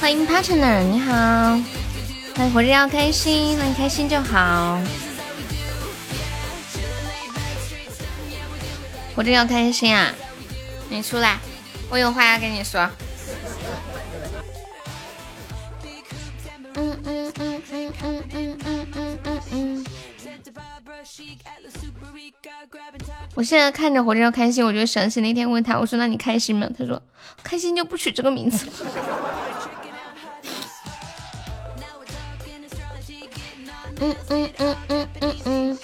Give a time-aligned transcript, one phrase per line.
[0.00, 1.12] 欢迎 partner，你好，
[2.34, 4.80] 欢迎活着要开心，那你开心就好，
[9.14, 10.10] 活着要开心啊！
[10.88, 11.38] 你出来，
[11.90, 12.88] 我有话要跟你说。
[16.74, 19.86] 嗯嗯嗯嗯嗯嗯嗯嗯嗯。
[23.34, 26.66] 我现在看着活着要开心，我就想起那天问他，我说那你开心吗？
[26.76, 27.00] 他说
[27.42, 28.72] 开心就不取这个名字了。
[34.00, 35.78] 嗯嗯嗯嗯嗯嗯。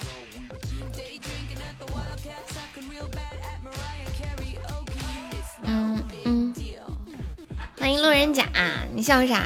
[5.63, 6.55] 嗯嗯。
[7.79, 8.49] 欢迎路人甲，
[8.95, 9.43] 你笑啥？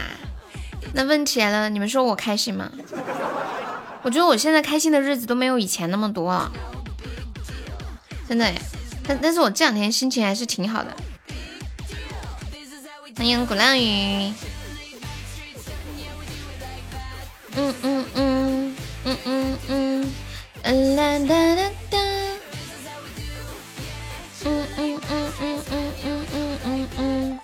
[0.92, 2.70] 那问题来了，你们说我开心吗？
[4.02, 6.52] 我觉得我现在开心的日子都没有以前那么多了，
[8.28, 8.50] 真的。
[9.06, 10.96] 但但是我这两天心情还是挺好的。
[13.16, 14.32] 欢迎鼓浪屿。
[17.56, 20.14] 嗯嗯嗯嗯嗯嗯。
[20.62, 21.98] 嗯啦哒哒哒。
[24.44, 27.40] 嗯嗯嗯嗯嗯嗯嗯嗯。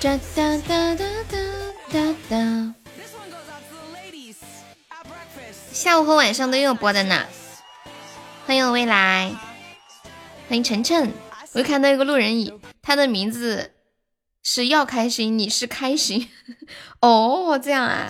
[0.00, 1.38] 哒哒哒哒哒
[1.92, 2.74] 哒哒。
[5.72, 7.26] 下午和晚上都有播的呢。
[8.46, 9.30] 欢迎未来，
[10.48, 11.12] 欢迎晨晨。
[11.52, 12.52] 我又看到一个路人乙，
[12.82, 13.72] 他的名字
[14.50, 16.30] 是要开心，你是开心。
[17.00, 18.08] 哦，这样啊，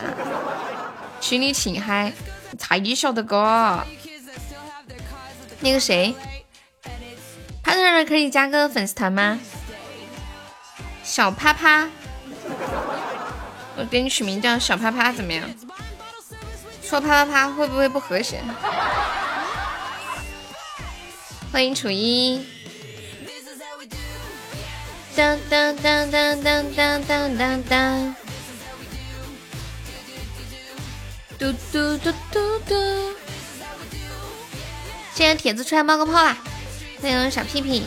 [1.21, 2.13] 群里挺嗨，
[2.57, 3.85] 才晓得个。
[5.59, 6.15] 那个谁，
[7.61, 9.41] 他在这可以加个粉丝团吗？
[11.03, 11.89] 小啪啪，
[13.77, 15.43] 我给你取名叫小啪啪，怎么样？
[16.81, 18.41] 说啪啪啪会不会不和谐？
[21.51, 22.47] 欢迎楚一。
[25.19, 28.15] 当当当当当当当当当。
[31.37, 32.75] 嘟嘟嘟嘟嘟。
[35.13, 36.37] 现在铁子出来冒个泡啦！
[37.03, 37.83] 欢迎小屁屁，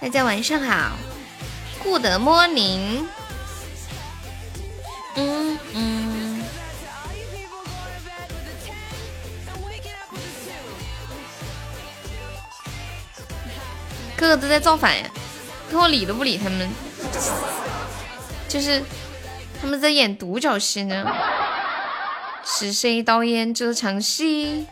[0.00, 0.92] 大家晚上好
[1.82, 3.04] ，Good morning。
[5.16, 6.44] 嗯嗯。
[14.16, 15.10] 哥哥都在造反呀，
[15.70, 16.68] 看我理都不理他们，
[18.48, 18.82] 就是
[19.60, 21.06] 他们在演独角戏呢。
[22.44, 24.66] 是谁导演这场戏？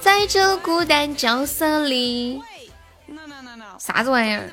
[0.00, 2.42] 在这孤单角色里，
[3.78, 4.50] 啥子玩意儿？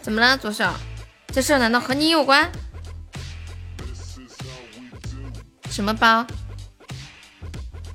[0.00, 0.64] 怎么了，左手？
[1.32, 2.48] 这事难道和你有关？
[5.68, 6.24] 什么包？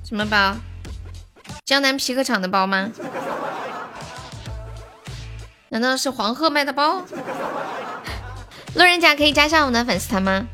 [0.04, 0.54] 什么包？
[1.64, 2.90] 江南皮革厂的包吗？
[5.74, 7.02] 难道是黄鹤卖的包？
[8.76, 10.46] 路人甲可以加上我们的粉丝团吗？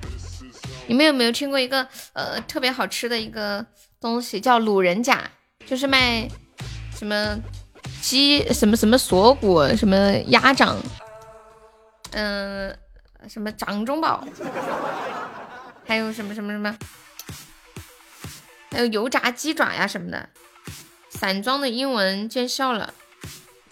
[0.86, 3.66] 你们有没有听过一个呃特别好吃的一个
[4.00, 5.30] 东西，叫卤人甲，
[5.66, 6.26] 就是卖
[6.96, 7.38] 什么
[8.00, 10.78] 鸡什么什么锁骨什么鸭掌，
[12.12, 12.74] 嗯，
[13.28, 14.26] 什么掌中宝，
[15.86, 16.74] 还有什么什么什么，
[18.72, 20.30] 还有油炸鸡爪呀什么的。
[21.10, 22.94] 散装的英文见笑了，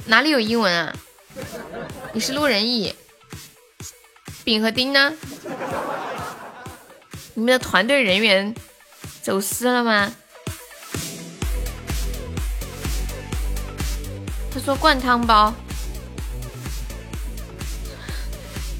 [0.09, 0.94] 哪里有英文啊？
[2.12, 2.94] 你是路人乙，
[4.44, 5.12] 丙和丁呢？
[7.34, 8.55] 你们的团队人员
[9.22, 10.12] 走失了吗？
[14.53, 15.55] 他说灌汤包，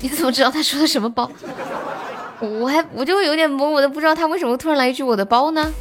[0.01, 1.31] 你怎么知道他说的什么包？
[2.41, 5.73] 我还我就有点懵，我都不知道他为什么突然来一句我的包呢？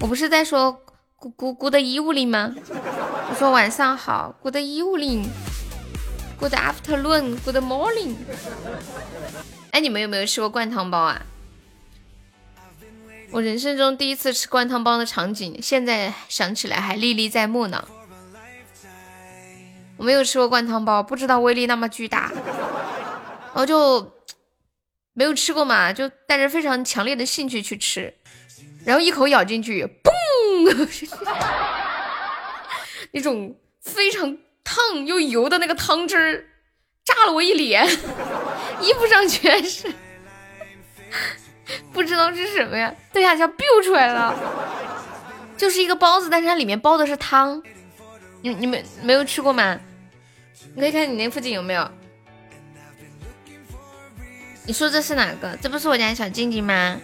[0.00, 0.82] 我不是在说。
[1.20, 2.54] 咕咕咕的衣物里吗？
[3.28, 8.14] 我说晚上好，Good evening，Good afternoon，Good morning。
[9.72, 11.20] 哎，你们有没有吃过灌汤包啊？
[13.32, 17.86] 我人生中第一次吃灌汤包的场景，现在想起来还历历在目呢。
[19.98, 22.32] 我没有吃过灌汤包，不知道威力那么巨大，
[23.52, 24.10] 然后就
[25.12, 28.14] 没有吃过嘛，就带着非常强烈的兴趣去吃。
[28.86, 30.10] 然后一口咬进去，嘣！
[33.12, 36.44] 那种非常烫又油的那个汤汁儿，
[37.04, 37.84] 炸了我一脸，
[38.80, 39.92] 衣服上全是，
[41.92, 42.94] 不知道是什么呀？
[43.12, 44.34] 对呀，像 biu 出来了，
[45.56, 47.62] 就是一个包子，但是它里面包的是汤。
[48.42, 49.78] 你你们没有吃过吗？
[50.74, 51.90] 你可以看你那附近有没有？
[54.66, 55.58] 你说这是哪个？
[55.60, 56.98] 这不是我家小静静吗？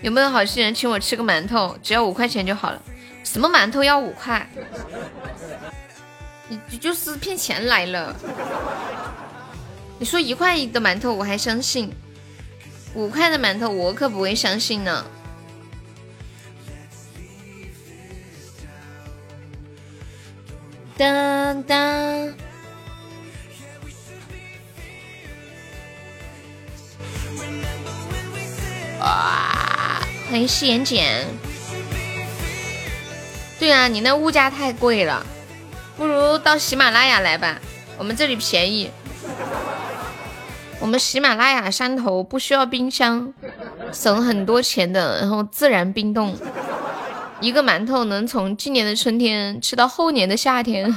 [0.00, 1.76] 有没有好心人请我吃个馒头？
[1.82, 2.82] 只要五块钱就好了。
[3.24, 4.48] 什么馒头要五块？
[6.48, 8.14] 你就是骗钱来了。
[9.98, 11.92] 你说一块一的馒头我还相信，
[12.94, 15.04] 五块的馒头我可不会相信呢。
[20.96, 22.32] 当当，
[29.00, 29.67] 哇！
[30.30, 31.26] 欢迎誓言简。
[33.58, 35.24] 对啊，你那物价太贵了，
[35.96, 37.58] 不如到喜马拉雅来吧，
[37.96, 38.90] 我们这里便宜。
[40.80, 43.32] 我们喜马拉雅山头不需要冰箱，
[43.90, 46.36] 省很多钱的，然后自然冰冻。
[47.40, 50.94] 一个馒头能从今年的春天吃到后年的夏天，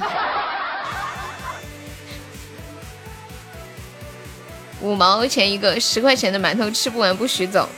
[4.82, 7.70] 五毛钱一个，十块钱的馒头吃不完不许走。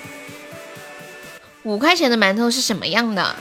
[1.64, 3.36] 五块钱的馒头是什么样的？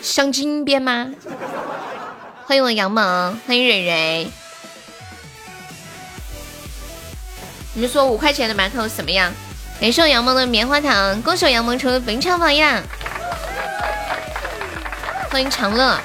[0.00, 1.10] 镶金边吗？
[2.46, 4.30] 欢迎我杨萌，欢迎蕊蕊。
[7.74, 9.32] 你们说五块钱的馒头什么样？
[9.80, 12.80] 感谢我杨萌的棉花糖，恭喜我杨萌成为本场榜样。
[15.28, 15.98] 欢迎长乐，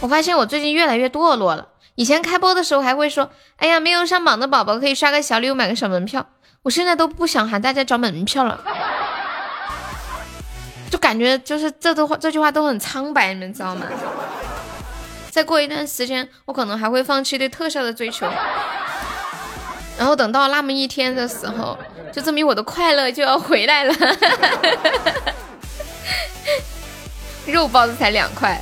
[0.00, 1.68] 我发现我最近越来越堕落了。
[1.94, 6.26] 以前开播的时候还会说，哎呀，没有上榜的宝宝可以刷个小礼物，买个小门票。
[6.62, 8.60] 我现在都不想喊大家找门票了，
[10.92, 13.86] 就感觉就是这都这句话都很苍白，你们知道吗？
[15.30, 18.30] 再过一段时间，我可能还会放弃对特效的追求，
[19.96, 21.78] 然后等到那么一天的时候，
[22.12, 23.94] 就证明我的快乐就要回来了。
[27.46, 28.60] 肉包子才两块，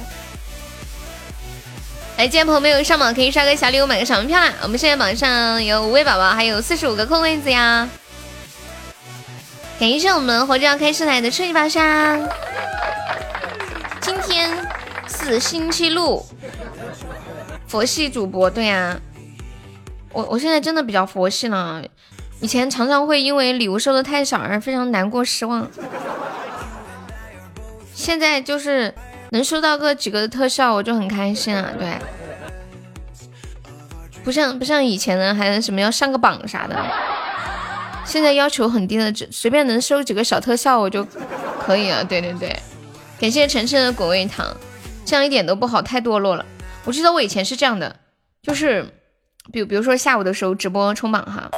[2.17, 4.53] 来，今天朋友没有上榜可以刷个小礼物买个小门票啦！
[4.63, 7.89] 我们现在榜上有五位宝宝，还有四十五个空位子呀！
[9.81, 12.29] 感谢我们活着要开始来的初级宝箱。
[14.03, 14.51] 今天
[15.09, 16.23] 是星期六，
[17.67, 19.01] 佛系主播对呀，
[20.13, 21.83] 我我现在真的比较佛系了，
[22.43, 25.67] 以前常常会因为礼物收的太少而非常难过失望。
[27.95, 28.95] 现在就是
[29.31, 31.71] 能收到个几个的特效，我就很开心啊。
[31.79, 31.97] 对，
[34.23, 36.77] 不像不像以前的，还什么要上个榜啥的。
[38.11, 41.07] 现在要求很低的，只随便能收几个小特效我就
[41.65, 42.05] 可以了。
[42.05, 42.61] 对对对，
[43.21, 44.45] 感谢晨晨的果味糖，
[45.05, 46.45] 这样一点都不好，太堕落了。
[46.85, 47.95] 我记得我以前是这样的，
[48.43, 48.85] 就是
[49.53, 51.51] 比比如说下午的时候直播冲榜哈，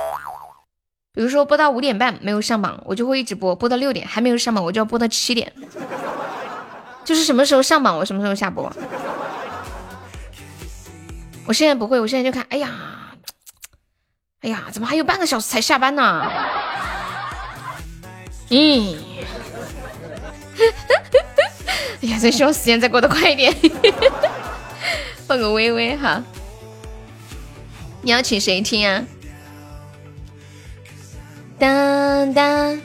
[1.14, 5.50] 比如说播到五点半没有上榜，我就会一直播，播到六点还没有上榜，我就要播到七点。
[7.02, 8.70] 就是什么时候上榜，我什么时候下播。
[11.46, 12.70] 我现在不会，我现在就看，哎呀，
[14.42, 16.30] 哎呀，怎么还有半个小时才下班呢？
[18.50, 18.98] 嗯，
[22.02, 23.54] 哎呀，真希望时间再过得快一点。
[25.28, 26.22] 放个微微哈，
[28.02, 29.04] 你要请谁听啊？
[31.58, 32.80] 当当。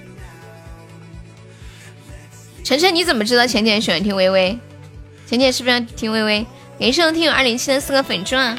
[2.63, 4.59] 晨晨，你怎么知道浅浅喜欢听微微？
[5.25, 6.45] 浅浅是不是要听微微？
[6.79, 8.55] 感谢我听友二零七的四个粉钻。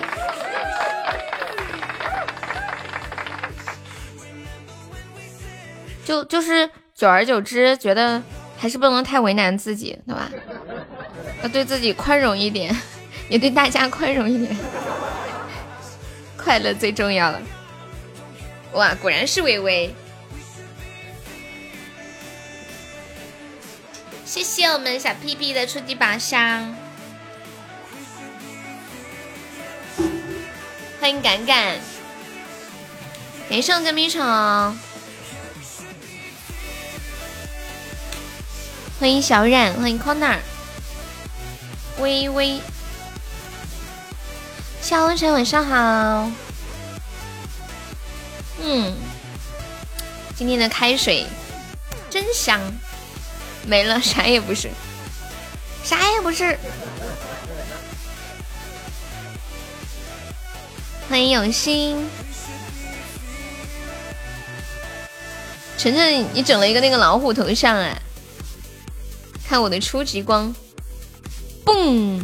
[6.09, 8.23] 就就是久而久之，觉得
[8.57, 10.31] 还是不能太为难自己，对吧？
[11.43, 12.75] 要对自己宽容一点，
[13.29, 14.57] 也对大家宽容一点，
[16.35, 17.39] 快乐最重要了。
[18.73, 19.95] 哇，果然是微微。
[24.25, 26.75] 谢谢我们小屁屁的初级宝箱，
[31.03, 31.77] 欢迎敢敢，
[33.51, 34.75] 连上个米场，
[39.01, 40.39] 欢迎小冉，欢迎 corner，
[42.01, 42.61] 微微，
[44.83, 46.29] 小晨晚上好，
[48.61, 48.97] 嗯，
[50.35, 51.29] 今天的开水
[52.11, 52.61] 真香。
[53.65, 54.69] 没了，啥也不是，
[55.85, 56.59] 啥也不是。
[61.09, 62.05] 欢迎永新，
[65.77, 67.97] 晨晨，你整了一个那个老虎头像哎，
[69.49, 70.55] 看我的初级光，
[71.65, 72.23] 嘣！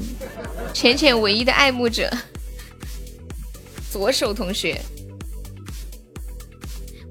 [0.75, 2.13] 浅浅唯一的爱慕者，
[3.91, 4.79] 左手同学。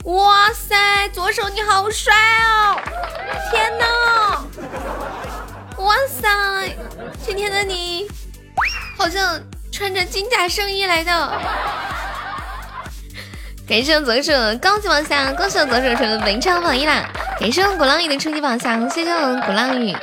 [0.03, 2.79] 哇塞，左手你好帅哦！
[3.49, 4.45] 天哪！
[5.77, 6.77] 哇塞，
[7.25, 8.07] 今天的你
[8.95, 9.41] 好像
[9.71, 11.41] 穿着金甲圣衣来的。
[13.67, 17.09] 感谢左手高级宝箱，恭喜我左手成为本场榜一啦！
[17.39, 19.95] 感谢我鼓浪屿的初级宝箱，谢谢我鼓浪屿。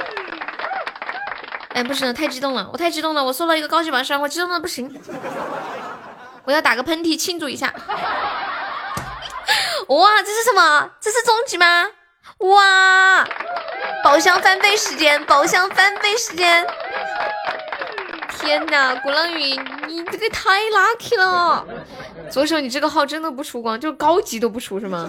[1.75, 4.91] 哎，不行，太激动了，我太激动了，我收了一个高级榜上，我激动的不行，
[6.45, 7.73] 我要打个喷嚏庆祝一下。
[9.89, 10.91] 哇，这是什么？
[11.01, 11.87] 这是终极吗？
[12.39, 13.29] 哇，
[14.03, 16.67] 宝箱翻倍时间，宝箱翻倍时间！
[18.41, 19.57] 天哪，鼓浪屿，
[19.87, 21.65] 你这个太 lucky 了！
[22.31, 25.09] 左手，你这个号真的不出光，就高级都不出是吗？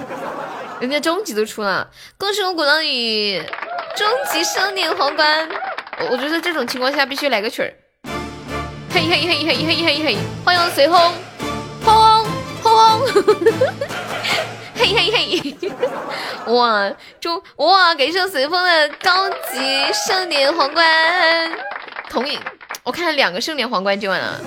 [0.80, 3.42] 人家中级都出了，恭喜我鼓浪屿
[3.96, 5.48] 终极盛典皇冠！
[6.10, 7.74] 我觉得这种情况下必须来个曲儿，
[8.94, 11.14] 嘿嘿嘿嘿嘿嘿嘿，欢迎随风，
[11.86, 12.26] 轰轰
[12.64, 13.08] 轰！
[14.82, 19.60] 嘿嘿嘿，哇，中哇， 感谢随风的高级
[19.94, 20.84] 盛典皇冠，
[22.10, 22.38] 同意，
[22.84, 24.42] 我看了两个盛典皇冠就完了，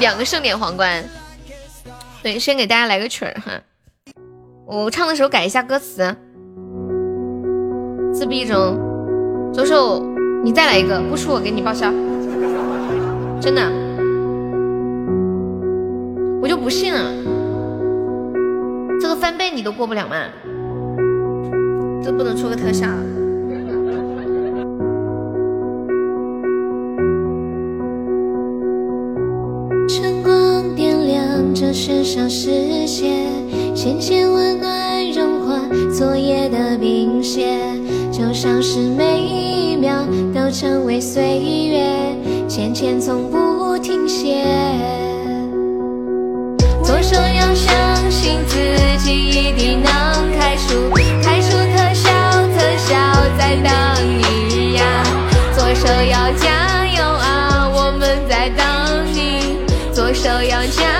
[0.00, 1.04] 两个盛典皇冠。
[2.22, 3.52] 对，先给大家来个曲儿哈，
[4.66, 6.16] 我唱的时候改一下歌词，
[8.12, 8.76] 自闭中，
[9.54, 10.04] 左手
[10.42, 11.88] 你再来一个，不出我给你报销，
[13.40, 13.62] 真的，
[16.42, 17.37] 我就不信了。
[19.08, 20.16] 这个翻倍你都过不了吗？
[22.04, 22.86] 这不能出个特效。
[29.88, 32.50] 晨光点亮这喧嚣世
[32.84, 33.14] 界，
[33.74, 35.58] 浅浅温暖融化
[35.90, 37.58] 昨夜的冰雪，
[38.12, 42.14] 就像是每一秒都成为岁月，
[42.46, 44.44] 浅浅从不停歇。
[47.00, 48.56] 左手要相信自
[48.98, 49.92] 己，一定能
[50.36, 50.90] 开出
[51.22, 52.10] 开出特效
[52.58, 52.96] 特效，
[53.38, 53.70] 在等
[54.18, 54.82] 你呀。
[55.56, 58.66] 左手要加油啊，我们在等
[59.14, 59.58] 你。
[59.94, 60.97] 左手要加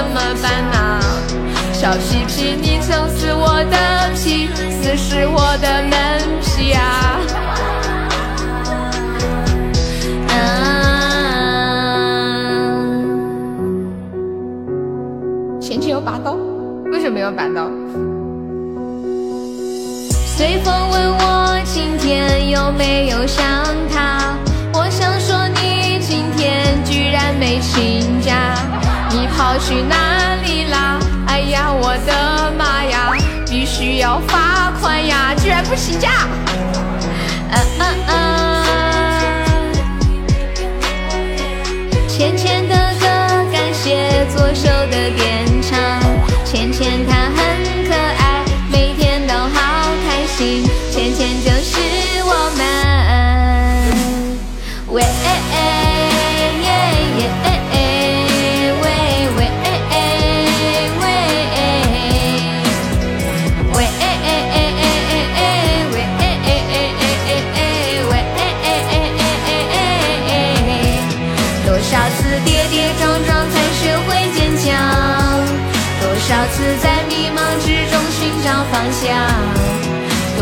[0.00, 0.98] 怎么办啊？
[1.74, 3.76] 小屁屁，你曾是我的
[4.14, 4.48] 皮，
[4.80, 5.92] 死是我的门
[6.40, 6.80] 皮啊！
[10.30, 10.32] 啊
[15.60, 16.34] 前期有拔刀，
[16.90, 17.68] 为什么要拔刀？
[20.34, 23.44] 随风问我今天有没有想
[23.92, 24.34] 他，
[24.72, 28.19] 我想说你今天居然没请假，你
[29.40, 30.98] 跑去哪里啦？
[31.26, 33.10] 哎呀，我的妈呀，
[33.48, 35.34] 必须要罚款呀！
[35.34, 36.28] 居然不请假。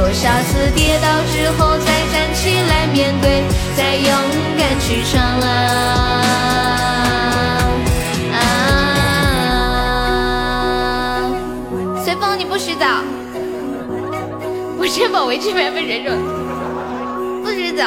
[0.09, 3.45] 多少次跌倒之后再站起来面对，
[3.77, 4.11] 再勇
[4.57, 5.53] 敢去闯啊！
[12.03, 12.87] 随风你不许走，
[14.79, 16.13] 我先保围裙要被人肉，
[17.45, 17.85] 不许走，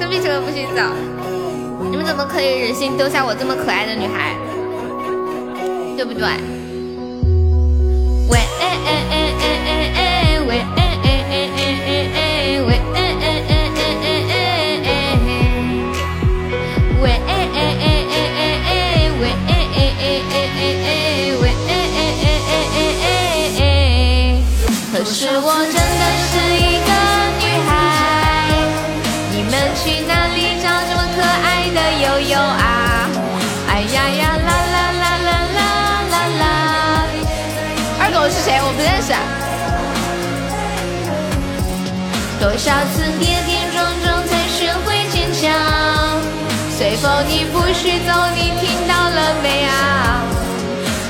[0.00, 0.80] 跟屁虫不许走！
[1.90, 4.34] 你们怎么可以忍心丢下我这么可爱的女孩？
[5.94, 6.22] 对不对？
[8.30, 10.83] 喂哎哎哎哎哎哎喂哎！
[24.96, 26.43] 可是我真的是
[42.44, 45.50] 多少次跌跌撞撞才学会坚强？
[46.76, 50.20] 随风你不许走，你听到了没啊？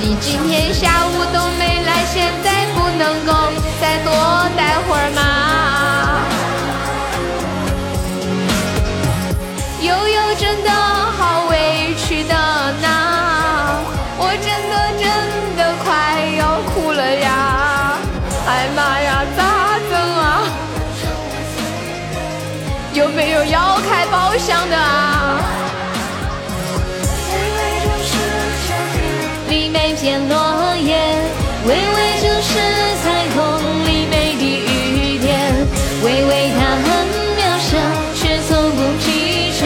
[0.01, 3.33] 你今天下午都没来，现在不能够
[3.81, 4.13] 再多
[4.57, 5.44] 待会儿吗？
[24.35, 25.39] 开包厢的啊。
[29.49, 30.99] 里每片落叶，
[31.65, 32.59] 微微就是
[32.99, 33.39] 彩虹
[33.87, 35.55] 里每滴雨点，
[36.03, 36.85] 微微它很
[37.39, 37.79] 渺小，
[38.17, 39.63] 却从不疲倦，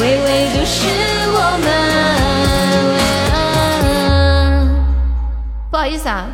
[0.24, 0.88] 微就是
[1.34, 1.68] 我们。
[5.70, 6.30] 不好意思啊，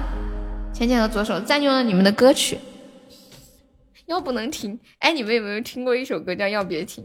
[0.72, 2.60] 浅浅和左手占用了你们的歌曲。
[4.06, 4.78] 要不能停？
[5.00, 7.04] 哎，你们有没有听过一首歌叫《要别停》？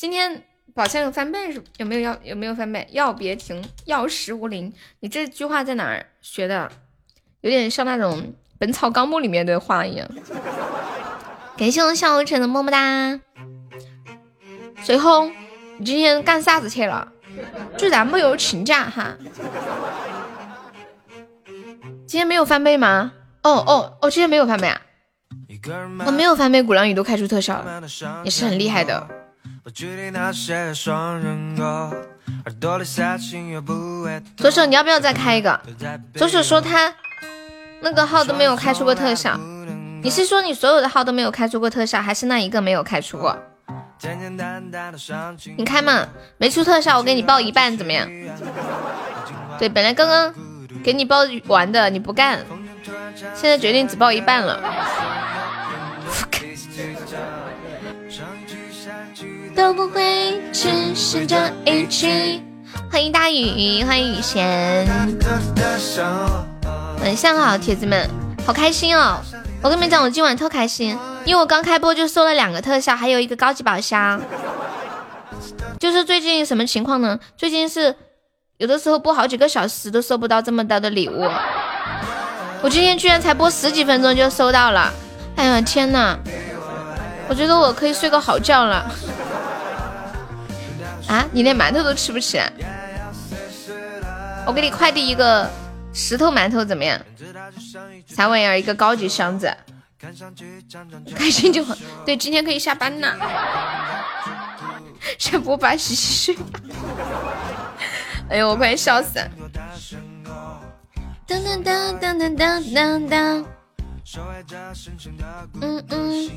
[0.00, 0.44] 今天
[0.76, 1.60] 宝箱有翻倍是？
[1.78, 2.16] 有没有要？
[2.22, 2.86] 有没有翻倍？
[2.92, 4.72] 要别停，药石无灵。
[5.00, 6.70] 你这句话在哪儿学的？
[7.40, 8.22] 有点像那种
[8.60, 10.08] 《本草纲目》里面的话一样。
[11.56, 13.18] 感谢我笑无尘的么么哒。
[14.84, 15.28] 随后，
[15.78, 17.12] 你今天干啥子去了？
[17.76, 19.16] 居然没有请假哈？
[22.06, 23.14] 今天没有翻倍吗？
[23.42, 24.80] 哦哦哦，今天没有翻倍啊？
[26.06, 27.82] 我没有翻倍，鼓浪屿都开出特效了，
[28.22, 29.17] 也是很厉害的。
[34.36, 35.60] 左手，你要不要再开一个？
[36.14, 36.94] 左手说他
[37.82, 39.38] 那个号都没有开出过特效，
[40.02, 43.36] 你是说你所有的号都没有开出过特效，还是那一个没有开出过？
[45.56, 46.08] 你开嘛，
[46.38, 48.08] 没出特效，我给你报一半，怎么样？
[49.58, 50.32] 对，本来刚刚
[50.82, 52.38] 给你报完的，你不干，
[53.34, 54.58] 现在决定只报一半了。
[59.58, 62.40] 都不会只是这一句。
[62.88, 64.86] 欢迎大雨，欢迎雨贤，
[67.02, 68.08] 晚上好，铁子们，
[68.46, 69.16] 好开心哦！
[69.60, 74.22] 我跟你们讲，我今晚特开心，因为我刚开播就收了两个特效，还有一个高级宝箱。
[75.80, 77.18] 就是最近什么情况呢？
[77.36, 77.96] 最近是
[78.58, 81.28] 有的时候播好几个小时都收不到这么大的礼物，
[82.62, 84.92] 我今天居然才播十几分钟就收到了！
[85.34, 86.16] 哎呀天呐！
[87.28, 88.88] 我觉得我可以睡个好觉了。
[91.08, 91.26] 啊！
[91.32, 92.38] 你连馒头都吃不起，
[94.46, 95.50] 我给你快递一个
[95.92, 97.00] 石头馒头怎么样？
[98.06, 98.58] 啥玩意儿？
[98.58, 99.50] 一个高级箱子，
[101.16, 101.74] 开心就好。
[102.04, 103.16] 对，今天可以下班了，
[105.18, 106.44] 下播吧，洗洗睡。
[108.28, 109.18] 哎呦，我快笑死！
[111.26, 113.46] 当当当当当当当当。
[115.60, 116.30] 嗯嗯。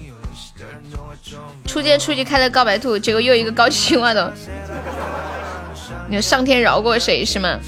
[1.65, 4.34] 初见初级开的告白兔，结果又一个高级青蛙的。
[6.08, 7.60] 你说上天饶过谁是吗？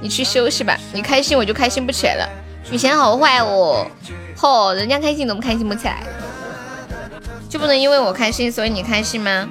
[0.00, 2.28] 你去休息吧，你开心我就开心不起来了。
[2.70, 3.86] 雨贤好坏哦，
[4.36, 6.02] 吼，人家开心怎么开心不起来？
[7.48, 9.48] 就不能因为我开心所以你开心吗？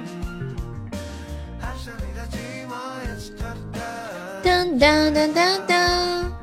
[4.42, 6.33] 当当当当当。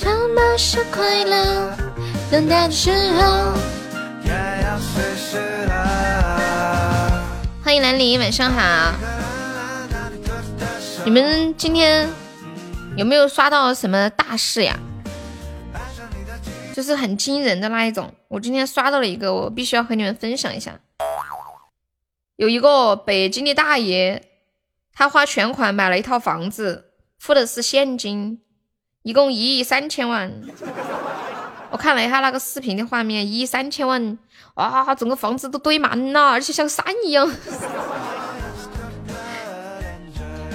[0.00, 1.76] 他妈是快乐，
[2.30, 3.52] 等待的时候。
[7.64, 8.94] 欢迎兰陵，晚上好。
[11.04, 12.08] 你们今天
[12.96, 14.78] 有没有刷到什么大事呀？
[16.72, 18.14] 就是很惊人的那一种。
[18.28, 20.78] 我今天刷到了一个，我必须要和你们分享一下。
[22.36, 24.22] 有一个北京的大爷，
[24.92, 28.42] 他花全款买了一套房子，付的是现金。
[29.06, 30.28] 一共一亿三千万，
[31.70, 34.18] 我看了一下那个视频的画面，一亿三千万，
[34.54, 37.24] 哇，整个房子都堆满了，而且像山一样。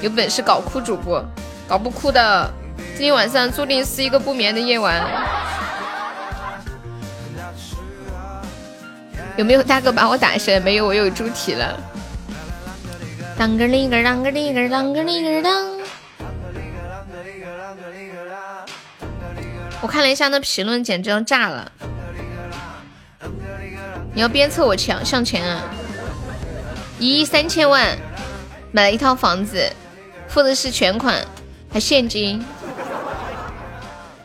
[0.03, 1.23] 有本事搞哭主播，
[1.65, 2.51] 搞不哭的，
[2.97, 5.01] 今天晚上注定是一个不眠的夜晚。
[9.37, 10.59] 有没有大哥把我打下？
[10.59, 11.79] 没有，我有猪蹄了。
[13.37, 15.71] 当个哩个当个哩个当个哩个当。
[19.81, 21.71] 我看了一下那评论，简直要炸了！
[24.13, 25.63] 你要鞭策我强向前啊！
[26.99, 27.97] 一亿三千万
[28.71, 29.71] 买了一套房子，
[30.27, 31.25] 付的是全款，
[31.71, 32.45] 还现金，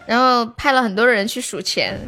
[0.05, 1.99] 然后派了很多人去数钱，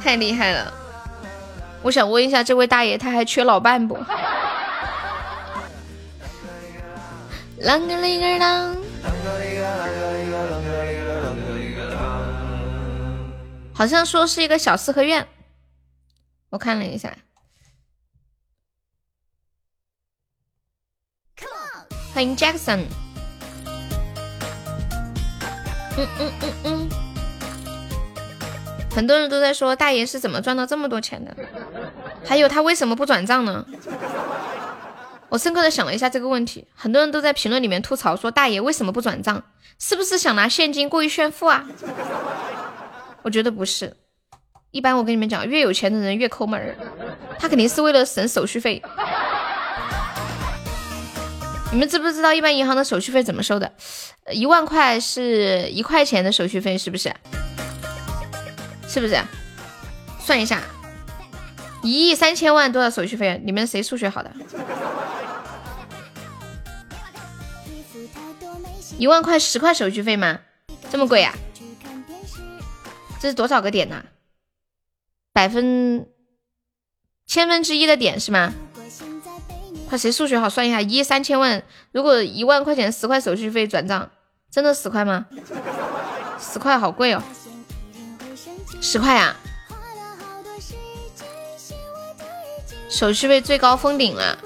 [0.00, 0.72] 太厉害了！
[1.82, 3.98] 我想问一下这位大爷，他还缺老伴不？
[7.64, 8.76] 啷个哩个啷，
[13.72, 15.26] 好像说是一个小四合院，
[16.50, 17.16] 我看了一下。
[22.12, 22.84] 欢迎 Jackson。
[25.96, 26.88] 嗯嗯嗯嗯，
[28.94, 31.34] 很多人都在说大爷是怎么赚到这么多钱的，
[32.26, 33.64] 还有他为什么不转账呢？
[35.34, 39.42] 我深刻的想了一下这个问题，很多人都在评论里面吐槽说大爷为什么不转账？
[39.80, 41.66] 是不是想拿现金过于炫富啊？
[43.22, 43.96] 我觉得不是，
[44.70, 46.76] 一般我跟你们讲，越有钱的人越抠门儿，
[47.36, 48.80] 他肯定是为了省手续费。
[51.72, 53.72] 你们知不知道一般银行的手续费怎么收的？
[54.30, 57.12] 一万块是一块钱的手续费，是不是？
[58.86, 59.20] 是不是？
[60.20, 60.62] 算一下，
[61.82, 63.42] 一亿三千万多少手续费？
[63.44, 64.30] 你们谁数学好的？
[68.98, 70.40] 一万块十块手续费吗？
[70.90, 71.34] 这么贵呀？
[73.20, 74.04] 这是多少个点呢？
[75.32, 76.06] 百分
[77.26, 78.52] 千分之一的点是吗？
[79.88, 84.10] 快谁数学好算一下，一三千万，如果一万块钱十块手续费转账，
[84.50, 85.26] 真的十块吗？
[86.38, 87.22] 十块好贵哦，
[88.80, 89.36] 十块呀？
[92.88, 94.38] 手续费最高封顶了。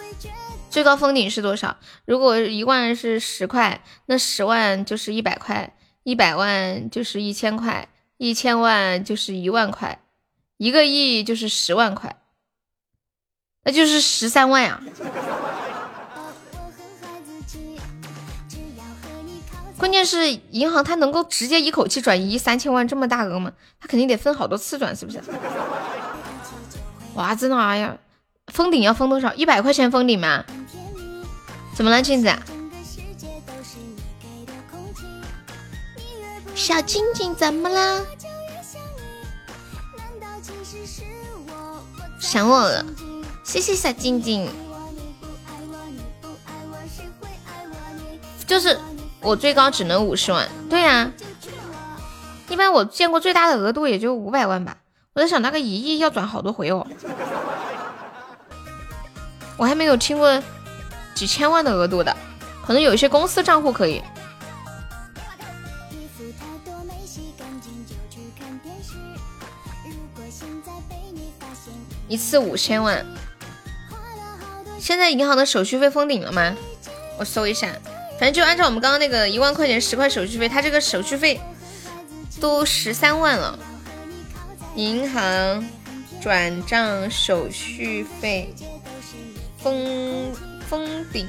[0.78, 1.76] 最高封顶是多少？
[2.04, 10.00] 如果一万是十块，那十万就是一百块，一百万就是一千块，一千万就是一万块，
[10.56, 12.16] 一个亿就是十万块，
[13.64, 14.80] 那就是十三万呀！
[19.76, 23.50] 关键是银行它能够直接一口气转移三千万这么大额吗？
[23.80, 25.20] 它肯定得分好多次转，是不是？
[27.14, 27.98] 哇，真的啊呀！
[28.48, 29.32] 封顶要封多少？
[29.34, 30.44] 一百块钱封顶吗？
[31.74, 32.32] 怎么了，镜子？
[36.54, 38.04] 小静静怎么了？
[42.18, 42.84] 想我了，
[43.44, 44.48] 谢谢小静静。
[48.46, 48.78] 就是
[49.20, 51.12] 我最高只能五十万，对呀。
[52.48, 54.78] 一般我见过最大的额度也就五百万吧。
[55.12, 56.86] 我在想那个一亿要转好多回哦。
[59.58, 60.42] 我还没有听过
[61.14, 62.16] 几千万的额度的，
[62.64, 64.00] 可能有一些公司账户可以。
[72.06, 73.04] 一次五千万，
[74.78, 76.56] 现在银行的手续费封顶了吗？
[77.18, 77.68] 我搜一下，
[78.12, 81.38] 反正就按照我们刚刚那个一万块钱十块手续费，它这个手续费
[82.40, 83.58] 都十三万了。
[84.74, 85.68] 银行
[86.22, 88.54] 转账手续费。
[89.58, 90.32] 封
[90.68, 91.28] 封顶。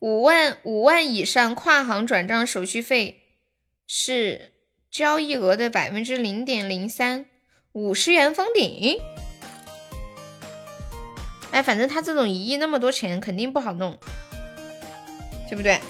[0.00, 3.22] 五万五万以上跨行转账手续费
[3.86, 4.53] 是。
[4.94, 7.26] 交易额的百分之零点零三，
[7.72, 8.96] 五十元封顶。
[11.50, 13.98] 哎，反正他这种一亿那么多钱，肯定不好弄，
[15.50, 15.80] 对不对？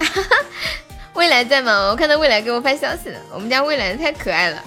[1.12, 1.90] 未来在吗？
[1.90, 3.20] 我看到未来给我发消息了。
[3.30, 4.64] 我们家未来太可爱了。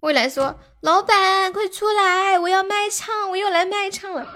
[0.00, 4.26] 未来说：“老板，快出来，我要卖唱，我又来卖唱了。”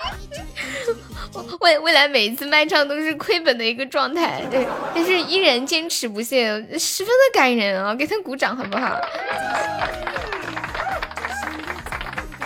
[1.60, 6.46] 未未来每一次卖唱都是亏本的一个状态，对，但是依然坚持不懈，
[6.78, 7.94] 十分的感人啊！
[7.94, 8.98] 给他鼓掌好不好？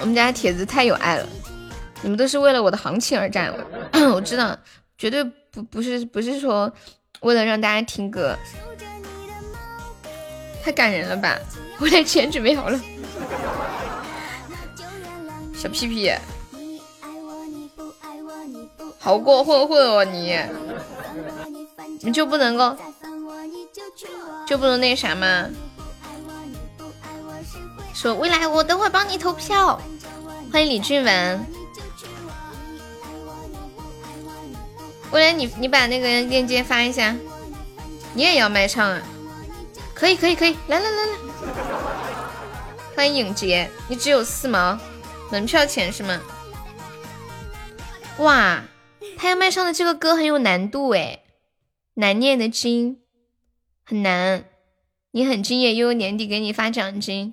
[0.01, 1.27] 我们家铁子太有爱了，
[2.03, 3.55] 你们都是为了我的行情而战，
[4.13, 4.55] 我知道，
[4.99, 6.71] 绝对不不是不是说
[7.21, 8.37] 为了让大家听歌，
[10.63, 11.39] 太感人了吧！
[11.79, 12.79] 我的钱准备好了，
[15.55, 16.13] 小屁屁。
[19.05, 20.35] 好过混混哦你，
[22.01, 22.75] 你就不能够，
[24.47, 25.47] 就不能那啥吗？
[27.93, 29.79] 说未来我等会帮你投票，
[30.51, 31.47] 欢迎李俊文。
[35.11, 37.15] 未来你你把那个链接发一下，
[38.15, 39.03] 你也要卖唱啊？
[39.93, 41.13] 可以可以可以，来来来来，
[42.97, 44.79] 欢迎影杰，你只有四毛
[45.31, 46.19] 门票钱是吗？
[48.17, 48.63] 哇！
[49.17, 51.21] 他要麦上的这个歌很有难度哎，
[51.95, 53.01] 难念的经，
[53.85, 54.45] 很难。
[55.13, 57.33] 你很敬业，悠悠年底给你发奖金。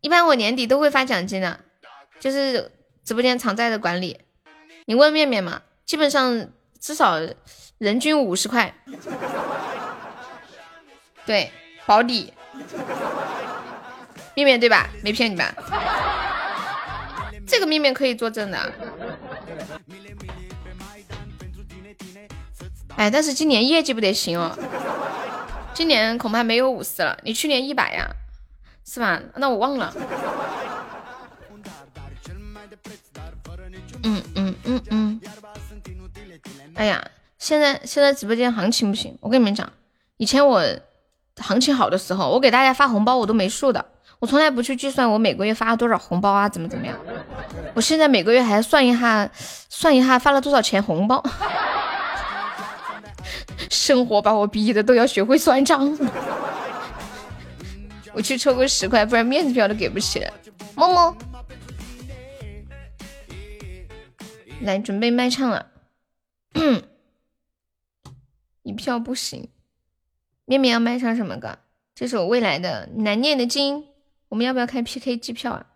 [0.00, 1.60] 一般我年底都会发奖金的，
[2.20, 2.70] 就是
[3.04, 4.20] 直播间常在的管理。
[4.84, 7.18] 你问面面嘛，基本上至少
[7.78, 8.72] 人均五十块。
[11.24, 11.50] 对，
[11.84, 12.32] 保底。
[14.34, 14.88] 面面对吧？
[15.02, 15.52] 没骗你吧？
[17.44, 18.72] 这个面面可以作证的。
[22.96, 24.56] 哎，但是今年业绩不得行哦，
[25.74, 27.18] 今年恐怕没有五十了。
[27.22, 28.08] 你去年一百呀，
[28.86, 29.20] 是吧？
[29.36, 29.92] 那我忘了。
[34.02, 35.20] 嗯嗯嗯嗯。
[36.74, 39.70] 哎呀，现在现在直播间行情不行，我跟你们讲，
[40.16, 40.64] 以前我
[41.36, 43.84] 行情好的时候，我给大家发红包我都没数的，
[44.20, 46.98] 我从来不去计算我每个月发了多少红包啊，怎么怎么样。
[47.74, 49.28] 我现在每个月还算一下，
[49.68, 51.22] 算一下发了多少钱红包。
[53.70, 55.96] 生活把我逼的都要学会算账。
[58.12, 60.32] 我去抽个十块，不然面子票都给不起了。
[60.74, 61.16] 么么。
[64.62, 65.66] 来，准备卖唱了。
[68.62, 69.48] 一票不行。
[70.46, 71.58] 面面要卖唱什么歌？
[71.94, 73.84] 这首未来的难念的经。
[74.28, 75.66] 我们要不要开 PK 机票啊？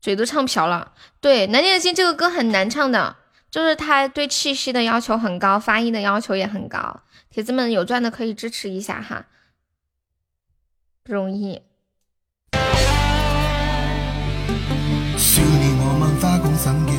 [0.00, 0.92] 嘴都唱瓢了。
[1.20, 3.16] 对，难念的经这个歌很难唱的，
[3.50, 7.00] 就是他对气息的要求很高，发音的要求也很高。
[7.30, 9.26] 铁子们有钻的可以支持一下哈，
[11.04, 11.62] 不容易。
[15.16, 16.92] 少年我问花共神奇，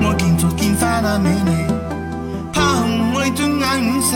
[0.00, 1.50] 我见着见花那美丽，
[2.52, 4.14] 怕红为转眼五世，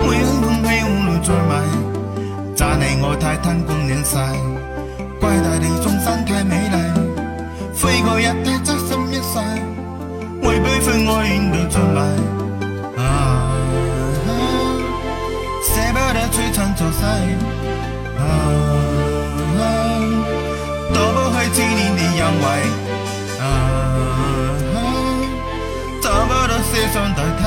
[0.00, 1.52] 每很空气无路再迷，
[2.56, 4.16] 赞你我太贪功恋势，
[5.20, 6.76] 怪大地众生太美丽，
[7.74, 9.38] 飞过一太真心一世，
[10.42, 12.00] 为悲愤我愿都出卖
[13.02, 13.04] 啊。
[15.64, 17.02] 舍不得璀璨作世，
[18.18, 18.20] 啊，
[20.94, 22.44] 躲不开纪念的阳痿，
[23.40, 23.44] 啊，
[26.00, 27.42] 找不到谁相代替，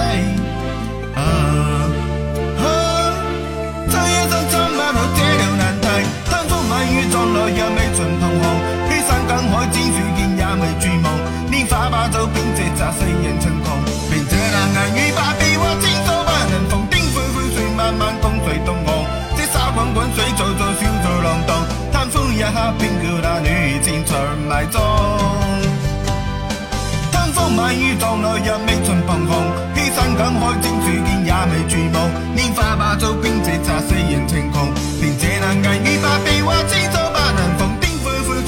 [7.56, 8.44] 也未尽彷徨，
[8.90, 11.08] 披山赶海千水见也未绝望，
[11.52, 13.78] 拈花把酒便借砸世人情狂，
[14.10, 16.82] 凭这难挨与百变或千手不能逢。
[17.82, 19.06] 慢慢共谁同航？
[19.36, 21.66] 这沙滚滚水皱皱，小作浪荡。
[21.92, 24.82] 贪欢一刻，偏叫那女战场埋葬。
[27.12, 29.32] 贪风漫雨撞来日未尽彷徨。
[29.74, 32.08] 披山赶海，千处见也未绝望。
[32.36, 34.68] 拈花把酒，并借茶，世人情狂。
[35.02, 37.11] 凭这难挨与百变或千手。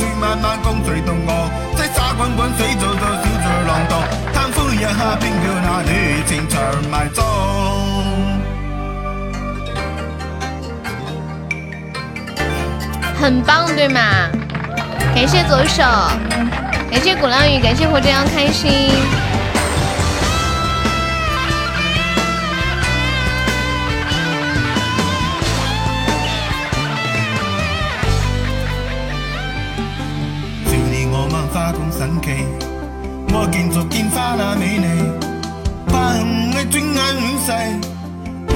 [0.04, 1.50] 灰灰水，慢慢共谁同航？
[1.76, 4.02] 这沙滚滚水皱皱，小作浪荡。
[4.34, 6.62] 贪欢一刻，偏叫那女战场
[6.92, 7.24] 埋葬。
[13.20, 14.02] 很棒，对吗？
[15.16, 15.84] 感谢左手，
[16.92, 18.92] 感谢鼓浪屿，感谢活这样开心。
[32.04, 32.28] 神奇，
[33.32, 34.88] 我见着见花那美丽，
[35.88, 37.48] 怕红的转眼远逝，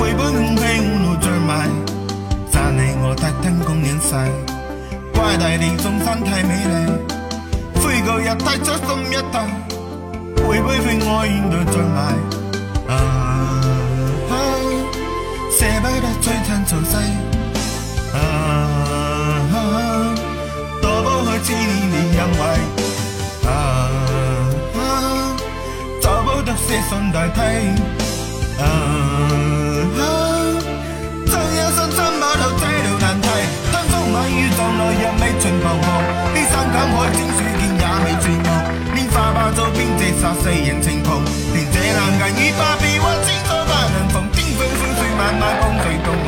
[0.02, 1.72] 为本空气无路再埋，
[2.52, 4.12] 赞你我太贪功恋势。
[5.14, 6.76] 怪大地众生太美丽，
[7.76, 9.48] 飞过日太出心一大，
[10.46, 11.98] 会不会我愿都再埋？
[12.90, 13.00] 啊，
[15.58, 16.92] 舍不得璀璨俗世，
[18.14, 18.20] 啊，
[20.82, 22.44] 躲不开千年的阴霾，
[26.68, 27.40] 找不到写信代替，
[28.62, 28.64] 啊，
[31.26, 33.28] 这一生怎么都这了难题。
[34.14, 35.86] 万雨撞来日未尽彷徨，
[36.34, 38.50] 披山赶海千水见也未绝望。
[38.96, 41.22] 拈花把酒便借杀世人情狂，
[41.54, 44.16] 连这难挨与百变或千载不能逢。
[44.32, 46.28] 颠飞灰水漫漫共谁同航？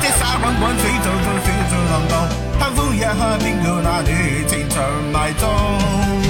[0.00, 2.12] 这沙滚滚水皱皱小作浪荡，
[2.58, 4.10] 贪欢一刻便叫那女
[4.48, 4.76] 情长
[5.12, 6.27] 埋葬。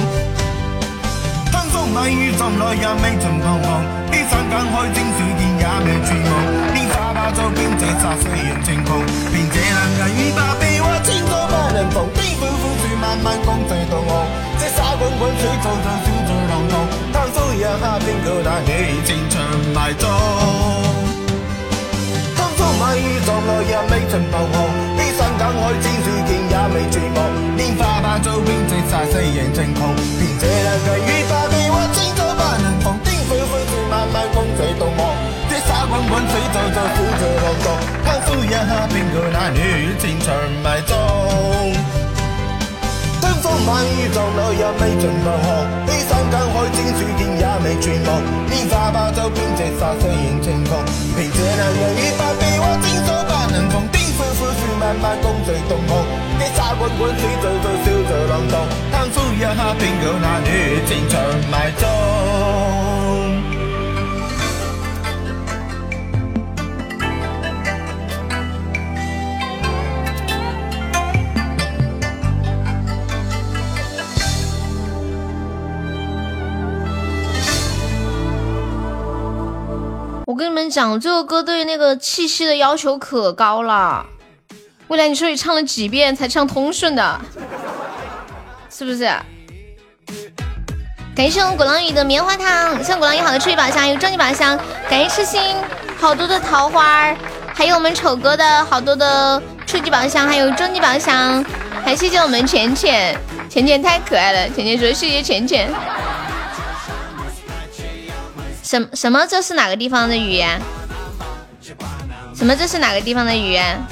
[1.93, 6.31] 风雨撞来日未曾彷徨，披山赶海千水见也未绝望。
[6.73, 9.01] 拈花把酒便借杀世人情狂，
[9.33, 10.69] 连这难挨与百变。
[11.01, 14.27] 千载不能逢，悲欢苦水漫漫共谁同航？
[14.59, 16.73] 这沙滚滚水皱皱，小作浪荡。
[17.13, 18.69] 贪欢一刻，便叫那女
[19.05, 19.41] 情长
[19.73, 20.09] 埋葬。
[22.59, 24.53] 风漫雨撞来也未尽彷徨，
[24.97, 27.17] 披山赶海千水见也未绝望。
[27.57, 31.23] 拈花把酒便借杀世人情狂，凭这难挨与
[34.29, 35.15] 漫漫共谁同航？
[35.49, 37.67] 这沙滚滚水皱皱，小作浪荡。
[38.39, 39.59] 一刻，便叫那女
[39.99, 40.27] 情长
[40.63, 40.97] 埋葬。
[43.21, 45.49] 登风漫雨撞来日未尽彷徨，
[45.85, 48.21] 披山赶海千水见也未绝望。
[48.49, 50.83] 拈花把酒便借杀世人情狂，
[51.15, 53.87] 凭这男人与百臂或千手不能逢。
[53.91, 56.05] 颠飞灰水漫漫共谁同航？
[56.39, 58.53] 这沙滚滚水皱皱，笑着浪荡。
[58.91, 60.49] 贪欢一刻，便叫那女
[60.87, 61.19] 情长
[61.51, 61.87] 埋葬。
[80.39, 84.05] 跟你们讲，这首歌对那个气息的要求可高了。
[84.87, 87.19] 未来你说你唱了几遍才唱通顺的，
[88.69, 89.11] 是不是？
[91.13, 94.57] 感谢我们鼓浪屿的棉花糖，谢鼓浪屿好的初级宝箱，有终极宝箱，
[94.89, 95.57] 感谢痴心，
[95.99, 97.13] 好多的桃花，
[97.53, 101.43] 还有我们丑哥的好多的初级宝箱，还有终极宝箱，
[101.83, 103.13] 还谢谢我们浅浅，
[103.49, 105.69] 浅浅太可爱了，浅浅说谢谢浅浅。
[108.69, 109.25] 什什么？
[109.25, 110.61] 这是哪个地方的语言？
[112.35, 112.55] 什么？
[112.55, 113.83] 这是哪个地方的语言？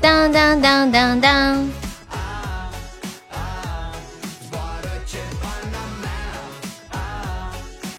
[0.00, 1.70] 当当当当当。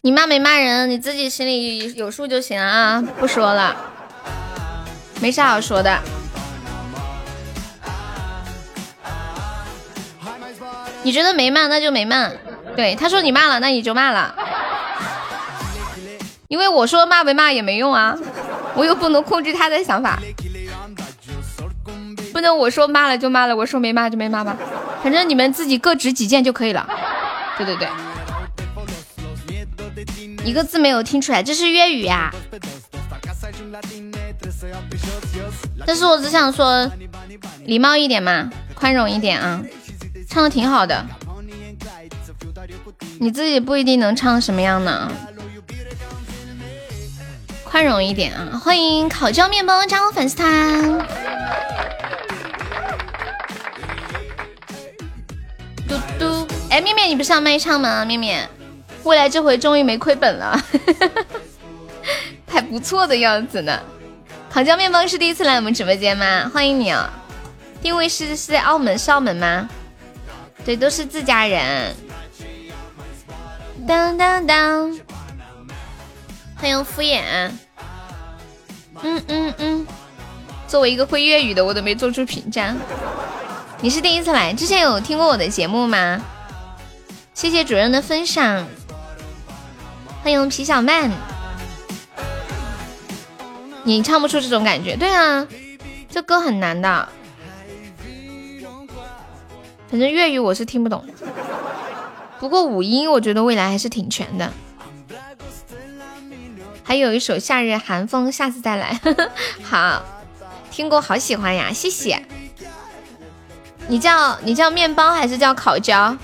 [0.01, 0.89] 你骂没骂人？
[0.89, 3.75] 你自己心里有数就行啊，不说了，
[5.21, 6.01] 没啥好说的。
[11.03, 12.31] 你觉得没骂，那就没骂。
[12.75, 14.33] 对，他说你骂了，那你就骂了。
[16.54, 18.16] 因为我说骂没骂也没用啊，
[18.76, 20.20] 我又不能控制他的想法，
[22.32, 24.56] 不能我说骂了就骂了，我说没骂就没骂吧，
[25.02, 26.88] 反正你们自己各执己见就可以了。
[27.58, 27.88] 对对对。
[30.46, 32.32] 一个字没有听出来，这是粤语呀。
[35.88, 36.88] 但是我只想说，
[37.66, 39.60] 礼貌一点嘛，宽容一点啊。
[40.30, 41.04] 唱的挺好的，
[43.20, 45.12] 你自己不一定能唱什么样呢。
[47.73, 48.62] 宽容一点啊！
[48.63, 51.07] 欢迎烤焦面包加入粉丝团。
[55.89, 58.05] 嘟嘟，哎，面面你不是要卖唱吗？
[58.05, 58.47] 面面。
[59.01, 60.55] 未来这回终于没亏本了，
[62.47, 63.79] 还不错的样子呢。
[64.51, 66.51] 烤焦面包是第一次来我们直播间吗？
[66.53, 67.09] 欢迎你哦。
[67.81, 69.67] 定位是是在澳门，是澳门吗？
[70.63, 71.95] 对，都是自家人。
[73.88, 74.99] 当当当，
[76.55, 77.49] 欢迎敷衍。
[79.04, 79.88] 嗯嗯嗯，
[80.68, 82.74] 作为一个会粤语的，我都没做出评价。
[83.82, 86.22] 你是第一次来，之前有听过我的节目吗？
[87.34, 88.66] 谢谢主任的分享。
[90.24, 91.12] 欢迎皮小曼，
[93.84, 95.46] 你唱不出这种感觉，对啊，
[96.10, 97.10] 这歌很难的。
[99.89, 101.04] 反正粤语我是听不懂，
[102.39, 104.52] 不过五音我觉得未来还是挺全的。
[106.84, 109.00] 还有一首《夏日寒风》，下次再来。
[109.63, 110.04] 好，
[110.69, 112.24] 听过，好喜欢呀，谢谢。
[113.88, 116.15] 你叫你叫面包还是叫烤焦？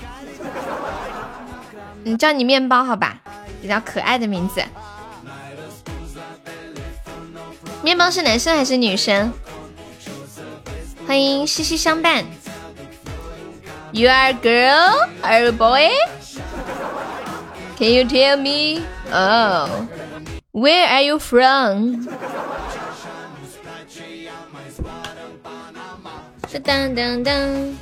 [2.04, 3.18] 你叫你面包好吧。
[3.62, 4.62] 比较可爱的名字，
[7.82, 9.30] 面包是男生还是女生？
[11.06, 12.24] 欢迎西西相伴。
[13.92, 15.90] You are girl or a boy?
[17.76, 18.82] Can you tell me?
[19.12, 19.68] Oh,
[20.52, 22.06] where are you from?
[26.64, 27.76] 当当当！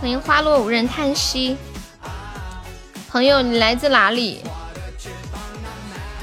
[0.00, 1.56] 欢迎花落无人叹息。
[3.10, 4.40] 朋友，你来自哪里？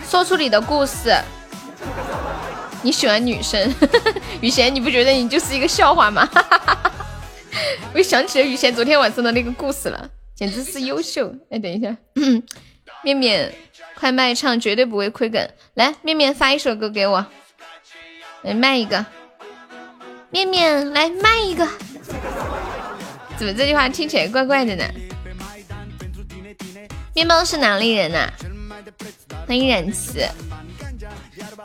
[0.10, 1.16] 说出你的故事。
[2.82, 3.74] 你喜欢女生，
[4.42, 6.28] 雨贤，你不觉得你就是一个笑话吗？
[7.94, 11.32] 我想起了雨贤昨天晚上的那个故事了，简直是优秀。
[11.52, 11.96] 哎，等一下，
[13.04, 13.54] 面面
[13.96, 15.50] 快卖唱，绝对不会亏梗。
[15.76, 17.26] 来，面面发一首歌给我，
[18.42, 19.06] 来卖一个。
[20.30, 21.66] 面面来卖一个，
[23.38, 24.84] 怎么这句话听起来怪怪的呢？
[27.14, 28.30] 面包是哪里人呐？
[29.48, 30.28] 欢迎冉慈，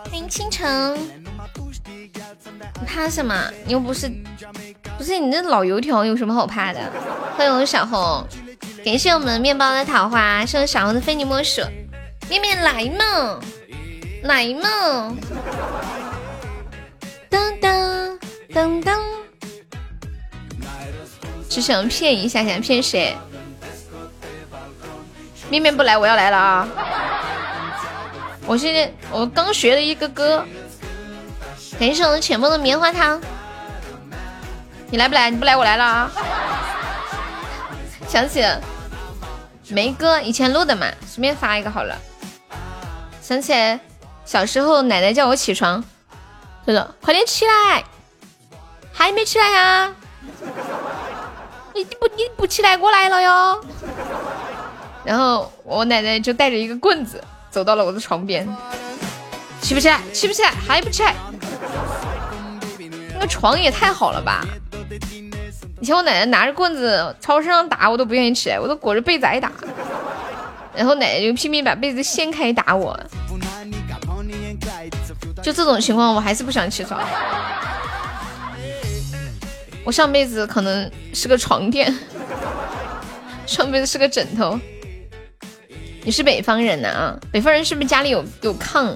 [0.04, 0.96] 欢迎倾城。
[2.80, 3.50] 你怕什么？
[3.66, 4.11] 你又不是
[4.96, 6.80] 不是你这老油条，有什么好怕的？
[7.36, 8.24] 欢迎我小红，
[8.84, 11.62] 感谢我们面包的桃花，谢谢小红的非你莫属。
[12.28, 13.40] 面面来嘛，
[14.24, 15.14] 来嘛！
[17.30, 18.18] 噔噔
[18.52, 18.98] 噔噔，
[21.48, 23.16] 只想骗一下，想骗谁？
[25.48, 26.68] 面面不来，我要来了啊！
[28.46, 30.44] 我现在我刚学了一个歌，
[31.78, 33.20] 感谢我们浅梦的棉花糖。
[34.90, 35.30] 你来不来？
[35.30, 36.10] 你不来，我来了啊！
[38.12, 38.60] 想起了
[39.70, 41.96] 梅哥以前录的嘛，随便发一个好了。
[43.22, 43.80] 想起来
[44.26, 45.82] 小时候奶奶叫我起床，
[46.66, 47.82] 他说：“快点起来，
[48.92, 49.94] 还没起来呀？
[51.74, 53.64] 你不你不起来，我来了哟。”
[55.04, 58.46] 然后我奶奶就带着一个棍子走到了我的床边，
[59.62, 59.98] 起不起来？
[60.12, 60.50] 起不起来？
[60.50, 61.14] 还不起来？
[63.14, 64.44] 那个床也太好了吧！
[65.82, 69.50] 以前我奶奶拿着棍子朝身上打，我都不愿意起来，我都裹着被子挨打。
[70.72, 72.96] 然后奶奶就拼命把被子掀开打我。
[75.42, 77.02] 就这种情况，我还是不想起床。
[79.82, 81.92] 我上辈子可能是个床垫，
[83.44, 84.56] 上辈子是个枕头。
[86.04, 87.18] 你是北方人呐啊？
[87.32, 88.94] 北方人是不是家里有有炕？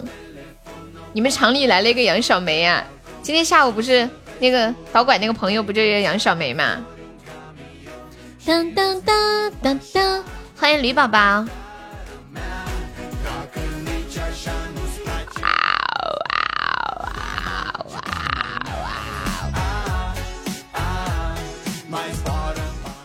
[1.12, 2.84] 你们厂里来了一个杨小梅呀？
[3.24, 4.09] 今天下午不是
[4.39, 6.84] 那个导管那个朋友不就叫杨小梅吗？
[8.45, 10.24] 当当当当当，
[10.57, 11.45] 欢迎驴宝宝。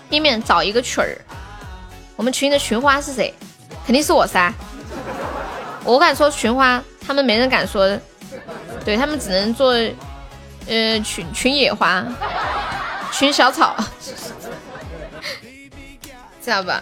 [0.09, 1.17] 面面找一个曲儿，
[2.17, 3.33] 我们群的群花是谁？
[3.85, 4.53] 肯定是我噻！
[5.85, 7.97] 我敢说群花，他们没人敢说，
[8.83, 9.73] 对他们只能做
[10.71, 12.01] 呃群群野花、
[13.11, 13.75] 群小草，
[16.41, 16.81] 知道吧？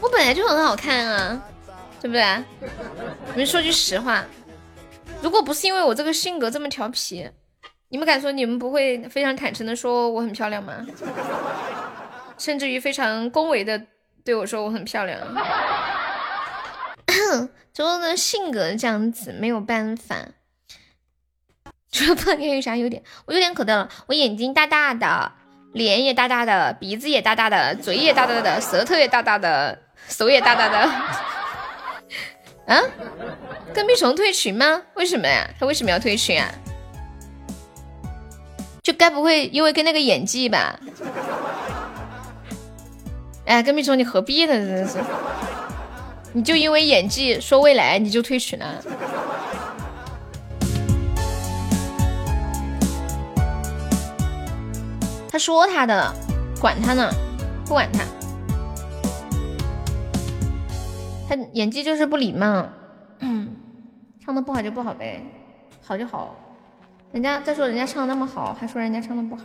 [0.00, 1.42] 我本来就很好看啊，
[2.00, 2.42] 对不对？
[3.34, 4.24] 你们说句实话，
[5.20, 7.30] 如果不是因为我这个性格这么调皮。
[7.88, 10.74] 你们敢说你们不会非常坦诚的说我很漂亮吗？
[12.38, 13.80] 甚至于非常恭维的
[14.24, 15.20] 对我说我很漂亮。
[17.76, 20.28] 周的性格这样子没有办法。
[21.92, 23.02] 除了胖点有啥优点？
[23.26, 25.32] 我优点可多了，我眼睛大大的，
[25.74, 30.90] 脸也大大的，鼻子也大大的，嘴也大大的，舌头也大大的，手也大大的。
[32.74, 32.80] 啊？
[33.74, 34.80] 跟屁虫退群吗？
[34.94, 35.46] 为什么呀？
[35.60, 36.50] 他为什么要退群啊？
[38.82, 40.80] 就该不会因为跟那个演技吧？
[43.44, 44.54] 哎，跟屁虫，你何必呢？
[44.54, 44.98] 真的是，
[46.36, 48.84] 你就因为演技说未来你就退群了？
[55.30, 56.12] 他说他的，
[56.60, 57.10] 管他呢，
[57.64, 58.04] 不管他。
[61.26, 62.68] 他演技就是不礼貌，
[63.20, 63.56] 嗯，
[64.22, 65.24] 唱的不好就不好呗，
[65.82, 66.36] 好就好。
[67.12, 69.42] 人家再说人家唱的那么好，还说人家唱的不好。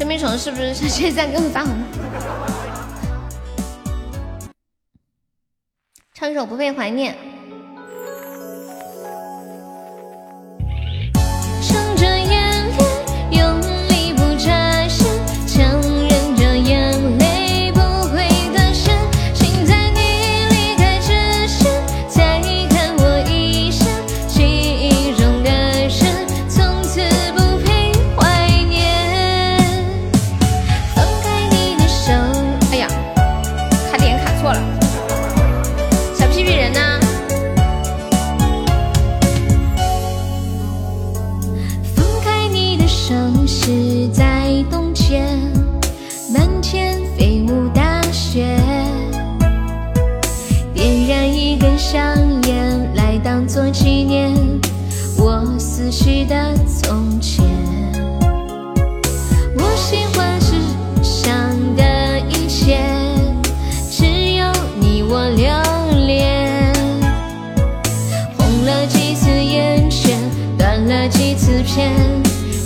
[0.00, 1.84] 跟屁虫是不是现在给我发红包？
[6.14, 7.14] 唱一首《不被怀念》。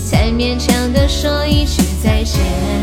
[0.05, 2.74] 才勉强的说一句再见。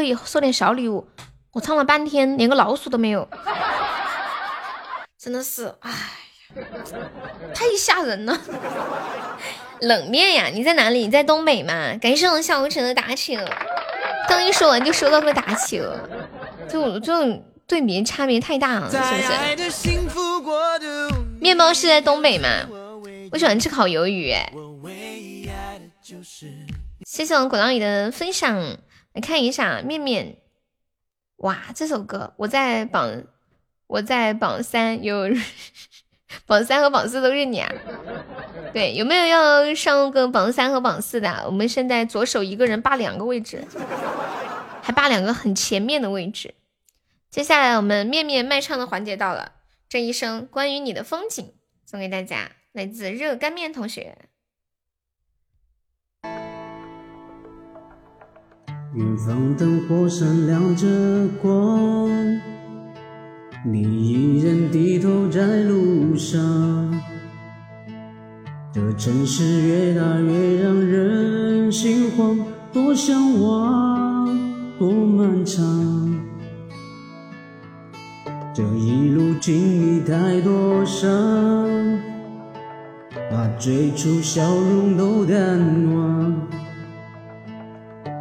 [0.00, 1.06] 可以送点小礼物，
[1.52, 3.28] 我唱了半天连个老鼠都没有，
[5.18, 5.92] 真的是，哎，
[7.54, 8.40] 太吓人了。
[9.80, 11.00] 冷面呀，你在哪里？
[11.00, 11.94] 你在东北吗？
[12.00, 13.46] 感谢我们小无尘的打起了，
[14.26, 16.08] 刚一说完就收到个打起了，
[16.66, 19.12] 就这种对比差别太大了，是不是？
[21.38, 22.48] 面包是在东北吗？
[23.32, 24.50] 我喜欢吃烤鱿鱼，哎。
[27.06, 28.76] 谢谢我们果浪里的分享，
[29.12, 30.38] 来看一下面面。
[31.36, 33.24] 哇，这首歌我在榜，
[33.86, 35.28] 我在榜三有。
[36.46, 37.68] 榜三和榜四都是你啊？
[38.72, 41.42] 对，有没有要上个榜三和榜四的？
[41.44, 43.64] 我们现在左手一个人霸两个位置，
[44.80, 46.54] 还霸两个很前面的位置。
[47.30, 49.54] 接下来我们面面卖唱的环节到了，
[49.88, 51.52] 这一生关于你的风景
[51.84, 54.16] 送给大家，来自热干面同学。
[58.92, 60.84] 远方灯火闪亮着
[61.40, 62.10] 光。
[63.64, 66.92] 你一人低头在路上，
[68.72, 72.36] 这城市越大越让人心慌，
[72.72, 74.26] 多向往，
[74.76, 75.64] 多漫长。
[78.52, 81.08] 这一路经历太多伤，
[83.30, 85.60] 把最初笑容都淡
[85.94, 86.59] 忘。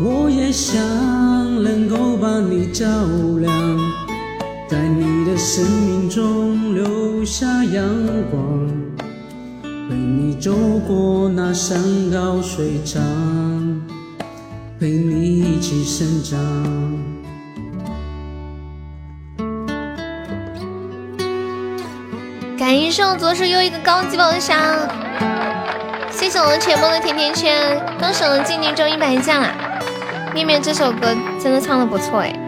[0.00, 0.80] 我也想
[1.62, 2.86] 能够把你照
[3.40, 3.78] 亮。
[4.68, 7.82] 在你的生命中留下阳
[8.30, 8.68] 光，
[9.62, 10.52] 陪你走
[10.86, 11.82] 过那山
[12.12, 13.02] 高水长，
[14.78, 16.38] 陪你一起生长。
[22.56, 24.58] 感谢我左手又一个高级宝箱，
[26.10, 29.54] 谢谢我们前梦的甜甜圈，恭喜我们静静中一百赞啦！
[30.38, 32.47] 面面这首歌真的唱的不错哎。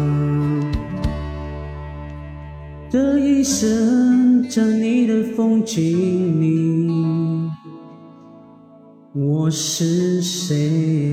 [9.51, 11.11] 是谁？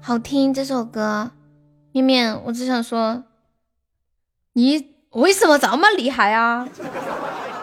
[0.00, 1.30] 好听这首歌，
[1.92, 3.22] 面面，我只想说，
[4.54, 6.68] 你为什么这么厉害啊？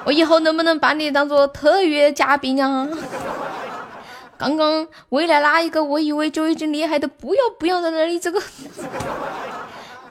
[0.06, 2.88] 我以后能不能把你当做特约嘉宾啊？
[4.38, 8.42] 刚刚未来哪一个我以为就已经厉害的不要不要在那里这个。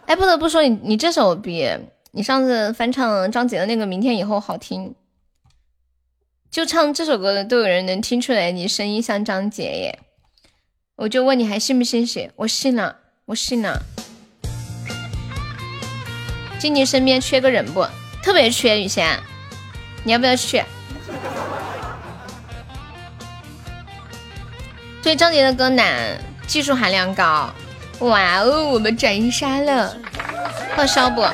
[0.07, 1.67] 哎，不得不说你你这首比
[2.13, 4.97] 你上次翻唱张杰的那个《明天以后》好听。
[6.51, 10.01] 就唱这首歌的都有人能听出来你声音像张杰耶。
[10.97, 12.33] 我就问你还信不信邪？
[12.35, 12.97] 我信了，
[13.27, 13.81] 我信了。
[16.59, 17.87] 静静身边缺个人不？
[18.23, 19.21] 特别缺雨贤，
[20.03, 20.61] 你要不要去？
[25.01, 27.55] 对张杰的歌难，技术含量高。
[28.01, 29.97] 哇哦，我们斩杀了，
[30.77, 31.25] 报销不？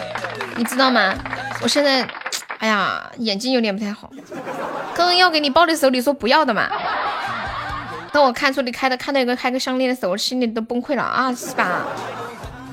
[0.57, 1.15] 你知道吗？
[1.63, 2.07] 我现在，
[2.59, 4.11] 哎呀，眼睛有点不太好。
[4.95, 6.69] 刚刚要给你包的时候，你说不要的嘛。
[8.13, 11.83] 等我看出你开的看到一个开个项链的时候，我心里都崩溃了啊，是吧？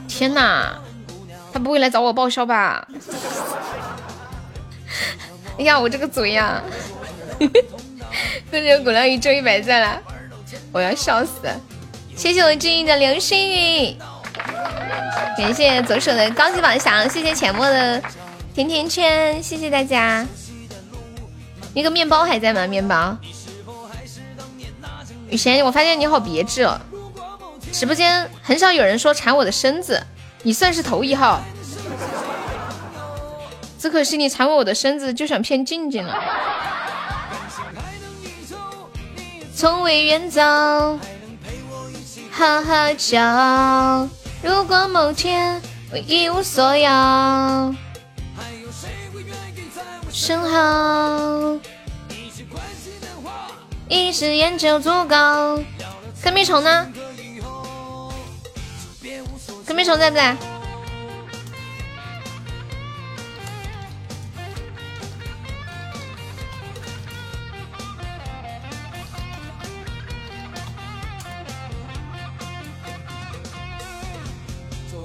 [0.08, 0.74] 天哪！
[1.52, 2.88] 他不会来找我报销吧？
[5.60, 6.62] 哎呀，我这个嘴呀！
[7.40, 10.02] 恭喜我鼓浪屿中一百赞了，
[10.72, 11.32] 我要笑死！
[12.16, 13.98] 谢谢我志毅的流星雨，
[15.38, 18.02] 感谢左手的高级宝箱，谢谢浅墨的
[18.54, 20.26] 甜甜圈，谢谢大家。
[21.74, 22.68] 那个面包还在吗？
[22.68, 23.18] 面包？
[25.30, 26.80] 雨贤，我发现你好别致哦，
[27.72, 30.02] 直播间很少有人说馋我的身子。
[30.44, 31.42] 你算是头一号，
[33.80, 36.22] 只可惜你馋我的身子，就想骗静静了。
[39.56, 40.42] 从未远走，
[42.32, 43.18] 喝喝酒。
[44.44, 46.86] 如果某天我一无所有，
[50.12, 51.58] 身后
[53.88, 55.64] 一支烟就足够。
[56.22, 56.88] 隔壁虫呢？
[59.66, 60.36] 隔壁虫在不在？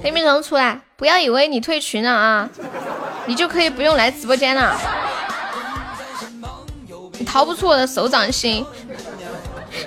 [0.09, 0.81] 黑屁虫出来！
[0.97, 2.49] 不要以为你退群了啊，
[3.27, 4.75] 你就可以不用来直播间了。
[7.19, 8.65] 你逃不出我的手掌心。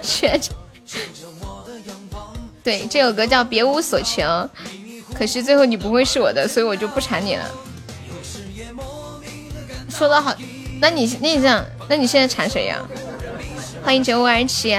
[0.00, 0.52] 学着。
[2.62, 4.22] 对，这首歌叫《别无所求》，
[5.12, 7.44] 可惜最后你不会是我的，所以我就不缠你了。
[9.90, 10.32] 说的好，
[10.80, 12.78] 那你那你这样，那你现在缠谁呀？
[13.82, 14.78] 欢迎九五二七，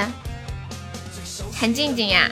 [1.52, 2.32] 缠静静呀。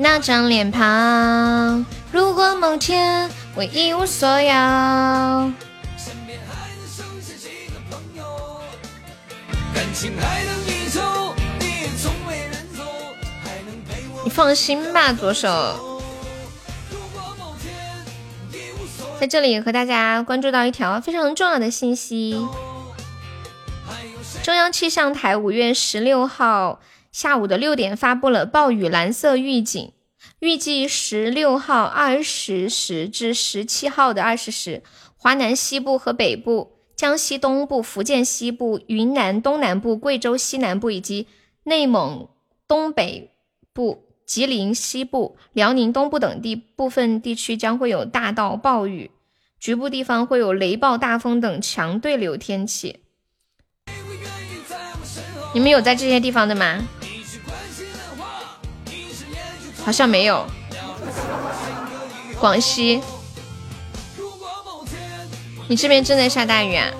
[0.00, 5.52] 那张脸庞，如果某天我一无所有。
[14.22, 16.00] 你放心吧，左手。
[19.18, 22.46] 在这里和大家关注到一条非常重要的信息：
[24.44, 26.78] 中央气象台五月十六号
[27.10, 29.92] 下午的六点发布了暴雨蓝色预警，
[30.40, 34.82] 预计十六号二十时至十七号的二十时，
[35.16, 41.26] 华南西部和北部、江西东部、福建西部、云南东南部、贵州西南部以及
[41.64, 42.28] 内蒙
[42.66, 43.30] 东北
[43.72, 44.04] 部。
[44.28, 49.10] 吉林西部、辽宁东部等地部分地区将会有大到暴雨，
[49.58, 53.00] 局部地方会有雷暴、大风等强对流天气。
[55.54, 56.86] 你们有在这些地方的吗？
[59.88, 60.46] 好像没有。
[62.38, 63.00] 广西，
[65.66, 66.90] 你这边正在下大雨啊？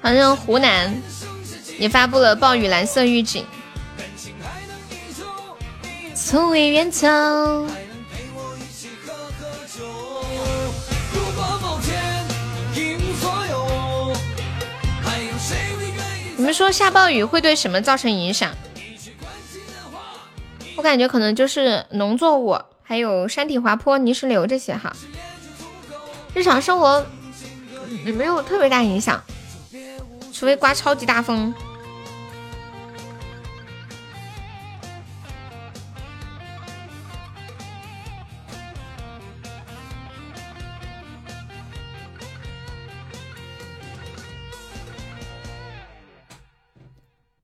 [0.00, 1.02] 好像湖南
[1.78, 3.44] 也发布了暴雨蓝色预警。
[6.14, 7.06] 从未远走。
[16.38, 18.50] 你们说下暴雨会对什么造成影响？
[20.78, 24.92] 我感觉可能就是农作物，还有山体滑坡、泥石流这些哈。
[26.32, 27.04] 日常生活
[28.06, 29.20] 也没有特别大影响，
[30.32, 31.52] 除非刮超级大风。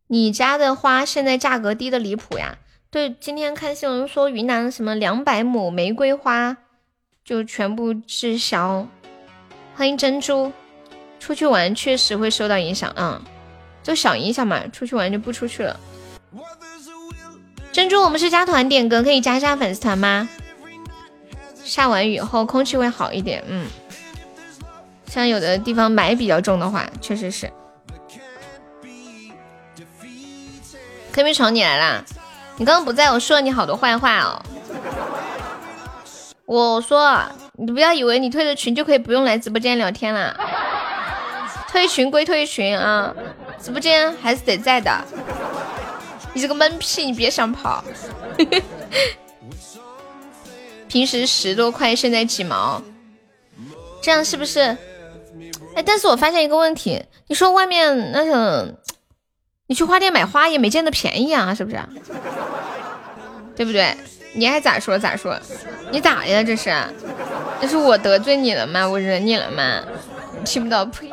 [0.07, 2.57] 你家的花现在价格低的离谱呀！
[2.95, 6.57] 对，今天看新闻说云南什么两百亩玫瑰花
[7.24, 8.86] 就全部滞销。
[9.74, 10.53] 欢迎珍珠，
[11.18, 13.20] 出去玩确实会受到影响啊，
[13.82, 15.80] 就小影响嘛，出去玩就不出去了。
[17.72, 20.28] 珍珠，我们是加团点歌，可以加一下粉丝团吗？
[21.64, 23.42] 下完雨后空气会好一点。
[23.49, 23.66] 嗯，
[25.09, 27.51] 像有的地方霾比较重的话，确实是。
[31.12, 32.05] 黑皮虫，你来啦！
[32.57, 34.40] 你刚刚不在我说了你好多坏话哦。
[36.46, 37.20] 我说，
[37.55, 40.38] 你不要以为你退了群就可以不用来直播间聊天了。
[41.68, 43.12] 退群归退群啊，
[43.61, 45.05] 直播间还是得在的。
[46.32, 47.82] 你这个闷屁，你别想跑。
[50.86, 52.80] 平时十多块，现在几毛，
[54.00, 54.61] 这样是不是？
[55.74, 58.76] 哎，但是我发现一个问题，你说外面那种。
[59.66, 61.78] 你去花店买花也没见得便宜啊，是不是？
[63.56, 63.96] 对不对？
[64.34, 65.38] 你爱咋说咋说。
[65.90, 66.42] 你咋的呀？
[66.42, 66.70] 这是？
[67.60, 68.86] 这是我得罪你了吗？
[68.86, 69.82] 我惹你了吗？
[70.44, 71.10] 听不到呸！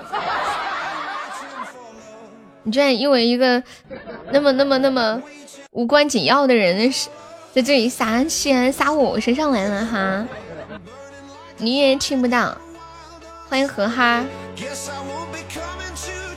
[2.63, 3.63] 你居然因为一个
[4.31, 5.21] 那么那么那么
[5.71, 6.93] 无关紧要的人，
[7.53, 10.27] 在这里撒气撒我身上来了哈？
[11.57, 12.57] 你也听不到。
[13.47, 14.25] 欢迎何哈。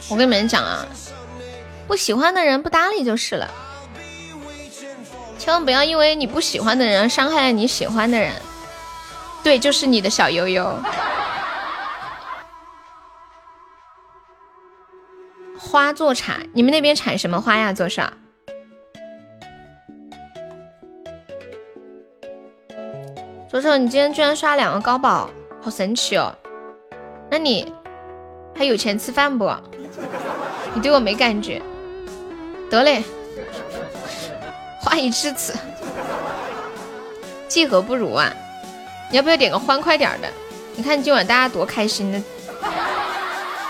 [0.09, 0.87] 我跟你们讲啊。
[1.87, 3.49] 不喜欢的人不搭理就是了，
[5.39, 8.33] 千万不要因为你不喜欢的人伤害了你喜欢的人。
[9.43, 10.79] 对，就是你的小悠悠。
[15.59, 17.73] 花做产，你们那边产什么花呀？
[17.73, 18.13] 做啥？
[23.51, 25.31] 左手，你今天居然刷两个高宝，
[25.61, 26.35] 好神奇哦！
[27.31, 27.73] 那你
[28.57, 29.49] 还有钱吃饭不？
[30.75, 31.63] 你对我没感觉？
[32.75, 33.05] 得嘞，
[34.81, 35.55] 话已至此，
[37.47, 38.35] 既何不如啊？
[39.11, 40.29] 你要不要点个欢快点的？
[40.75, 42.21] 你看今晚大家多开心的。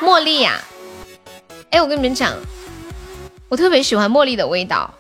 [0.00, 0.58] 茉莉呀，
[1.70, 2.32] 哎，我跟你们讲，
[3.48, 4.92] 我特别喜欢茉莉的味道。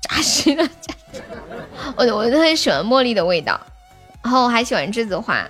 [0.00, 0.94] 扎心了，扎
[1.96, 3.60] 我我特别喜欢茉莉的味道，
[4.22, 5.48] 然后我还喜欢栀子花。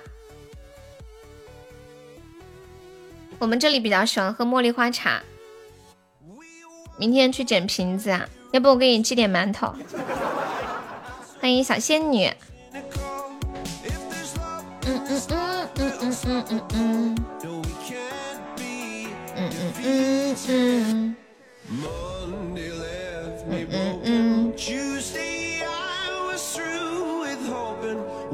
[3.37, 5.21] 我们这里比较喜欢喝茉莉花茶。
[6.99, 8.27] 明天去捡瓶子啊？
[8.51, 9.73] 要不我给你寄点馒头。
[11.39, 12.29] 欢迎小仙女。
[14.85, 17.15] 嗯嗯嗯嗯嗯嗯嗯嗯。
[19.37, 21.15] 嗯嗯嗯嗯。
[23.49, 24.53] 嗯嗯嗯。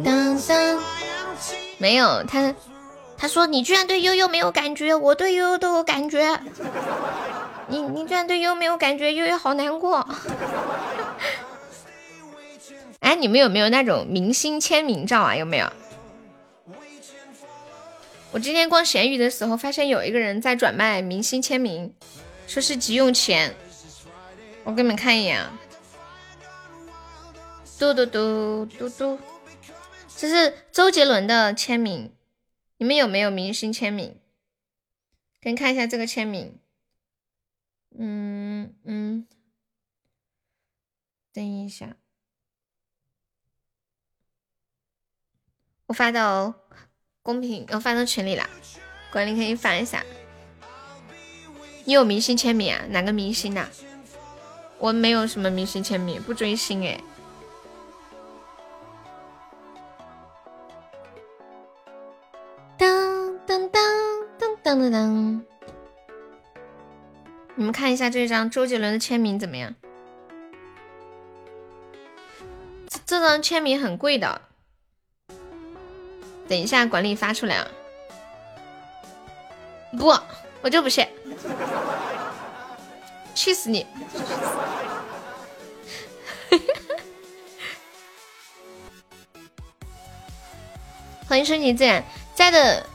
[0.04, 0.80] 当当。
[1.78, 2.56] 没有他，
[3.16, 6.40] 他说你居然对悠悠没有感觉，我对悠悠都有感觉。
[7.68, 10.08] 你你居然对悠悠没有感觉，悠悠好难过。
[13.00, 15.36] 哎，你们有没有那种明星签名照啊？
[15.36, 15.72] 有没有？
[18.32, 21.94] 我今天逛闲鱼的时候，发现有一个人在转卖明星签名，
[22.48, 23.56] 说是急用钱。
[24.64, 25.58] 我给你们看一眼啊，
[27.80, 29.20] 嘟嘟嘟嘟嘟，
[30.18, 32.12] 这是周杰伦的签名。
[32.78, 34.18] 你们有没有明星签名？
[35.40, 36.58] 给你看一下这个签名。
[37.98, 39.26] 嗯嗯，
[41.34, 41.96] 等一下，
[45.88, 46.54] 我发到
[47.22, 48.50] 公屏，我发到群里了，
[49.12, 50.04] 管理可以发一下。
[51.86, 52.86] 你有明星签名啊？
[52.90, 53.70] 哪个明星的？
[54.78, 57.02] 我没有什么明星签名，不追星哎。
[62.78, 63.82] 当当当
[64.38, 65.46] 当当当当。
[67.58, 69.74] 你们看一下这张周杰伦的签名怎么样？
[72.90, 74.42] 这这张签名很贵的，
[76.50, 77.68] 等一下管理发出来啊！
[79.98, 80.14] 不，
[80.62, 81.08] 我就不信，
[83.34, 83.88] 气死你！
[91.28, 92.04] 欢迎顺其自然，
[92.34, 92.86] 在的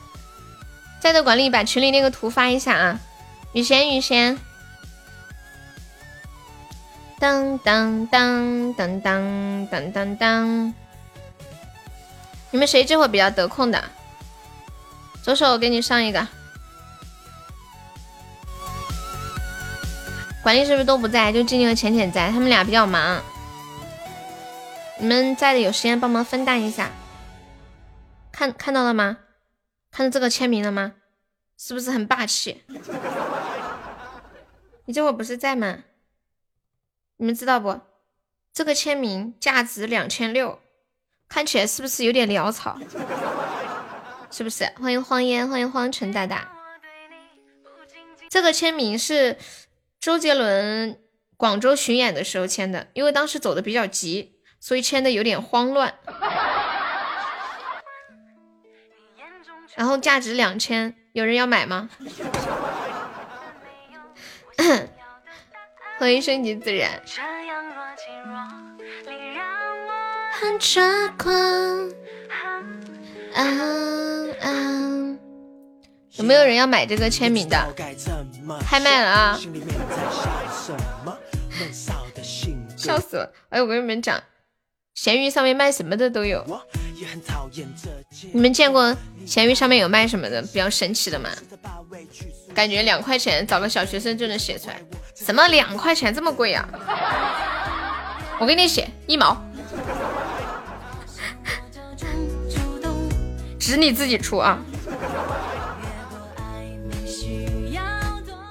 [1.00, 3.00] 在的管理把群里那个图发一下啊！
[3.54, 4.38] 雨贤，雨贤。
[7.20, 10.74] 当当当当当当当当！
[12.50, 13.84] 你们谁这会比较得空的？
[15.22, 16.26] 左手我给你上一个。
[20.42, 21.30] 管理是不是都不在？
[21.30, 23.22] 就静静和浅浅在，他们俩比较忙。
[24.98, 26.90] 你们在的有时间帮忙分担一下。
[28.32, 29.18] 看看到了吗？
[29.90, 30.92] 看到这个签名了吗？
[31.58, 32.62] 是不是很霸气？
[34.86, 35.80] 你这会不是在吗？
[37.20, 37.78] 你们知道不？
[38.50, 40.58] 这个签名价值两千六，
[41.28, 42.78] 看起来是不是有点潦草？
[44.30, 44.64] 是不是？
[44.80, 46.50] 欢迎荒烟，欢迎荒尘大大。
[48.30, 49.36] 这个签名是
[50.00, 50.98] 周杰伦
[51.36, 55.92] 广州巡演的时候签的，因为当时走的比较急，所以签的有点慌乱。
[59.74, 61.90] 然后价值两千，有人要买吗？
[66.00, 66.90] 欢迎顺其自然。
[70.32, 71.30] 很抓狂。
[73.34, 73.44] 啊
[74.40, 74.48] 啊，
[76.12, 77.74] 有没有人要买这个签名的？
[78.66, 79.38] 开卖了啊！
[82.78, 83.30] 笑死了！
[83.50, 84.18] 哎，我跟你们讲，
[85.02, 86.44] 闲鱼上面卖什么的都有。
[88.34, 88.94] 你们见过
[89.24, 91.30] 闲鱼上面有卖什么的比较神奇的吗？
[92.54, 94.78] 感觉两块钱找个小学生就能写出来。
[95.16, 96.68] 什么两块钱这么贵呀？
[98.38, 99.42] 我给你写一毛，
[103.58, 104.58] 只你自己出啊！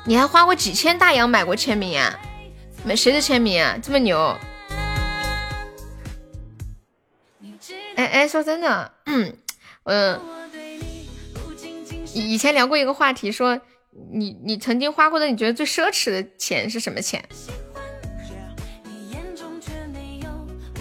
[0.03, 2.19] 你还花过几千大洋买过签名啊？
[2.83, 3.77] 买谁的签名啊？
[3.83, 4.35] 这么牛？
[7.99, 9.35] 哎哎，说真的，嗯，
[9.83, 10.21] 我，
[12.13, 13.59] 以前聊过一个话题，说
[14.13, 17.21] 你你曾经花过的你觉得最奢侈的钱是什么钱？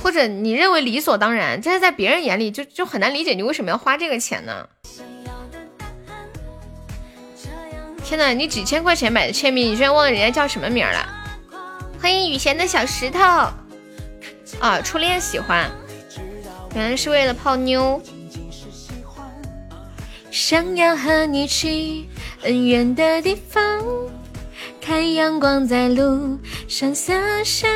[0.01, 4.69] 或者你认为理所当然，但是在别人眼里就就很难理解你为什么要花这个钱呢？
[8.05, 11.05] 天呐，你几千块钱买的签名，你居然忘了人家叫什么名了？
[12.01, 13.19] 欢迎雨贤的小石头
[14.61, 15.69] 啊，初恋喜欢。
[16.75, 18.01] 原来是为了泡妞，
[20.31, 22.07] 想要和你去
[22.41, 23.85] 很远的地方，
[24.81, 26.39] 看阳光在路
[26.69, 27.69] 上洒下。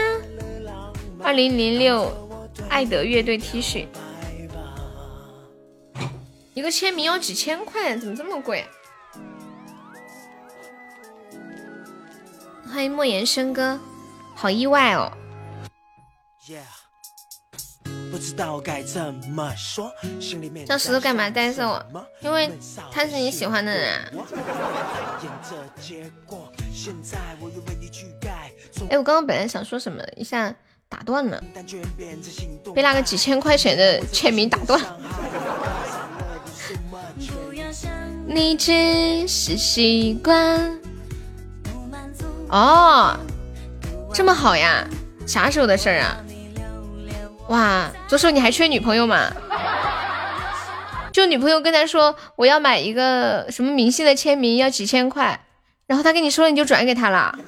[1.20, 2.28] 二零零六
[2.68, 3.86] 爱德乐队 T 恤，
[6.54, 8.64] 一个签名要几千块，怎么这么贵？
[12.72, 13.78] 欢迎莫言生哥，
[14.34, 15.12] 好意外哦。
[18.12, 19.90] 不知道该怎么说，
[20.66, 22.06] 叫石头干嘛带上我？
[22.20, 22.52] 因为
[22.92, 24.12] 他是你喜欢的人。
[28.90, 30.54] 哎，我刚刚本来想说什么，一下
[30.90, 31.42] 打断了，
[32.74, 34.78] 被那个几千块钱的签名打断。
[38.26, 40.78] 你只是习惯。
[42.50, 43.18] 哦，
[44.12, 44.86] 这么好呀？
[45.26, 46.22] 啥时候的事儿啊？
[47.48, 49.30] 哇，左手你还缺女朋友吗？
[51.12, 55.44] 就女朋友跟他说我要买一个什么明星的签名，要几千块，
[55.86, 57.38] 然后他跟你说了你就转给他了。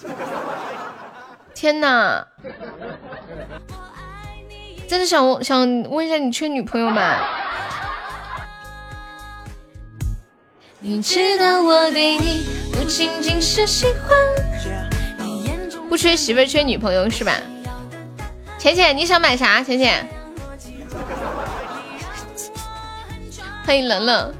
[1.55, 2.27] 天哪！
[4.87, 7.17] 真的想想问一下你缺女朋友吗？
[10.81, 14.15] 你知道我对你不仅仅是喜欢，
[15.89, 17.33] 不缺媳妇缺女朋友是吧？
[18.65, 19.63] 浅浅，你想买啥？
[19.63, 20.09] 浅浅，
[23.67, 24.35] 欢迎冷冷。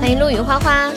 [0.00, 0.90] 欢迎陆羽花花。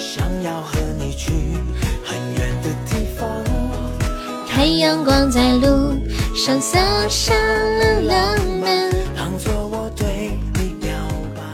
[4.50, 5.94] 看阳光在路
[6.34, 6.80] 上洒
[7.10, 8.90] 下了浪漫。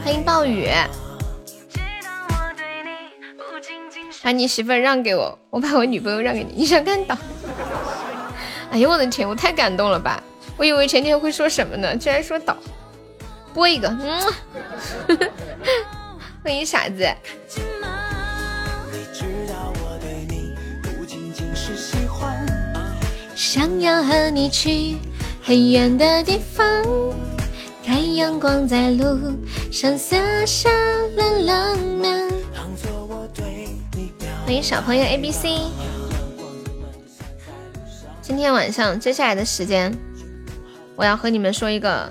[0.04, 0.68] 欢迎暴雨。
[4.22, 7.16] 把你媳妇让给我，我把我女朋友让给你，你想干倒？
[8.70, 10.22] 哎呦我的天，我太感动了吧！
[10.56, 12.56] 我以为前天会说什么呢，居然说倒。
[13.54, 13.88] 播一个，
[15.08, 15.18] 嗯，
[16.44, 17.08] 欢迎傻子。
[23.34, 24.96] 想要和你去
[25.42, 26.66] 很远的地方，
[27.86, 29.18] 看阳光在路
[29.70, 30.68] 上洒下
[31.16, 32.27] 了浪漫。
[34.48, 35.58] 欢迎小朋友 A B C。
[38.22, 39.94] 今天晚上接下来的时间，
[40.96, 42.10] 我要和你们说一个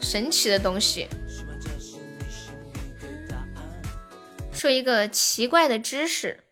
[0.00, 1.06] 神奇的东西，
[4.50, 6.42] 说一个奇怪的知识。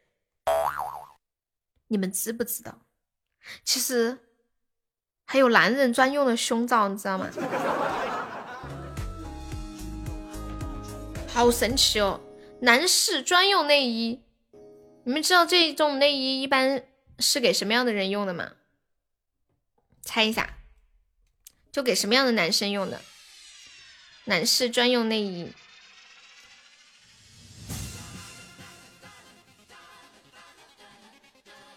[1.89, 2.79] 你们知不知道？
[3.65, 4.17] 其实
[5.25, 7.27] 还有男人专用的胸罩，你知道吗？
[11.27, 12.21] 好神奇哦！
[12.61, 14.23] 男士专用内衣。
[15.05, 16.85] 你们知道这种内衣一般
[17.19, 18.53] 是给什么样的人用的吗？
[20.03, 20.59] 猜一下，
[21.73, 23.01] 就给什么样的男生用的？
[24.25, 25.53] 男士专用内衣。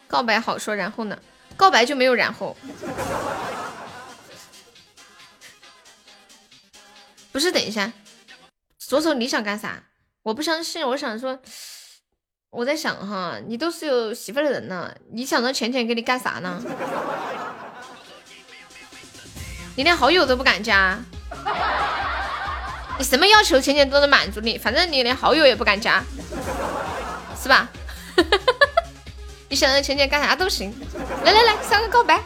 [0.08, 1.22] 告白好说，然后呢？
[1.56, 2.58] 告白就没有然后。
[7.32, 7.94] 不是，等一下，
[8.78, 9.86] 左手你想干啥？
[10.24, 11.42] 我不相信，我想说。
[12.52, 16.62] 我在想哈，你都是有媳妇的人了，你想让浅浅给你干啥呢？
[19.78, 21.00] 你连好友都不敢加，
[23.00, 26.04] 你什么要求浅浅都能满足你，反正你连好友也不敢加，
[27.42, 27.70] 是吧？
[29.48, 30.78] 你想让浅浅干啥都行，
[31.24, 32.22] 来来来，三个告白，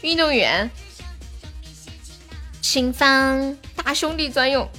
[0.00, 0.70] 运动员，
[2.60, 4.70] 请放大兄弟专用。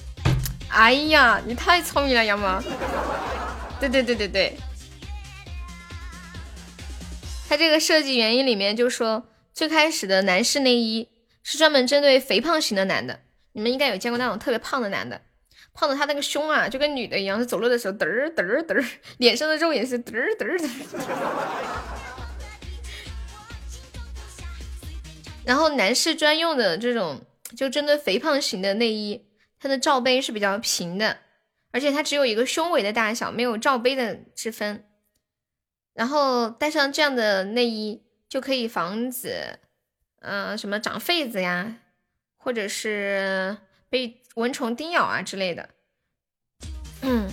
[0.69, 2.61] 哎呀，你太聪明了，杨萌。
[3.79, 4.57] 对对对对对，
[7.47, 11.09] 他这个设计原因里面就说，最开始的男士内衣
[11.43, 13.19] 是专门针对肥胖型的男的，
[13.53, 15.21] 你们应该有见过那种特别胖的男的。
[15.73, 18.85] 胖的他那个胸啊，就跟女的一样，他走路的时候嘚儿嘚儿嘚儿，
[19.17, 20.71] 脸上的肉也是嘚儿嘚儿嘚儿。
[25.43, 27.21] 然后男士专用的这种，
[27.57, 29.24] 就针对肥胖型的内衣，
[29.65, 31.17] 它的罩杯是比较平的，
[31.71, 34.85] 而且它只有一个胸围的大小，没有罩杯的之分。
[35.95, 39.57] 然后带上这样的内衣，就可以防止，
[40.19, 41.77] 嗯，什么长痱子呀，
[42.37, 43.57] 或者是
[43.89, 44.21] 被。
[44.35, 45.69] 蚊虫叮咬啊之类的，
[47.03, 47.31] 嗯，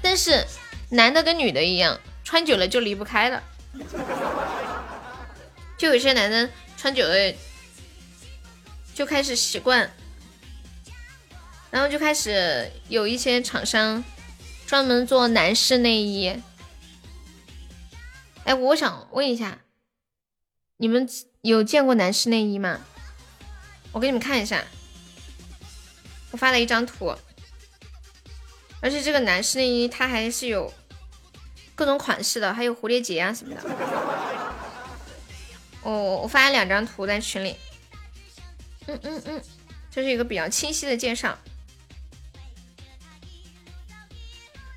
[0.00, 0.46] 但是
[0.92, 3.42] 男的跟女的一样，穿久了就离不开了。
[5.76, 6.48] 就有些男的
[6.78, 7.14] 穿久了
[8.94, 9.90] 就开始习惯，
[11.70, 14.02] 然后就开始有一些厂商
[14.66, 16.42] 专门做男士内衣。
[18.44, 19.58] 哎，我想问一下，
[20.76, 21.08] 你们
[21.42, 22.80] 有见过男士内衣吗？
[23.92, 24.64] 我给你们看一下。
[26.32, 27.14] 我发了一张图，
[28.80, 30.72] 而且这个男士内衣它还是有
[31.74, 33.62] 各种款式的，还有蝴蝶结啊什么的。
[35.82, 37.56] 我我发了两张图在群里，
[38.86, 39.42] 嗯嗯嗯，
[39.90, 41.38] 这是一个比较清晰的介绍。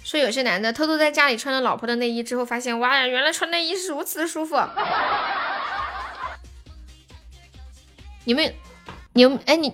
[0.10, 4.58] 说有些男的偷偷在家里穿了老婆的内衣之后，发现哇呀，原来穿内衣是如此的舒服。
[8.26, 8.52] 你们。
[9.14, 9.74] 有哎你，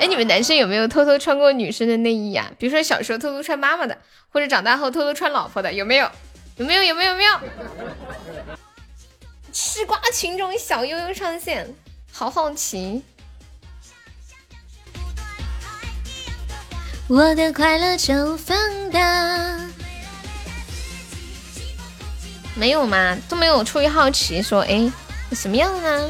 [0.00, 2.50] 哎你们男生有没有偷偷穿过女生的内衣呀？
[2.58, 3.96] 比如说小时候偷偷穿妈妈的，
[4.30, 6.10] 或者长大后偷偷穿老婆的，有没有？
[6.56, 6.82] 有没有？
[6.82, 7.12] 有没有？
[7.12, 7.38] 有没有？
[9.52, 11.72] 吃瓜群众小悠悠上线，
[12.10, 13.04] 好好奇。
[17.10, 18.56] 我的快乐就放
[18.92, 19.58] 大。
[22.54, 23.18] 没有吗？
[23.28, 24.88] 都没有出于好奇说，哎，
[25.32, 26.08] 什么样啊？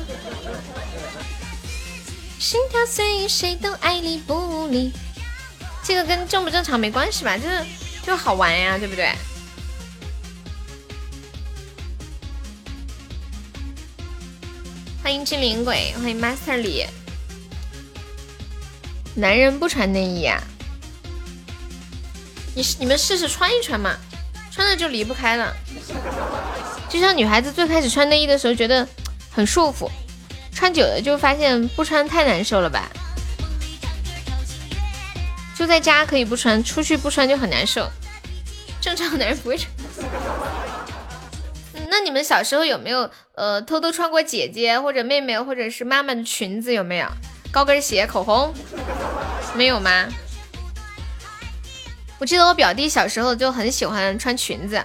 [2.38, 4.92] 心跳随谁都爱理不理，
[5.82, 7.34] 这个跟正不正常没关系吧？
[7.38, 7.64] 就是
[8.02, 9.10] 就好玩呀，对不对？
[15.02, 16.84] 欢迎精灵鬼，欢迎 Master 李。
[19.14, 20.38] 男人不穿内衣啊？
[22.54, 23.96] 你你们试试穿一穿嘛，
[24.50, 25.54] 穿了就离不开了。
[26.88, 28.86] 就像女孩子最开始穿内衣的时候，觉得
[29.30, 29.88] 很束缚。
[30.52, 32.90] 穿久了就发现不穿太难受了吧？
[35.56, 37.88] 就在家可以不穿，出去不穿就很难受。
[38.80, 39.70] 正常男人不会穿。
[41.88, 46.72] 那你们小时候有没有呃偷偷穿过姐姐或者妹妹或者是妈妈的裙子？
[46.72, 47.06] 有没有
[47.50, 48.52] 高跟鞋、口红？
[49.54, 50.06] 没有吗？
[52.20, 54.78] 我记得我表弟小时候就很喜欢穿裙子。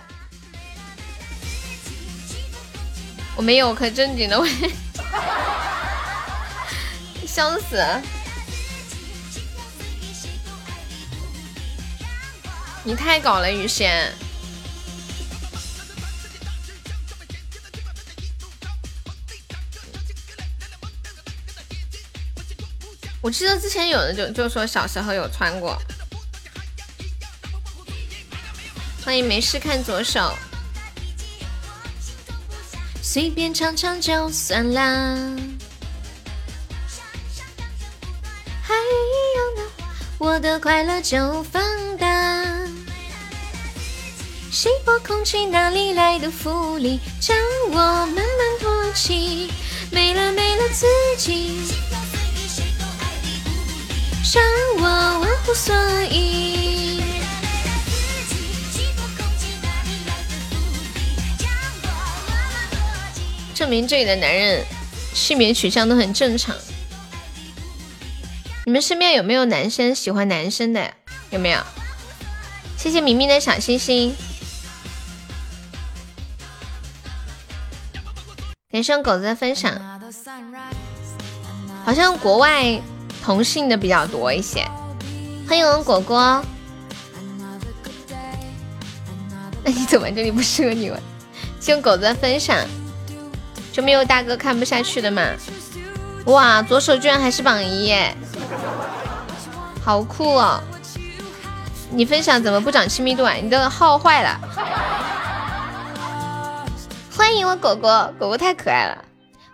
[3.35, 4.49] 我没有，可正经的问。
[7.27, 7.83] 笑死！
[12.85, 14.13] 你太搞了，雨仙。
[23.19, 25.77] 我记得之前有人就就说小时候有穿过。
[29.05, 30.19] 欢迎没事看左手。
[33.03, 34.81] 随便唱唱就算啦。
[38.63, 39.61] 还一样的，
[40.17, 41.61] 我的快乐就放
[41.97, 42.43] 大。
[44.51, 47.37] 稀薄空气哪里来的福利，将
[47.69, 48.25] 我慢慢
[48.59, 49.53] 托起，
[49.91, 51.61] 没了没了自己，
[54.33, 54.43] 让
[54.77, 55.75] 我忘乎所
[56.09, 57.04] 以。
[63.55, 64.65] 证明这里的男人
[65.13, 66.53] 性别取向都很正常。
[68.65, 70.93] 你们身边有没有男生喜欢男生的？
[71.29, 71.59] 有没有？
[72.77, 74.13] 谢谢明明的小星星。
[78.69, 79.73] 感谢狗子的分享。
[81.85, 82.81] 好像国外
[83.23, 84.67] 同性的比较多一些。
[85.47, 86.43] 欢迎果果。
[89.63, 90.99] 那 你怎么这里不适合你玩？
[91.61, 92.57] 谢谢狗子的分享，
[93.75, 95.21] 就没有大哥看不下去的嘛？
[96.27, 98.15] 哇，左手居然还是榜一耶，
[99.83, 100.63] 好酷哦！
[101.89, 103.33] 你分享怎么不涨亲密度啊？
[103.33, 104.39] 你的号坏了。
[107.17, 108.97] 欢迎我果果，果果太可爱了。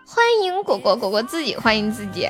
[0.05, 2.29] 欢迎果果，果果自己欢迎自己。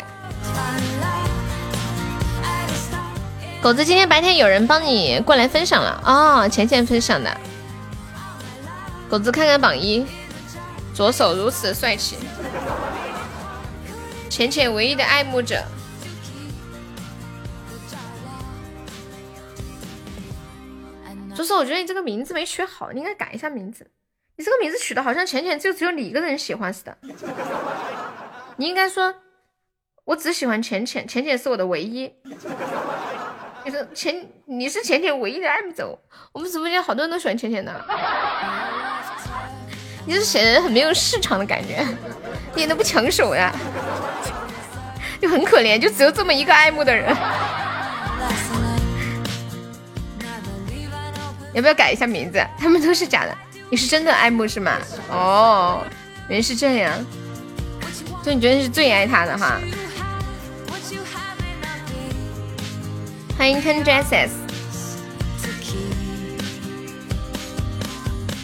[3.62, 7.36] 狗子今天白天有人帮你过来分享了哦，浅浅分享的。
[9.10, 10.06] 狗子看看榜一，
[10.94, 12.18] 左手如此帅气，
[14.30, 15.64] 浅浅唯一的爱慕者。
[21.34, 23.90] 左手，我觉得你这个名字没取好，你应该改一下名字。
[24.36, 26.98] 你这个名字取的好像浅浅就只有你一个人喜欢似的。
[28.58, 29.16] 你应该说，
[30.04, 32.14] 我只喜欢浅浅，浅浅是我的唯一。
[33.64, 35.98] 你说浅，你是浅浅唯一的爱慕者。
[36.34, 37.72] 我们直播间好多人都喜欢浅浅的。
[40.06, 41.86] 你是显得很没有市场的感觉，
[42.54, 43.54] 一点都不抢手呀，
[45.22, 47.16] 就很可怜，就只有这么一个爱慕的人。
[51.54, 52.42] 要不要改一下名字？
[52.58, 53.38] 他们都是假的，
[53.70, 54.78] 你是真的爱慕是吗？
[55.10, 55.84] 哦，
[56.30, 56.94] 原来是这样，
[58.24, 59.60] 就你觉得是最爱他的哈。
[63.38, 64.41] 欢迎 Ten Dresses。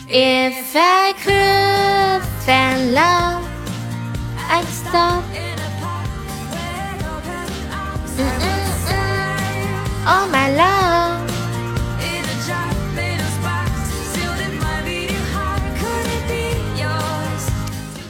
[0.09, 3.43] If I could find love,
[4.49, 5.21] I'd stop.
[10.05, 11.27] All my love.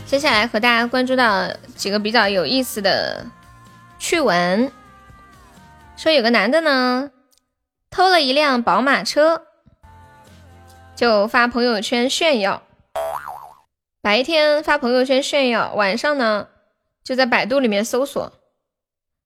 [0.06, 3.26] 接下来和大家关注到几个比较有意思的
[3.98, 4.72] 趣闻。
[5.96, 7.10] 说有个男的呢，
[7.90, 9.47] 偷了一辆宝马车，
[10.98, 12.64] 就发朋友圈炫耀。
[14.02, 16.48] 白天发朋友圈炫耀，晚上呢
[17.04, 18.34] 就在百度里面搜索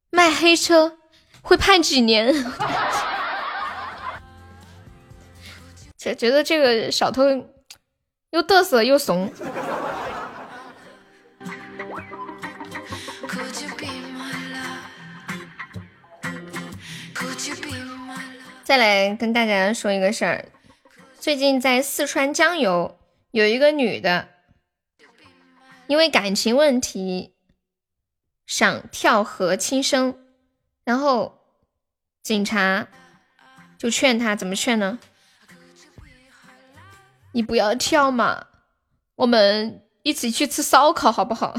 [0.10, 0.98] 卖黑车
[1.41, 2.34] 会判几年。
[5.98, 7.23] 觉觉得这个小偷
[8.31, 9.31] 又嘚瑟又怂。
[18.64, 20.45] 再来跟大家说一个事儿，
[21.22, 22.98] 最近在四川江油
[23.30, 24.30] 有一个女的，
[25.85, 27.35] 因为感情问题
[28.48, 30.18] 想跳河轻生，
[30.84, 31.38] 然后
[32.23, 32.88] 警察
[33.77, 34.98] 就劝她，怎么劝呢？
[37.34, 38.48] 你不要跳嘛，
[39.18, 41.56] 我们一起去吃烧烤好不好？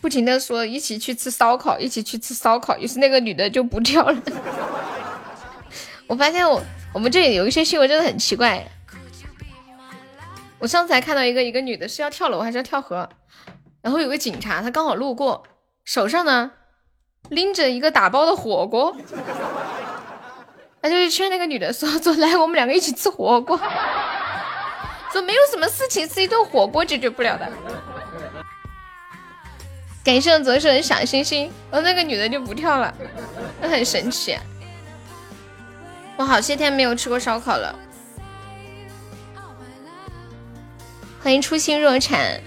[0.00, 4.22] 不停的说一起去吃烧烤，一起去吃烧烤，于是那个女的就不跳了。
[6.10, 6.60] 我发现我
[6.92, 8.66] 我们这里有一些新闻真的很奇怪。
[10.58, 13.08] 我上次还看到一个一个女的是要跳楼还是要跳河，
[13.80, 15.44] 然后有个警察他刚好路过，
[15.84, 16.50] 手上呢
[17.28, 18.96] 拎着一个打包的火锅，
[20.82, 23.56] 他就去劝那个女的说：“走，来我们两个一起吃火锅。”
[25.12, 27.48] 说没有什么事情是一顿火锅解决不了的。
[30.02, 32.92] 感谢左手的小星星，然后那个女的就不跳了，
[33.60, 34.36] 那很神奇。
[36.20, 37.74] 我好些天没有吃过烧烤了。
[41.22, 42.38] 欢迎初心若产。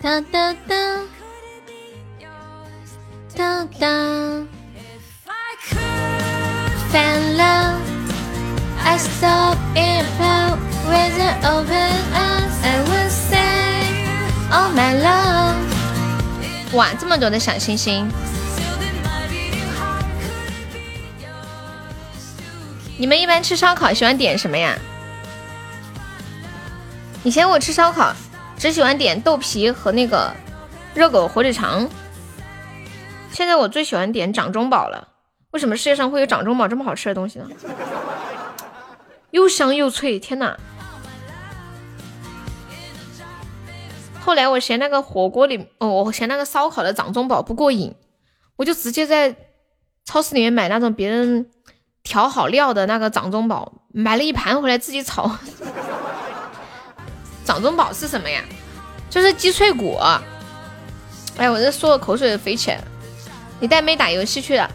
[0.00, 1.00] 哒哒哒
[3.36, 4.46] 哒哒。
[16.72, 18.08] 哇，这么多的小星星！
[23.02, 24.78] 你们一般吃烧烤喜欢点什么呀？
[27.24, 28.14] 以前我吃烧烤
[28.56, 30.32] 只喜欢点豆皮和那个
[30.94, 31.90] 热狗火腿肠，
[33.32, 35.08] 现在我最喜欢点掌中宝了。
[35.50, 37.48] 为什么世界上会有掌中宝这么好吃的东西呢？
[39.32, 40.56] 又香又脆，天哪！
[44.20, 47.96] 后来我嫌那个火锅里，哦，我嫌那个烧烤的掌中宝不过瘾，
[48.54, 49.34] 我就直接在
[50.04, 51.50] 超市里面买那种别人
[52.02, 55.30] 调好料的那个掌中宝，买了一盘回来自己炒。
[57.44, 58.42] 掌中宝是什么呀？
[59.10, 59.98] 就是鸡脆骨。
[61.36, 62.84] 哎，我这说的口水都飞起来了。
[63.60, 64.70] 你带妹打游戏去了，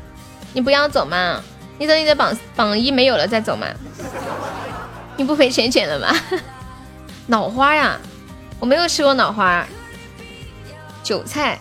[0.54, 1.41] 你不要走吗？
[1.78, 3.68] 你等你的榜榜一没有了再走吗？
[5.16, 6.16] 你不赔钱钱了吗？
[7.28, 7.99] 脑花呀！
[8.60, 9.68] 我没有吃过脑花，
[11.04, 11.60] 韭菜，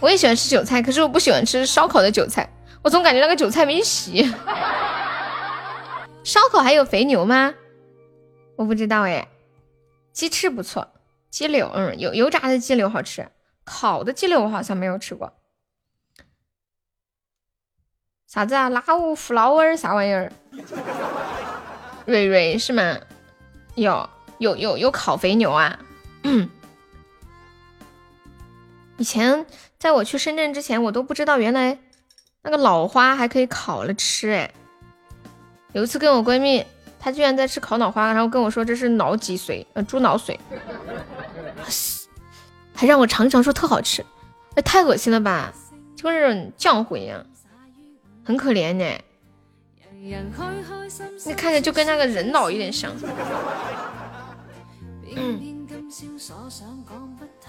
[0.00, 2.46] 我也喜欢吃韭菜，可是我不喜欢吃烧烤的韭菜，
[2.86, 4.32] 我总感觉那个韭菜没洗。
[6.22, 7.52] 烧烤还有肥牛吗？
[8.54, 9.26] 我不知道哎，
[10.12, 10.92] 鸡翅不错，
[11.28, 13.28] 鸡柳，嗯，油油炸的鸡柳好吃，
[13.64, 15.32] 烤的鸡柳我好像没有吃过。
[18.28, 18.68] 啥子啊？
[18.68, 20.30] 拉乌弗劳尔啥玩意儿？
[22.06, 23.00] 蕊蕊是吗？
[23.74, 24.08] 有
[24.38, 25.80] 有有有烤肥牛啊！
[26.22, 26.48] 嗯，
[28.96, 29.44] 以前
[29.76, 31.80] 在我去深圳之前，我都不知道原来
[32.46, 34.48] 那个脑花还可以烤了吃哎。
[35.72, 36.64] 有一次跟我闺蜜，
[36.96, 40.38] 她居然在吃烤脑花，然后跟我说这是脑脊髓，呃，猪脑髓，
[42.72, 44.06] 还让我尝一尝，说特好吃，
[44.54, 45.52] 那太恶心了吧，
[45.96, 47.26] 就跟那种浆糊一样。
[48.24, 48.84] 很可怜呢，
[51.24, 52.92] 那看着就跟那个人脑有点像。
[55.16, 55.66] 嗯，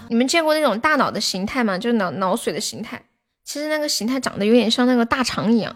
[0.08, 1.78] 你们见过那种大脑的形态吗？
[1.78, 3.00] 就是脑脑髓的形态，
[3.48, 5.74] 其实那个形态长得有点像那个大肠一样。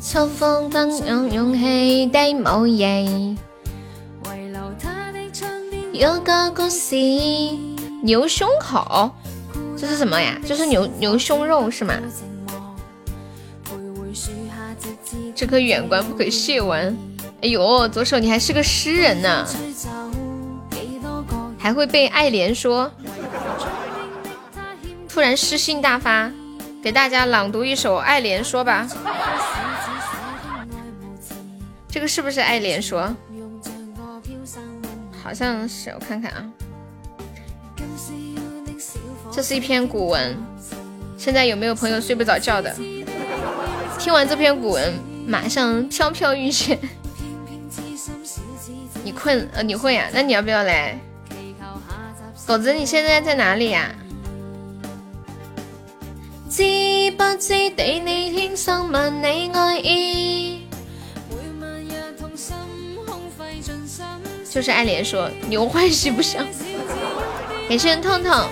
[0.00, 3.04] 秋风等用勇气的某夜，
[5.92, 6.96] 有个故事。
[8.02, 9.10] 牛胸口，
[9.76, 10.40] 这是什么呀？
[10.46, 11.92] 这是牛牛胸肉是吗？
[15.34, 16.96] 这颗远观不可亵玩。
[17.42, 19.46] 哎呦，左手你还是个诗人呢，
[21.66, 22.88] 还会背爱莲说。
[25.08, 26.30] 突然诗兴大发，
[26.80, 28.88] 给大家朗读一首爱莲说吧。
[31.88, 33.12] 这个是不是爱莲说？
[35.20, 36.46] 好像是，我看看啊。
[39.32, 40.36] 这是一篇古文，
[41.18, 42.72] 现在有没有朋友睡不着觉的？
[43.98, 44.94] 听完这篇古文，
[45.26, 46.78] 马上飘飘欲仙。
[49.02, 49.48] 你困？
[49.52, 50.06] 呃，你会呀？
[50.12, 50.96] 那你要不要来？
[52.46, 53.92] 狗子，你现在在哪里呀？
[56.48, 56.62] 知
[57.18, 60.68] 不知地你天生问你爱意？
[64.48, 66.46] 就是爱莲说牛欢喜不香。
[67.68, 68.48] 感谢痛痛。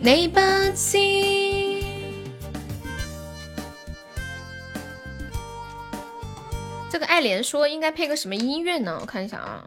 [0.00, 0.40] 你不
[0.74, 0.98] 知，
[6.90, 8.98] 这个爱莲说应该配个什么音乐呢？
[9.00, 9.62] 我看一下啊。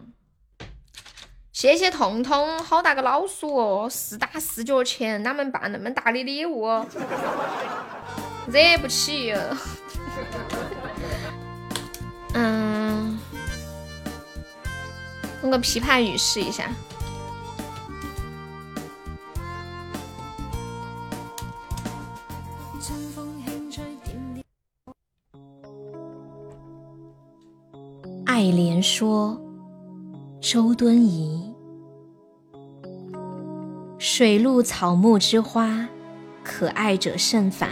[1.66, 6.68] 谢谢彤彤，好大个老鼠哦，四打四角钱，哪门办那么大的礼物？
[8.46, 9.34] 惹不起。
[12.36, 13.20] 嗯，
[15.42, 16.70] 用个琵琶语试一下。
[28.28, 29.42] 爱莲说，
[30.40, 31.45] 周敦颐。
[34.08, 35.88] 水陆草木之花，
[36.44, 37.68] 可爱者甚蕃。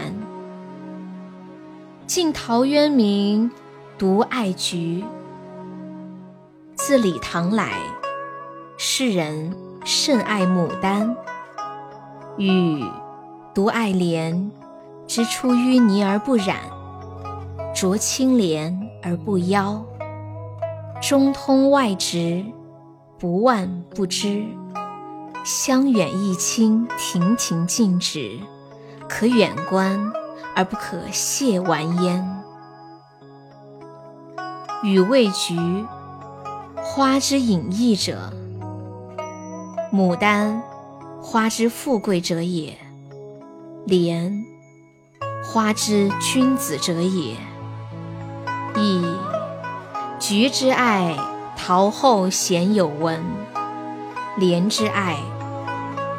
[2.08, 3.52] 晋陶渊明
[4.00, 5.04] 独爱菊。
[6.74, 7.74] 自李唐来，
[8.78, 9.56] 世人
[9.86, 11.16] 甚爱牡丹。
[12.38, 12.84] 予
[13.54, 14.50] 独爱莲，
[15.06, 16.58] 之出淤泥而不染，
[17.76, 19.86] 濯清涟而不妖。
[21.00, 22.44] 中通外直，
[23.20, 24.44] 不蔓不枝。
[25.44, 28.40] 香远益清，亭亭净植，
[29.10, 30.12] 可远观
[30.56, 32.44] 而不可亵玩焉。
[34.84, 35.58] 予谓菊，
[36.82, 38.16] 花之隐逸者；
[39.92, 40.64] 牡丹，
[41.22, 42.76] 花之富贵者也；
[43.86, 44.46] 莲，
[45.44, 47.36] 花之君子者也。
[48.76, 49.04] 噫！
[50.20, 51.18] 菊之爱，
[51.58, 53.20] 陶后鲜有闻；
[54.38, 55.18] 莲之爱，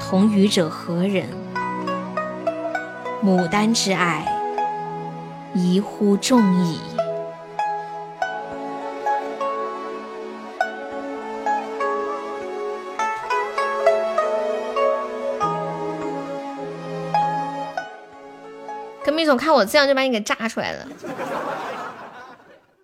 [0.06, 1.26] 同予者何人？
[3.22, 4.24] 牡丹之爱，
[5.54, 6.78] 宜乎众矣。
[19.02, 20.86] 可米总看我这样，就把你给炸出来了。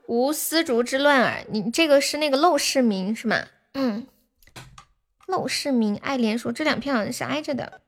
[0.07, 3.37] 无丝竹之乱耳，你这个是那个陋室铭是吗？
[3.75, 4.07] 嗯，
[5.31, 7.81] 陋室铭爱莲说这两篇好像是挨着的。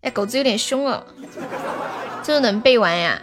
[0.00, 1.06] 哎，狗子有点凶哦，
[2.24, 3.22] 这能背完呀？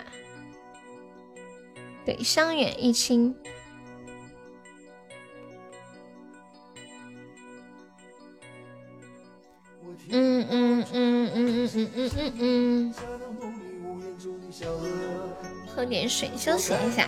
[2.06, 3.36] 对，香远益清。
[10.12, 12.94] 嗯嗯嗯嗯嗯嗯嗯嗯嗯。
[15.68, 17.08] 喝点水，休息一下。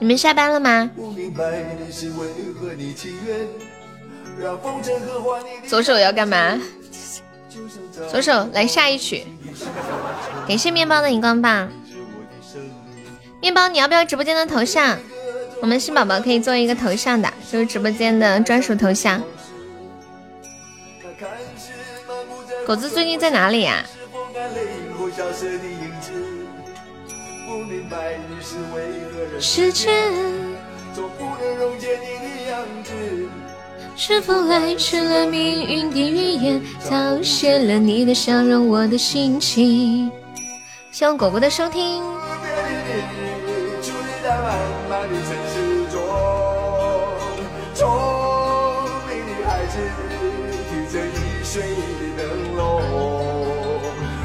[0.00, 0.90] 你们下班了吗？
[5.68, 6.58] 左手要干嘛？
[8.10, 9.26] 左手来下一曲。
[10.48, 11.70] 感谢面包的荧光棒。
[13.42, 14.98] 面包，你要不要直播间的头像？
[15.60, 19.22] 我们新宝宝可以做一个头像的，就是直播间的专属头像。
[22.66, 23.84] 狗子最近在哪里呀？
[29.40, 29.90] 时间
[30.94, 32.92] 总不能溶解你的样子
[33.96, 35.26] 是否来迟了？
[35.26, 40.12] 命运的预言凋谢了你的笑容，我的心情。
[40.92, 42.02] 希望果果的收听。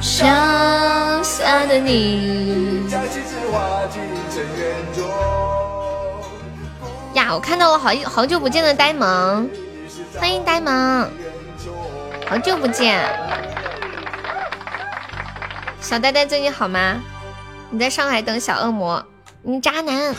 [0.02, 2.84] 潇洒的你。
[7.14, 9.50] 呀，我看到了好好久不见的呆萌，
[10.20, 11.10] 欢迎呆萌，
[12.30, 13.02] 好久不见。
[15.80, 17.02] 小呆呆最近好吗？
[17.70, 19.06] 你在上海等小恶魔？
[19.42, 20.14] 你渣男！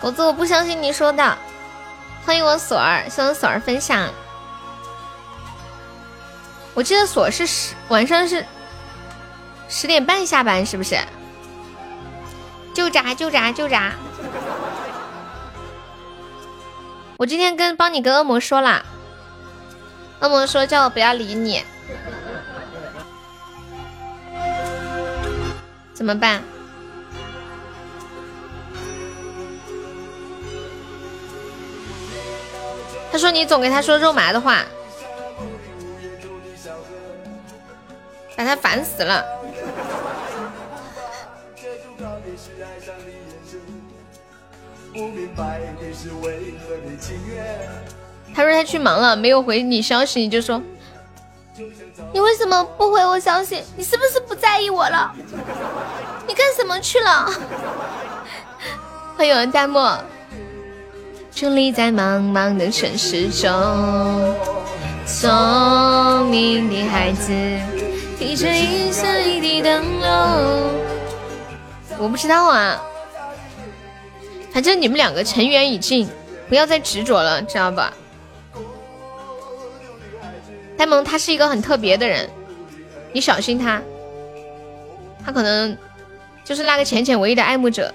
[0.00, 1.38] 狗子，我不相信你说的。
[2.24, 4.10] 欢迎我锁儿，谢我锁儿分享。
[6.74, 8.44] 我记得锁是十晚上是
[9.68, 10.98] 十点半下班，是不是？
[12.76, 13.94] 就炸就炸就炸！
[17.16, 18.84] 我今天跟帮你跟恶魔说了，
[20.20, 21.64] 恶魔说叫我不要理你。
[25.94, 26.42] 怎么办？
[33.10, 34.62] 他说你总给他说肉麻的话，
[38.36, 39.24] 把他烦死了。
[48.34, 50.62] 他说他去忙了，没有回你消息，你就说。
[52.12, 53.62] 你为什么不回我消息？
[53.76, 55.12] 你是不是不在意我了？
[56.26, 57.30] 你干什么去了？
[59.16, 59.78] 欢迎弹幕。
[61.34, 64.34] 伫立在茫茫的城市中，
[65.06, 67.30] 聪明的孩子
[68.18, 70.08] 提着一色一地灯笼。
[71.98, 72.80] 我不知道啊，
[74.56, 76.08] 反正你们两个尘缘已尽，
[76.48, 77.92] 不要再执着了，知道吧？
[80.78, 82.26] 呆萌他是一个很特别的人，
[83.12, 83.82] 你小心他，
[85.22, 85.76] 他可能
[86.42, 87.92] 就是那个浅浅唯一的爱慕者，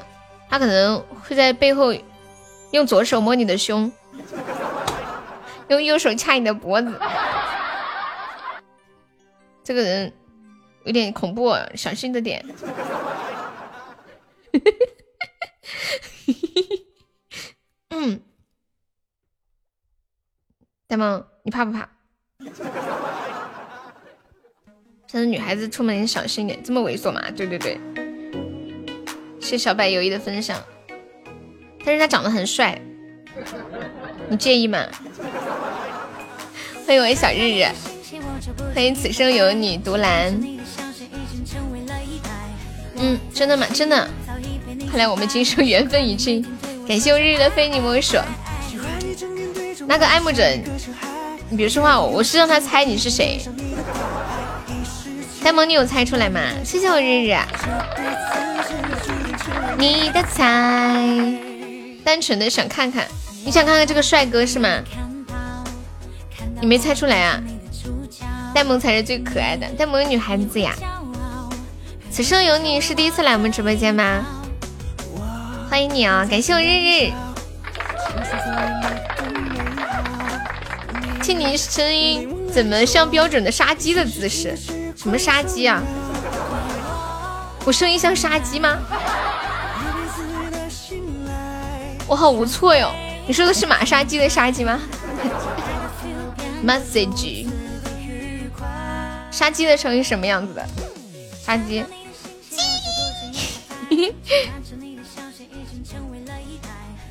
[0.52, 1.96] 他可能会在背后
[2.70, 3.92] 用左手摸你的胸，
[5.70, 6.94] 用右手掐你的脖子，
[9.64, 10.14] 这个人
[10.84, 12.46] 有点恐怖，小心着点。
[16.34, 16.86] 嘿嘿嘿
[17.90, 18.22] 嗯，
[20.88, 21.90] 呆萌，你怕不怕？
[25.08, 27.22] 现在女孩子出门小心点，这么猥琐吗？
[27.32, 27.78] 对对对，
[29.42, 30.64] 谢小柏友谊的分享。
[31.84, 32.82] 但是他长得很帅，
[34.30, 34.88] 你介意吗？
[36.86, 37.66] 欢迎我小日日，
[38.74, 40.32] 欢迎此生有你独蓝。
[42.96, 43.68] 嗯，真的吗？
[43.74, 44.10] 真的。
[44.92, 46.46] 看来我们今生缘分已尽。
[46.86, 48.18] 感谢我日日的非你莫属。
[49.88, 50.44] 那个爱慕者。
[51.50, 53.40] 你别说话，我是让他猜你是谁。
[55.42, 56.42] 呆萌，你有猜出来吗？
[56.66, 57.38] 谢谢我日日。
[59.78, 61.02] 你的猜，
[62.04, 63.08] 单纯的想看看，
[63.46, 64.70] 你想看看这个帅哥是吗？
[66.60, 67.42] 你没猜出来啊？
[68.54, 70.76] 呆萌才是最可爱的，呆萌女孩子呀。
[72.12, 74.26] 此生有你是第一次来我们直播间吗？
[75.72, 76.28] 欢迎你啊！
[76.30, 77.14] 感谢我日日。
[81.24, 84.54] 听你声音怎么像标准的杀鸡的姿势？
[84.98, 85.82] 什么杀鸡啊？
[87.64, 88.80] 我声音像杀鸡吗？
[92.06, 92.92] 我好无措哟！
[93.26, 94.78] 你说的是马杀鸡的杀鸡吗？
[96.68, 97.48] Message，
[99.32, 100.68] 杀鸡的声音什么样子的？
[101.42, 101.86] 杀鸡。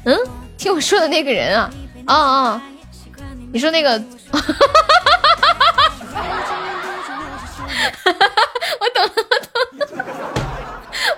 [0.05, 0.19] 嗯，
[0.57, 1.71] 听我说的那个人啊，
[2.07, 2.61] 哦哦。
[3.53, 3.91] 你说那个，
[8.81, 9.11] 我懂了，
[9.69, 10.07] 我懂了。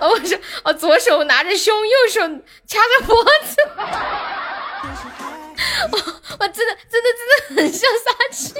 [0.01, 0.35] 我说，
[0.65, 2.21] 我左手拿着胸，右手
[2.67, 3.15] 掐着脖
[3.45, 3.55] 子。
[5.91, 5.97] 我
[6.39, 8.55] 我真的真的真的很像杀气。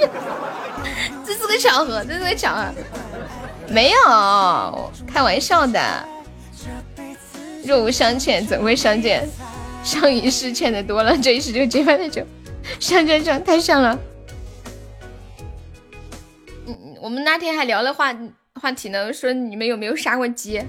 [1.26, 2.72] 这是个巧合，这是个巧合。
[3.68, 6.08] 没有，开玩笑的。
[7.66, 9.28] 若无相欠，怎会相见？
[9.84, 12.26] 上一世欠的多了，这一世就结拜的久。
[12.80, 14.00] 像像像，太像了。
[16.66, 18.16] 嗯，我们那天还聊了话
[18.56, 20.64] 话题呢，说你们有没有杀过鸡？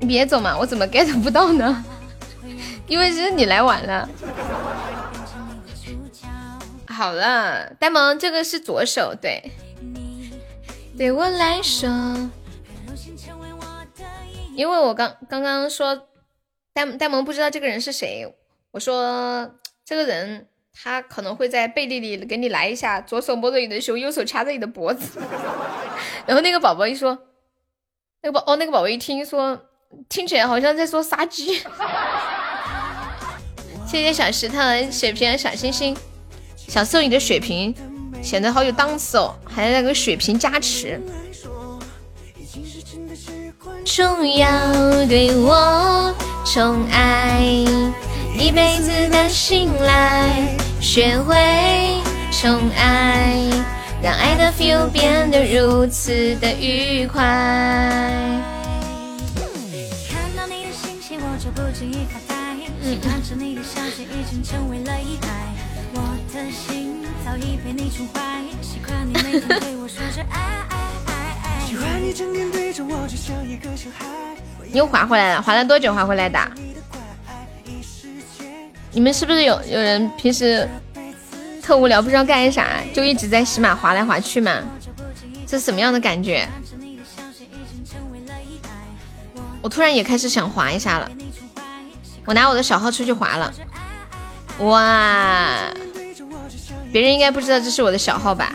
[0.00, 1.84] 你别走嘛，我怎么 get 不到呢？
[2.88, 4.08] 因为是你来晚了。
[6.86, 9.52] 好了，呆萌，这个是左手，对。
[10.96, 11.88] 对我来说，
[14.54, 16.08] 因为我刚刚刚说
[16.74, 18.26] 呆呆萌不知道这个人是谁，
[18.70, 19.50] 我说
[19.84, 25.20] 这个人他可能会在背地里给你来一下，左手摸着你的胸，右手掐着你的脖子。
[26.26, 27.18] 然后那个宝宝一说，
[28.22, 29.60] 那个宝哦，那个宝宝一听说，
[30.08, 31.60] 听起来好像在说杀鸡。
[33.86, 34.58] 谢谢小石头
[34.90, 35.96] 血瓶小星星。
[36.56, 37.74] 小送你的血瓶
[38.22, 40.98] 显得好有档次哦，还有那个血瓶加持。
[43.84, 44.48] 重要
[45.06, 47.40] 对我宠爱，
[48.36, 51.34] 一辈子的信赖，学会
[52.32, 53.32] 宠爱，
[54.02, 57.22] 让爱的 feel 变得如此的愉快。
[60.10, 65.28] 看到你的信息，我就不经意发呆，喜欢着你的消息，已经成为了依赖。
[65.94, 66.00] 我
[66.34, 70.38] 的心早已被你宠坏，习惯你每天对我说着爱
[70.68, 70.76] 爱
[74.72, 76.38] 又滑回来了，滑了多久滑回来的？
[78.90, 80.68] 你们是不是有有人平时
[81.62, 84.60] 特无聊不知道干啥，就一直在喜马滑来滑去嘛？
[85.46, 86.48] 这是什么样的感觉？
[89.60, 91.10] 我突然也开始想滑一下了，
[92.24, 93.52] 我拿我的小号出去滑了。
[94.58, 95.70] 哇，
[96.92, 98.52] 别人应该不知道这是我的小号吧？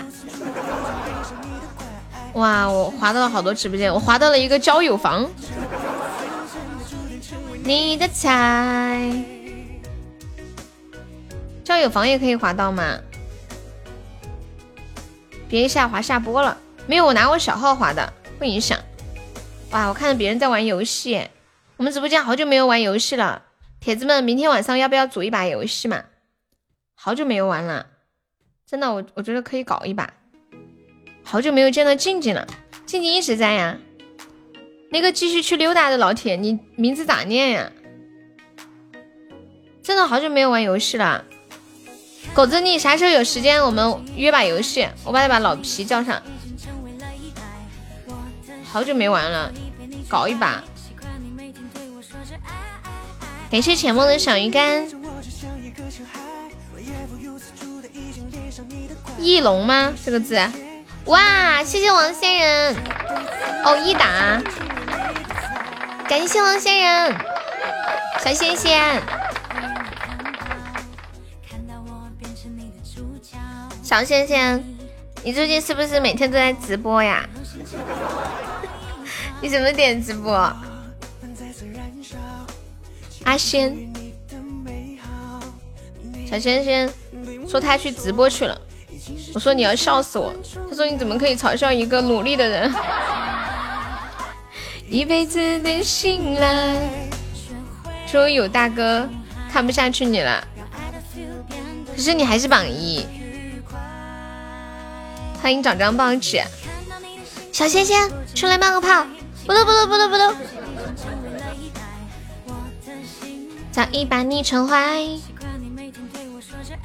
[2.38, 5.28] 哇，我滑到了好多直播间，我滑到了一个交友房。
[7.64, 9.12] 你的菜，
[11.64, 13.00] 交友房也可以滑到吗？
[15.50, 16.56] 别一下滑下播了，
[16.86, 18.78] 没有，我拿我小号滑的，不影响。
[19.72, 21.28] 哇，我看到别人在玩游戏，
[21.78, 23.46] 我们直播间好久没有玩游戏了。
[23.80, 26.04] 铁子们，明天晚上要不要组一把游戏嘛？
[26.94, 27.88] 好久没有玩了，
[28.70, 30.14] 真的，我我觉得可以搞一把。
[31.30, 32.48] 好久没有见到静静了，
[32.86, 33.78] 静静一直在呀。
[34.90, 37.70] 那个继续去溜达的老铁，你名字咋念呀？
[39.84, 41.26] 真的好久没有玩游戏了。
[42.34, 43.62] 狗子，你啥时候有时间？
[43.62, 46.22] 我们约把游戏，我把那把老皮叫上。
[48.64, 49.52] 好久没玩了，
[50.08, 50.64] 搞一把。
[53.52, 54.88] 感谢浅梦的小鱼干，
[59.20, 59.94] 翼龙吗？
[60.06, 60.40] 这个字，
[61.08, 61.64] 哇！
[61.64, 62.76] 谢谢王仙人，
[63.64, 64.42] 哦，一打，
[66.08, 67.16] 感谢王仙人，
[68.24, 69.02] 小仙仙，
[73.82, 74.64] 小仙仙，
[75.24, 77.26] 你最近是不是每天都在直播呀？
[79.42, 80.34] 你怎么点直播？
[83.24, 83.76] 阿仙，
[86.30, 86.90] 小仙仙
[87.48, 88.60] 说他去直播去了。
[89.34, 90.34] 我说你要笑死我。
[90.70, 92.74] 他说你怎么可以嘲笑一个努力的人？
[94.90, 96.76] 一辈子的信赖。
[98.06, 99.08] 说有大哥
[99.52, 100.46] 看不下去你了，
[101.94, 103.06] 可是你还是榜一。
[105.42, 106.42] 欢迎长张棒子，
[107.52, 109.06] 小仙仙出来冒个泡。
[109.46, 110.36] 不噜不噜不噜不噜。
[113.72, 115.00] 早已把你宠坏。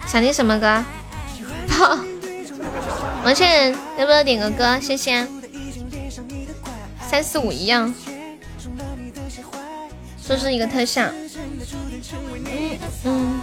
[0.06, 0.84] 想听什么歌？
[1.68, 1.98] 好，
[3.24, 4.80] 王倩要不要点个歌？
[4.80, 5.26] 谢谢。
[7.08, 7.94] 三四五一样，
[10.20, 11.10] 说是一个特效。
[12.34, 13.40] 嗯嗯。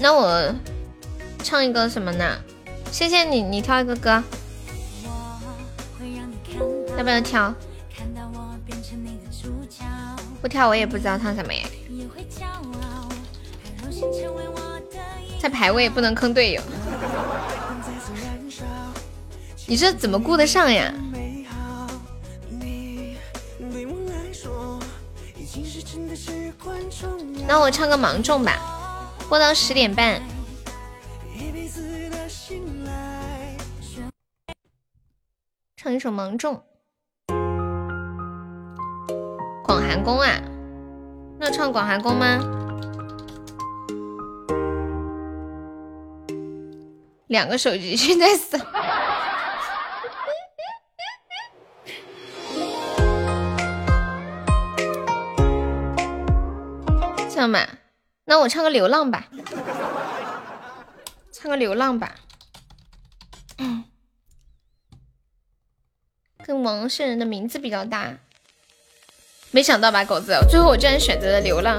[0.00, 0.54] 那我
[1.42, 2.38] 唱一个什么呢？
[2.90, 4.22] 谢谢你，你挑一个歌。
[6.96, 7.54] 要不要跳？
[10.40, 11.62] 不跳我也不知道唱什么耶。
[15.38, 16.62] 在排位不能坑队友，
[19.66, 20.92] 你这怎么顾得上呀？
[27.46, 28.58] 那我唱个芒种吧，
[29.28, 30.20] 播到十点半。
[35.76, 36.62] 唱一首芒种。
[39.64, 40.40] 广寒宫啊，
[41.38, 42.67] 那唱广寒宫吗？
[47.28, 48.60] 两个手机现在三。
[57.30, 57.68] 这样吧，
[58.24, 59.28] 那我唱个流浪吧，
[61.30, 62.16] 唱个流浪吧。
[63.58, 63.84] 嗯，
[66.44, 68.18] 跟王圣人的名字比较大，
[69.52, 71.78] 没想到吧，狗子，最后我竟然选择了流浪。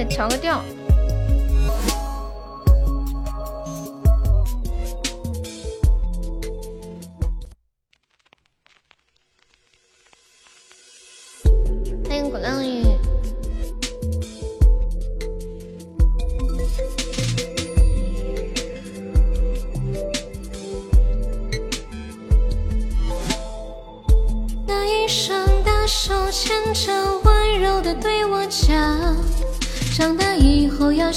[0.00, 0.62] 得调个调。
[12.08, 12.79] 欢迎鼓浪屿。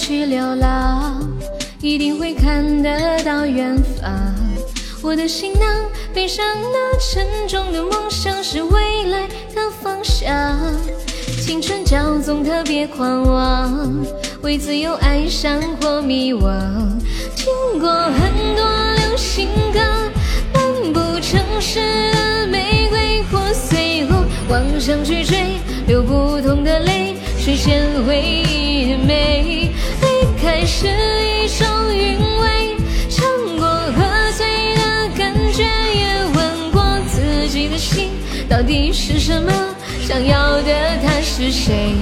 [0.06, 1.18] 去流浪，
[1.80, 4.12] 一定会看得到远方。
[5.02, 5.62] 我的行囊
[6.14, 9.22] 背上那沉重的梦想是未来
[9.56, 10.30] 的方向，
[11.42, 14.06] 青春骄纵特别狂妄，
[14.42, 16.52] 为自由爱上或迷惘。
[17.38, 18.66] 听过很多
[18.98, 19.80] 流行歌，
[20.54, 21.80] 漫步城市
[22.12, 29.72] 的玫瑰破碎后，妄想去追，流不同的泪，实现回忆的美。
[30.76, 32.76] 是一种韵味，
[33.08, 33.24] 尝
[33.58, 34.82] 过喝醉的
[35.16, 38.10] 感觉，也问过自己的心。
[38.50, 39.52] 到底是什么，
[40.02, 40.74] 想要的
[41.06, 41.94] 他是谁？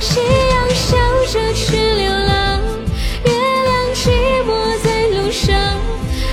[0.00, 0.18] 夕
[0.50, 0.96] 阳笑
[1.32, 2.60] 着去流浪，
[3.24, 4.10] 月亮寂
[4.42, 4.50] 寞
[4.82, 5.56] 在路上，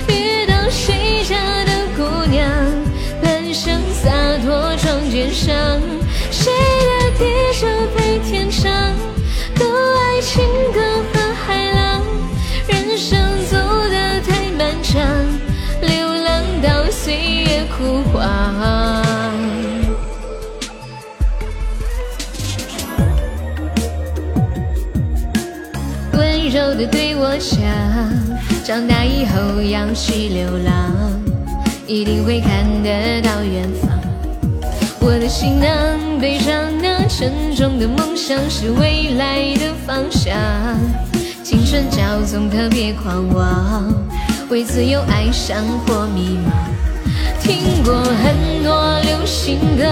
[0.08, 1.36] 遇到谁家
[1.66, 2.50] 的姑娘，
[3.22, 4.10] 半生洒
[4.44, 5.56] 脱撞肩上，
[26.14, 27.60] 温柔的对我讲，
[28.64, 30.92] 长大以后要去流浪，
[31.86, 33.90] 一定会看得到远方。
[35.02, 40.36] 我的行囊背上那沉重的梦想是未来的方向，
[41.44, 43.94] 青春骄纵特别狂妄，
[44.50, 46.50] 为自由爱上或迷茫。
[47.46, 49.86] 听过很多流行歌，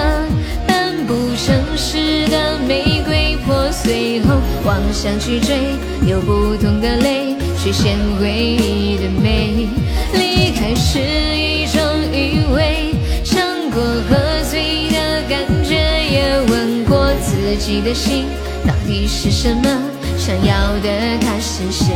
[0.67, 4.33] 漫步城市的玫瑰破碎后，
[4.65, 5.55] 妄想去追，
[6.03, 9.67] 流不同的泪，实现回忆的美。
[10.13, 11.79] 离开是一种
[12.11, 13.39] 韵味，尝
[13.69, 15.75] 过喝醉的感觉，
[16.11, 18.25] 也问过自己的心
[18.65, 19.69] 到底是什么，
[20.17, 20.89] 想要的
[21.21, 21.93] 他是谁？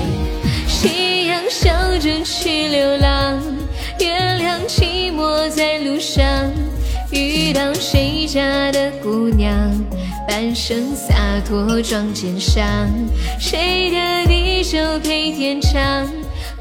[0.68, 3.42] 夕阳笑着去流浪，
[4.66, 6.26] 寂寞在路上，
[7.12, 9.54] 遇到谁家的姑娘，
[10.28, 11.14] 半生洒
[11.46, 12.64] 脱装肩上，
[13.40, 16.08] 谁的地久配天长，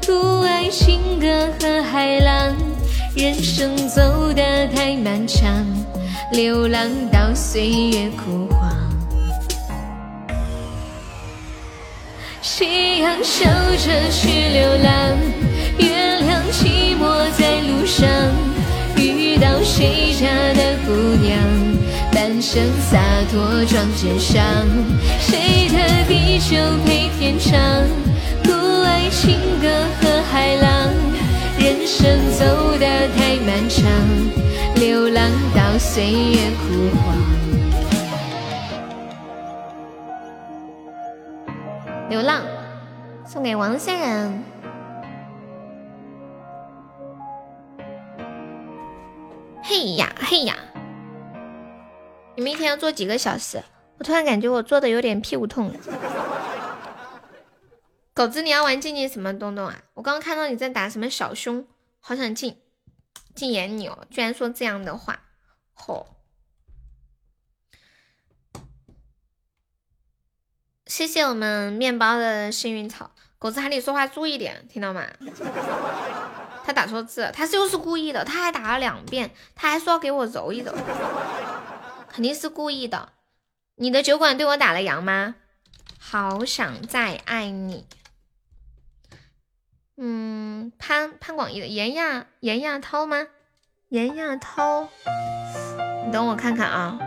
[0.01, 2.55] 读爱情歌和海浪，
[3.15, 5.65] 人生走得太漫长，
[6.31, 8.75] 流浪到岁月枯黄。
[12.41, 13.45] 夕阳笑
[13.77, 15.17] 着去流浪，
[19.77, 20.25] 谁家
[20.55, 20.91] 的姑
[21.21, 21.37] 娘，
[22.11, 22.97] 半生洒
[23.29, 24.43] 脱撞肩上，
[25.19, 25.77] 谁的
[26.07, 27.61] 地久配天长，
[28.43, 29.69] 读爱情歌
[30.01, 30.91] 和海浪，
[31.59, 33.85] 人生走得太漫长，
[34.77, 37.15] 流浪到岁月枯黄。
[42.09, 42.41] 流浪
[43.27, 44.56] 送给王先生。
[49.69, 50.55] 嘿呀嘿呀，
[52.37, 53.61] 你们一天要做几个小时？
[53.97, 55.75] 我突然感觉我坐的有点屁股痛。
[58.13, 59.83] 狗子，你要玩静静什么东东啊？
[59.95, 61.67] 我刚刚看到你在打什么小胸，
[61.99, 62.61] 好想禁
[63.35, 64.07] 禁言你哦！
[64.09, 65.23] 居然说这样的话，
[65.73, 66.15] 吼！
[70.85, 75.05] 谢谢我们面包的幸运草，狗子喊你说话注意点，听到吗？
[76.67, 80.75] 他打错字，他就是故意的，他还打了两遍，他还说要给我揉一揉，
[82.09, 83.13] 肯定是故意的。
[83.75, 85.35] 你的酒馆对我打了烊吗？
[85.97, 87.85] 好想再爱你。
[89.95, 93.27] 嗯，潘潘广义的严亚严亚涛吗？
[93.87, 94.89] 严亚涛，
[96.05, 96.99] 你等我看看啊。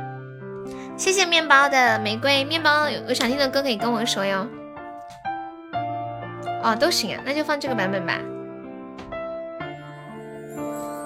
[0.97, 4.49] 谢谢面包的玫瑰，面包有有想听的歌可以跟我说哟。
[6.62, 8.19] 哦，都行啊，那就放这个版本吧。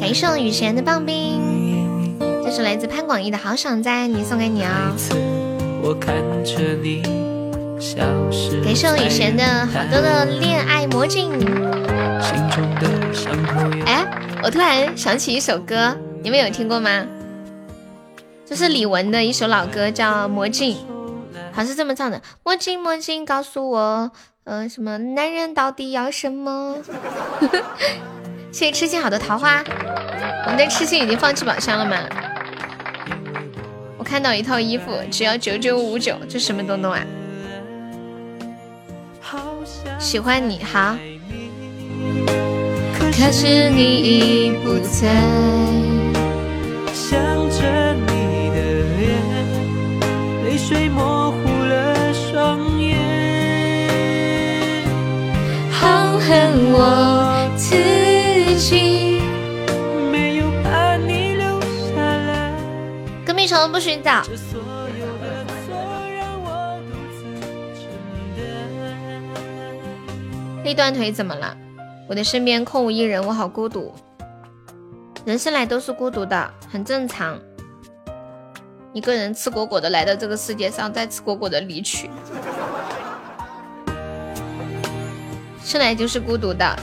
[0.00, 4.92] 感谢雨贤的棒冰，这是来自潘广义的好想在你送给你啊。
[8.64, 11.30] 感谢雨贤的好多的恋爱魔镜。
[13.84, 14.04] 哎，
[14.42, 17.06] 我突然想起一首歌，你们有听过吗？
[18.46, 20.76] 这是李玟的一首老歌，叫《魔镜》，
[21.52, 24.10] 好像是这么唱的：魔镜魔镜，告诉我，
[24.44, 26.78] 嗯，什么男人到底要什么？
[28.52, 29.62] 谢谢痴心好的桃花，
[30.44, 31.96] 我们的痴心已经放弃宝箱了吗？
[33.96, 37.00] 我看到一套衣服只要九九五九，这什么东东啊？
[39.98, 40.96] 喜欢你好，
[43.12, 45.14] 可是你已不在。
[46.92, 47.20] 想
[47.50, 48.56] 着你的
[48.98, 49.14] 脸，
[50.44, 51.38] 泪水模糊
[63.68, 64.10] 不许走。
[70.62, 71.56] 那断腿怎么了？
[72.08, 73.94] 我的身边空无一人，我好孤独。
[75.24, 77.38] 人生来都是孤独的，很正常。
[78.92, 82.10] 一个人赤果果的来到这个世界上，再赤果果的离去，
[85.62, 86.76] 生来就是孤独的。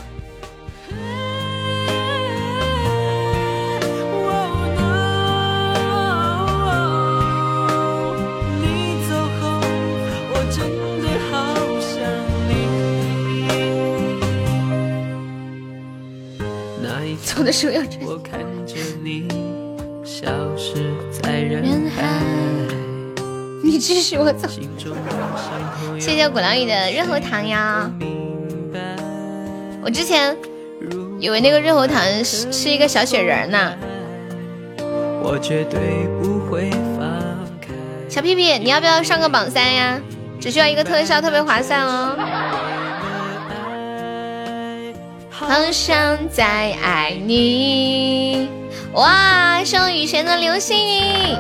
[17.38, 18.06] 走的时候要注意。
[23.64, 24.48] 你继续，我走。
[26.00, 27.92] 谢谢古浪屿的润喉糖呀。
[29.84, 30.36] 我之前
[31.20, 33.76] 以为那个润喉糖是是一个小雪人呢。
[38.10, 40.02] 小屁屁，你要不要上个榜三呀？
[40.40, 42.16] 只需要一个特效，特别划算哦。
[45.40, 48.50] 好想再爱你，
[48.94, 49.64] 哇！
[49.64, 51.36] 送雨贤的流星雨，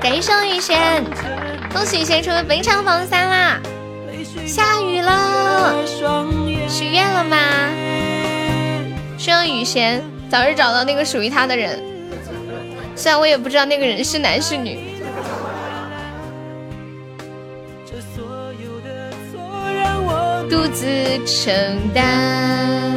[0.00, 1.02] 感谢雨贤，
[1.72, 3.60] 恭喜雨贤成为本场榜三啦！
[4.46, 5.74] 下雨了，
[6.68, 7.36] 许愿了吗？
[9.18, 10.00] 希望雨贤
[10.30, 11.82] 早日找到那个属于他的人，
[12.94, 14.93] 虽然我也不知道那个人是男是女。
[20.48, 20.86] 独自
[21.26, 21.52] 承
[21.94, 22.96] 担。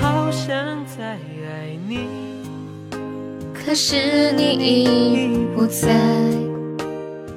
[0.00, 0.48] 好想
[0.86, 1.18] 再爱
[1.88, 2.00] 你，
[3.52, 5.88] 可是你已不在。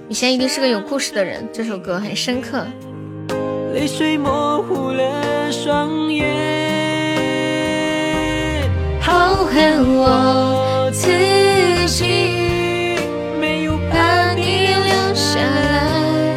[0.10, 2.66] 以前一定是个有故事的人，这首歌很深刻。
[3.74, 6.30] 泪水模糊了双眼，
[9.02, 11.08] 好恨我自
[11.88, 12.04] 己
[13.42, 16.36] 没有把你留下来。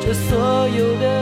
[0.00, 1.21] 这所有的。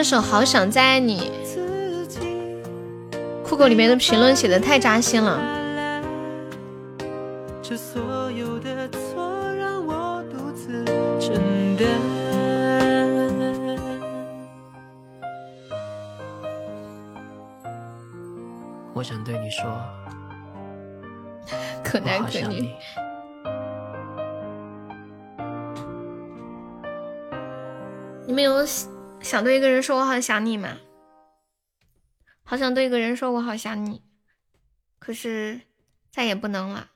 [0.00, 1.30] 这首好想再爱你，
[3.44, 5.38] 酷狗里面的评论写的太扎心了。
[18.94, 19.70] 我想对你说，
[21.84, 22.70] 可男可女。
[28.26, 28.66] 你们有？
[29.22, 30.78] 想对一个人说“我好想你”吗？
[32.42, 34.02] 好想对一个人说“我好想你”，
[34.98, 35.60] 可是
[36.10, 36.90] 再也不能了。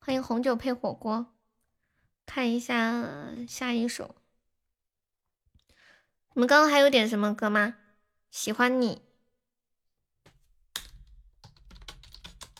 [0.00, 1.32] 欢迎红酒配火锅，
[2.26, 3.08] 看一下
[3.48, 4.16] 下一首。
[6.34, 7.76] 你们刚刚还有点什么歌吗？
[8.30, 9.02] 喜欢你。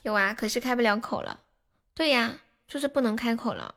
[0.03, 1.45] 有啊，可是开不了口了。
[1.93, 3.75] 对呀，就是不能开口了。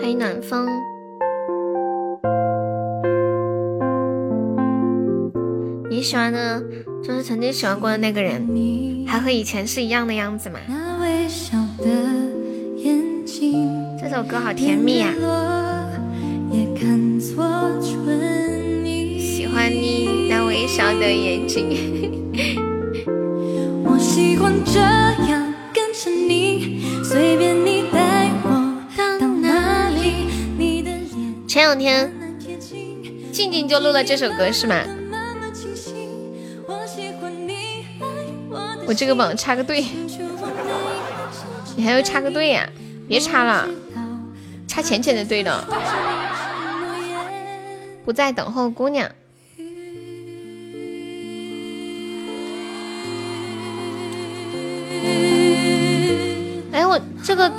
[0.00, 0.66] 欢迎暖风，
[5.90, 6.62] 你喜欢的，
[7.02, 8.48] 就是曾经喜欢过的那个人，
[9.06, 10.58] 还和以前是一样的样子吗？
[14.00, 15.12] 这首歌好甜蜜呀！
[19.18, 21.68] 喜欢你那微笑的眼睛。
[23.84, 27.69] 我喜欢这样跟着你，随便你
[31.50, 32.08] 前两天
[33.32, 34.84] 静静就录了这首歌是吗？
[38.86, 39.84] 我这个榜插个队，
[41.74, 42.70] 你还要插个队呀？
[43.08, 43.68] 别插了，
[44.68, 45.64] 插浅浅的队的。
[48.04, 49.10] 不再等候姑娘。
[56.70, 57.52] 哎，我这个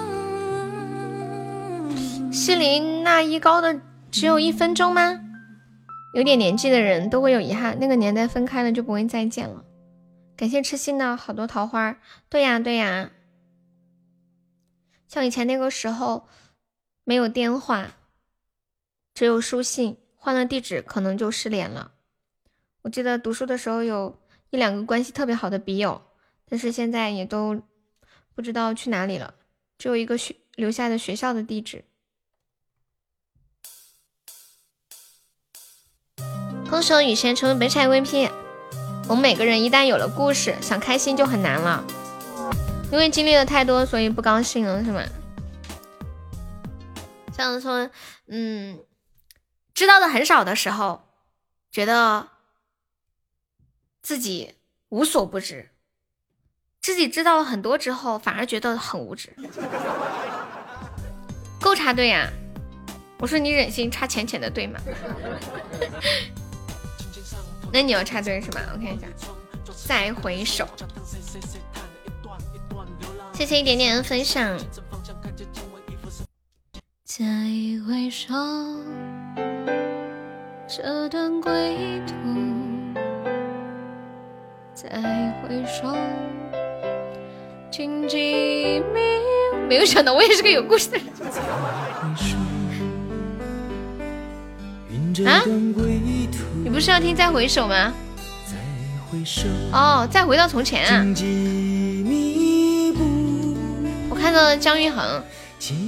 [2.32, 5.20] 西林那一高的只有一分钟吗？
[6.14, 9.66] 有点年纪的人都会有遗憾，那个年代分开了就不会再见了。
[10.38, 11.98] 感谢痴心的好多桃花，
[12.30, 13.12] 对呀对呀。
[15.10, 16.26] 像以前那个时候
[17.03, 17.91] 没有电话，
[19.14, 21.91] 只有书信，换了地址可能就失联了。
[22.84, 24.18] 我记得读书的时候有
[24.52, 26.02] 一两个关系特别好的笔友，
[26.48, 27.62] 但是现在也都
[28.34, 29.34] 不知道去哪里了，
[29.78, 31.84] 只有一个学留下的学校的地址。
[36.72, 38.31] 恭喜雨声成为本场 MVP。
[39.10, 41.84] 我们每个人一旦有了故事，想开心就很难了。
[42.93, 45.03] 因为经历了太多，所以不高兴了，是吗？
[47.34, 47.89] 像说，
[48.27, 48.80] 嗯，
[49.73, 51.02] 知道的很少的时候，
[51.69, 52.30] 觉得
[54.02, 54.56] 自己
[54.88, 55.65] 无所不知；
[56.80, 59.35] 自己知道了很多之后，反而觉得很无知。
[61.60, 62.30] 够插队呀？
[63.19, 64.80] 我说你忍心插浅浅的队吗？
[67.73, 68.61] 那你要插队是吗？
[68.73, 69.07] 我看一下，
[69.88, 70.68] 再回首。
[73.34, 74.57] 谢谢一点点的分享。
[77.06, 77.26] 再
[77.88, 78.34] 回首，
[80.68, 82.14] 这段归途。
[84.73, 84.89] 再
[85.41, 85.95] 回首，
[87.72, 88.99] 荆棘密。
[89.68, 91.07] 没有想到我也是个有故事的人。
[95.27, 95.43] 啊？
[96.64, 97.94] 你不是要听《再回首》吗？
[99.74, 101.04] 哦，再回到从前啊！
[104.10, 105.24] 我看到了姜育恒，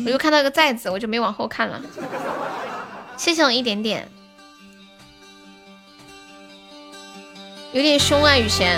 [0.06, 1.80] 我又看到一个“再”字，我就没往后看了。
[3.16, 4.08] 谢谢我一点点，
[7.72, 8.78] 有点凶啊，雨贤。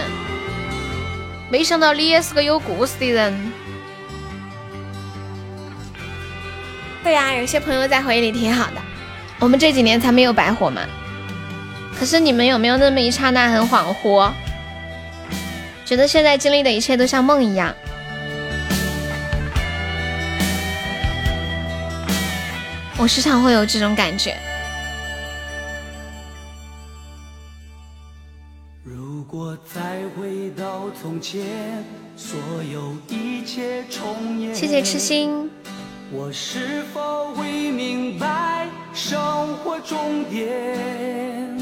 [1.49, 3.51] 没想到你也是个有故事的人。
[7.03, 8.81] 对呀，有些朋友在回忆里挺好的，
[9.39, 10.81] 我们这几年才没有白活嘛。
[11.97, 14.31] 可是你们有没有那么一刹那很恍惚，
[15.85, 17.73] 觉得现在经历的一切都像梦一样？
[22.97, 24.35] 我时常会有这种感觉。
[28.83, 29.81] 如果再
[30.15, 31.43] 回到从前，
[32.15, 32.39] 所
[32.71, 34.55] 有一切重演。
[34.55, 35.49] 谢谢痴心。
[36.11, 41.57] 我是否会明白生活终点？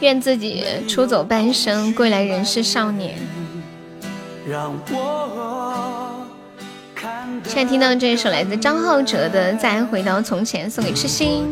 [0.00, 3.16] 愿自己出走半生，归来仍是少年。
[7.44, 11.44] 现在听到这一首来自张浩哲的《再回到从前》，送给痴心。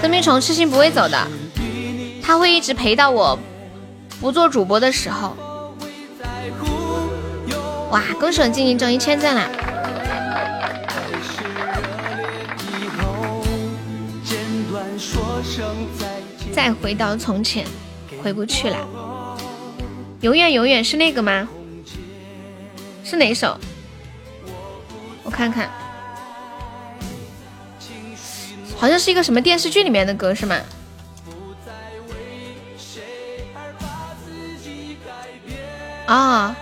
[0.00, 1.26] 灯谜虫，痴心不会走的，
[2.22, 3.38] 他会一直陪到我
[4.20, 5.36] 不做主播的时候。
[7.90, 9.48] 哇，恭喜我静静中一千赞了！
[16.52, 17.66] 再回到从前，
[18.22, 19.36] 回不去了。
[20.20, 21.48] 永远永远是那个吗？
[23.04, 23.58] 是哪首？
[25.22, 25.70] 我看看，
[28.76, 30.56] 好像是一个什么电视剧里面的歌，是吗？
[36.06, 36.56] 啊，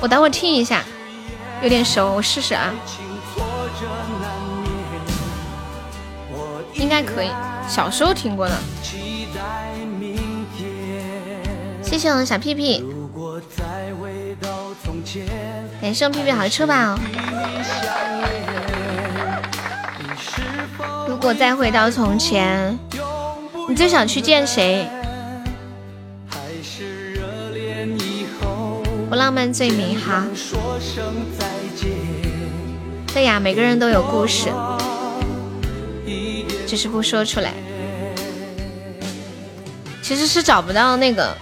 [0.00, 0.84] 我等会听一下，
[1.62, 2.72] 有点熟，我试试啊。
[6.78, 7.30] 应该可以。
[7.68, 8.54] 小时候听过的，
[11.82, 12.82] 谢谢我的小屁屁，
[15.82, 16.98] 感谢我屁屁好车吧哦。
[21.06, 22.78] 如果再回到从前，
[23.68, 24.88] 你最想去见谁？
[29.10, 30.22] 不浪漫最美好。
[33.12, 34.48] 对呀，每个人都有故事。
[36.68, 37.54] 只是不说出来，
[40.02, 41.34] 其实是找不到那个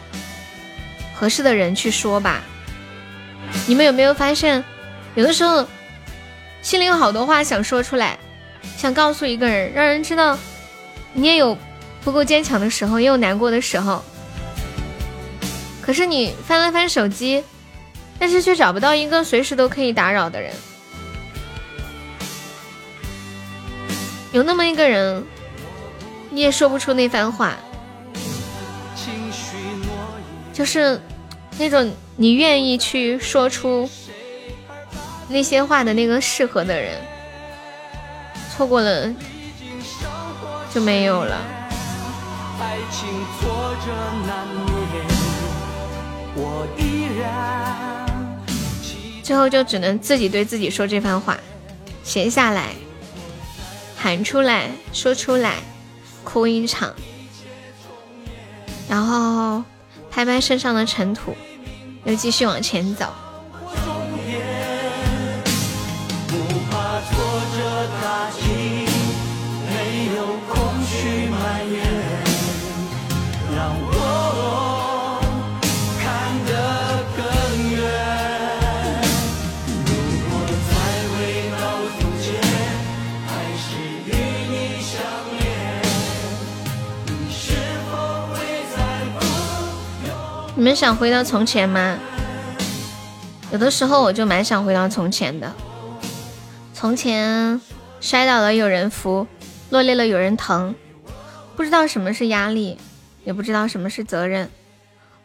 [1.12, 2.40] 合适的人去说吧。
[3.66, 4.62] 你们有没有发现，
[5.16, 5.66] 有的时候
[6.62, 8.16] 心里有好多话想说出来，
[8.76, 10.38] 想告诉一个人，让人知道
[11.12, 11.58] 你也有
[12.04, 14.04] 不够坚强的时候，也有难过的时候。
[15.82, 17.42] 可是你翻了翻手机，
[18.18, 20.52] 但是却找不到一个随时都可以打扰的人。
[24.36, 25.24] 有那么一个人，
[26.28, 27.56] 你也说不出那番话，
[30.52, 31.00] 就是
[31.58, 31.90] 那种。
[32.18, 33.88] 你愿意去说出
[35.28, 36.98] 那些话的那个适合的人，
[38.54, 39.14] 错过了
[40.72, 41.38] 就没有了。
[49.22, 51.38] 最后就只能自己对自己说这番话，
[52.02, 52.74] 写下来，
[54.06, 55.56] 喊出来，说出来，
[56.22, 56.94] 哭一场，
[58.88, 59.64] 然后
[60.08, 61.36] 拍拍身上的尘土。
[62.04, 63.12] 又继续往前走。
[71.68, 71.85] 你
[90.66, 91.96] 你们想回到从前吗？
[93.52, 95.54] 有的时候我就蛮想回到从前的。
[96.74, 97.60] 从前
[98.00, 99.28] 摔倒了有人扶，
[99.70, 100.74] 落泪了有人疼，
[101.54, 102.78] 不知道什么是压力，
[103.22, 104.50] 也不知道什么是责任，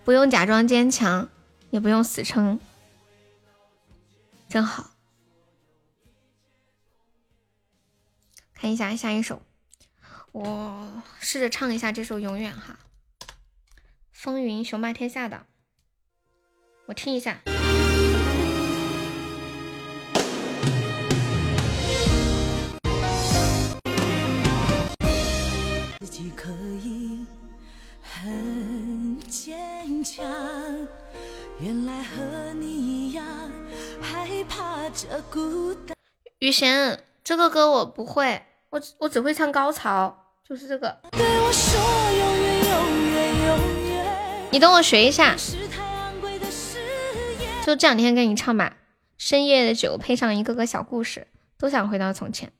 [0.06, 1.28] 不用假装坚强，
[1.72, 2.60] 也不用死撑，
[4.48, 4.92] 真好。
[8.54, 9.42] 看一下下一首，
[10.34, 10.88] 我
[11.20, 12.78] 试着唱一下这首《永远》哈。
[14.22, 15.48] 风云雄霸天下的，
[16.86, 17.40] 我听一下。
[26.00, 26.52] 自己可
[26.84, 27.26] 以
[28.04, 30.24] 很坚强，
[31.60, 33.26] 原来和你一样
[34.00, 35.98] 害怕这孤单。
[36.38, 40.16] 雨贤，这个歌我不会，我我只会唱高潮，
[40.48, 40.96] 就是这个。
[41.10, 42.01] 对我说。
[44.52, 45.36] 你等我学一下，
[47.66, 48.76] 就这两天给你唱吧。
[49.18, 52.52] 深夜的酒配上一个个小故事，都想回到从前。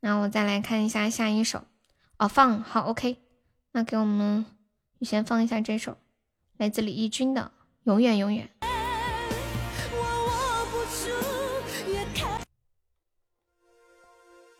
[0.00, 1.64] 那我再来看一下下一首，
[2.18, 3.18] 哦，放好，OK。
[3.72, 4.46] 那给我们
[4.98, 5.98] 你先放一下这首，
[6.56, 7.42] 来自李翊君的
[7.84, 8.48] 《永远永远》。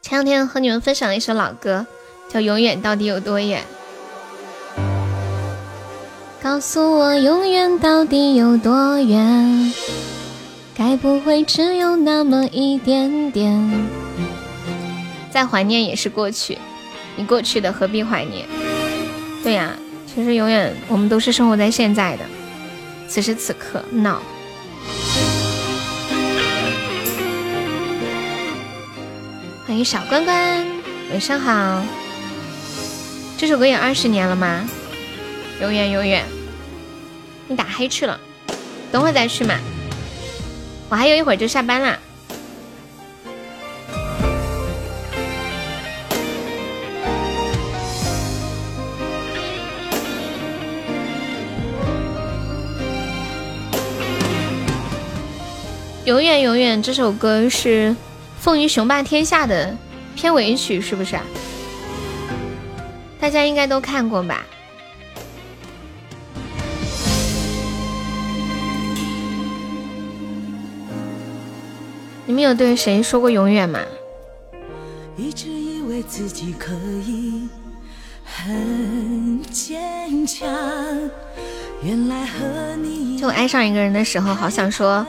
[0.02, 1.86] 前两天和你们分享了一首老歌，
[2.28, 3.62] 叫《永远到底有多远》。
[6.48, 9.72] 告诉我，永远到底有多远？
[10.76, 13.68] 该不会只有那么一点点？
[15.28, 16.56] 再怀念也是过去，
[17.16, 18.46] 你过去的何必怀念？
[19.42, 19.72] 对呀，
[20.06, 22.22] 其实永远我们都是生活在现在的，
[23.08, 24.22] 此时此刻闹。
[29.66, 30.64] 欢迎小关关，
[31.10, 31.82] 晚上好。
[33.36, 34.64] 这首歌也二十年了吗？
[35.60, 36.24] 永远永远。
[37.48, 38.18] 你打黑去了，
[38.90, 39.54] 等会再去嘛。
[40.88, 41.98] 我还有一会儿就下班啦。
[56.04, 57.90] 永远永远这首歌是
[58.38, 59.76] 《风云雄霸天下》的
[60.14, 61.18] 片尾曲，是不是？
[63.18, 64.46] 大家应该都看过吧？
[72.26, 73.78] 你们有对谁说过永远吗？
[75.16, 76.72] 一直以为自己可
[77.06, 77.48] 以
[78.24, 80.48] 很坚强，
[81.82, 85.06] 原来和你就爱上一个人的时候，好想说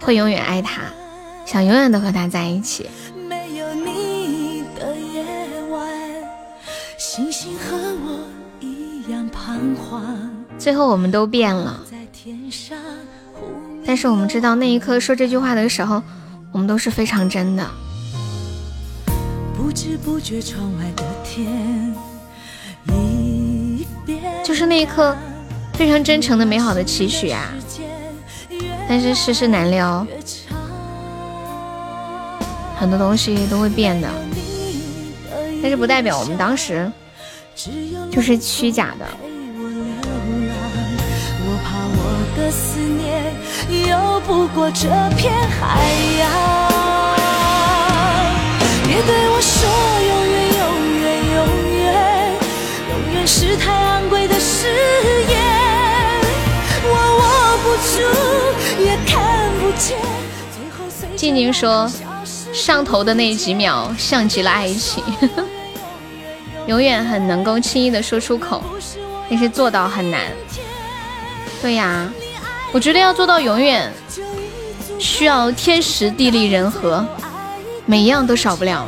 [0.00, 0.84] 会永远爱他，
[1.44, 2.88] 想永远的和他在一起。
[3.28, 5.22] 没有你的夜
[5.70, 5.86] 晚，
[6.98, 8.26] 星星和我
[8.60, 10.30] 一样彷徨。
[10.58, 11.84] 最后我们都变了。
[13.86, 16.02] 但是我们知道，那一刻说这句话的时候，
[16.50, 17.64] 我们都是非常真的。
[24.44, 25.16] 就是那一刻，
[25.74, 27.52] 非常真诚的、美好的期许啊！
[28.88, 30.06] 但是世事难料，
[32.76, 34.08] 很多东西都会变的。
[35.62, 36.90] 但是不代表我们当时
[38.10, 39.06] 就是虚假的。
[42.36, 43.32] 个思念，
[43.70, 46.30] 游不过这片海洋。
[48.86, 49.68] 别对我说
[50.08, 50.62] 永远，永
[51.00, 51.38] 远，永
[51.74, 51.84] 远，
[52.90, 54.68] 永远是太昂贵的誓
[55.28, 55.34] 言。
[56.88, 57.22] 我握
[57.62, 57.96] 不住，
[58.82, 59.98] 也看不见。
[61.16, 61.90] 静静说，
[62.52, 65.02] 上头的那几秒像极了爱情，
[66.68, 68.62] 永远很能够轻易的说出口，
[69.28, 70.20] 但是做到很难。
[71.60, 72.08] 对呀，
[72.72, 73.90] 我觉得要做到永远，
[74.98, 77.06] 需要天时地利人和，
[77.86, 78.86] 每一样都少不了。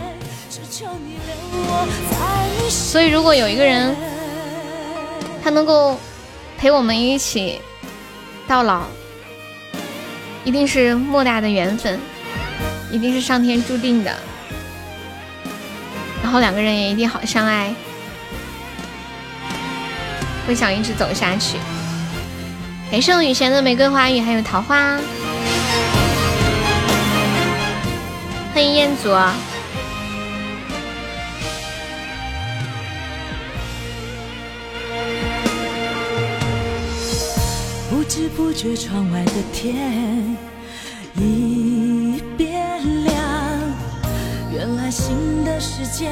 [2.68, 3.96] 所以如果有一个人，
[5.42, 5.98] 他能够
[6.58, 7.60] 陪我们一起
[8.46, 8.82] 到老，
[10.44, 11.98] 一定是莫大的缘分，
[12.90, 14.14] 一定是上天注定的。
[16.22, 17.74] 然后两个人也一定好相爱，
[20.46, 21.56] 会想一直走下去。
[22.90, 24.98] 感谢我雨贤的玫瑰花语，还有桃花。
[28.54, 29.10] 欢迎彦祖。
[37.90, 40.36] 不知不觉，窗外的天
[41.14, 43.14] 已变亮。
[44.50, 46.10] 原来新的时间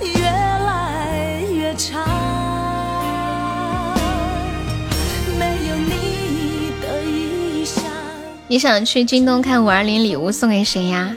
[0.00, 2.53] 越来越长。
[8.54, 11.12] 你想去京东看五二零礼物送给谁呀？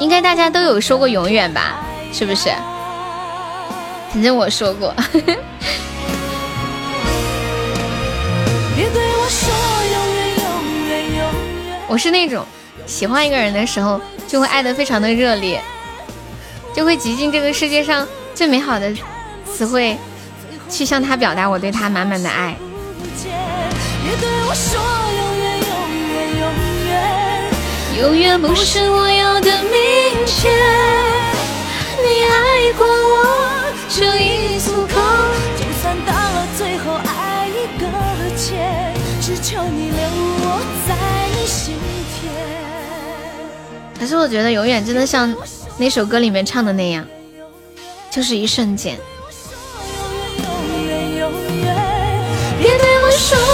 [0.00, 1.84] 应该大家都有说过永远吧？
[2.14, 2.48] 是不是？
[4.10, 4.94] 反正我说过。
[11.86, 12.42] 我是那种
[12.86, 15.60] 喜欢一个人的时候，就会爱的非常的热烈，
[16.74, 18.90] 就会极尽这个世界上最美好的
[19.44, 19.94] 词汇，
[20.70, 22.56] 去向他表达我对他满满的爱。
[24.20, 24.80] 对我说
[25.18, 25.72] 永远，永
[26.12, 26.42] 远，永
[26.86, 26.92] 远，
[28.00, 29.72] 永远不是我要的明
[30.26, 30.52] 天。
[32.02, 33.16] 你爱过我
[33.88, 34.96] 就已足够，
[35.56, 37.82] 就算到了最后爱一个
[38.36, 38.46] 结，
[39.20, 39.98] 只求你留
[40.42, 40.46] 我
[40.86, 40.90] 在
[41.36, 41.74] 你心
[42.20, 42.22] 田。
[43.98, 45.34] 可是我觉得永远真的像
[45.78, 47.06] 那首歌里面唱的那样，
[48.10, 48.98] 就是一瞬间。
[52.58, 53.53] 别对我说永远。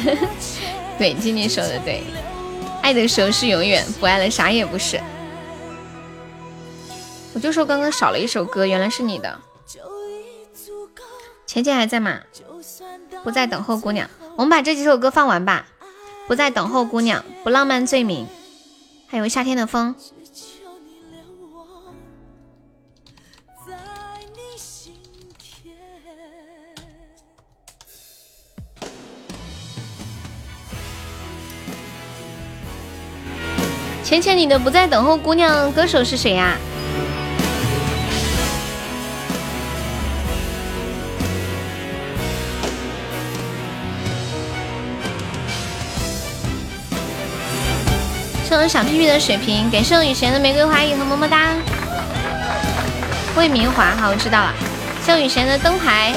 [1.20, 2.02] 今天说的对，
[2.82, 5.00] 爱的时候是永远，不爱了啥也不是。
[7.32, 9.38] 我就说刚刚少了一首歌，原来是你的。
[11.46, 12.20] 钱钱还在吗？
[13.22, 15.66] 不在等候姑娘，我们把这几首歌放完吧。
[16.26, 18.26] 不在等候姑娘，不浪漫罪名，
[19.08, 19.94] 还有夏天的风。
[34.10, 36.56] 浅浅，你的不在等候姑娘，歌手是谁呀？
[48.48, 51.54] 谢我小屁屁的水瓶，感谢我雨贤的玫瑰花语和么么哒。
[53.36, 54.52] 魏明华，好，我知道了。
[55.06, 56.12] 谢我雨贤的灯牌，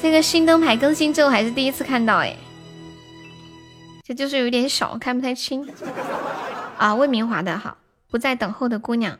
[0.00, 2.34] 这个新灯牌更新之后还是第一次看到，哎。
[4.12, 5.66] 这就是有点小，看不太清
[6.76, 6.94] 啊。
[6.94, 7.78] 魏明华的好，
[8.10, 9.18] 不再等候的姑娘，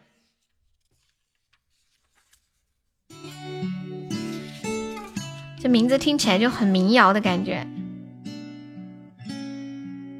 [5.58, 7.66] 这名字听起来就很民谣的感觉。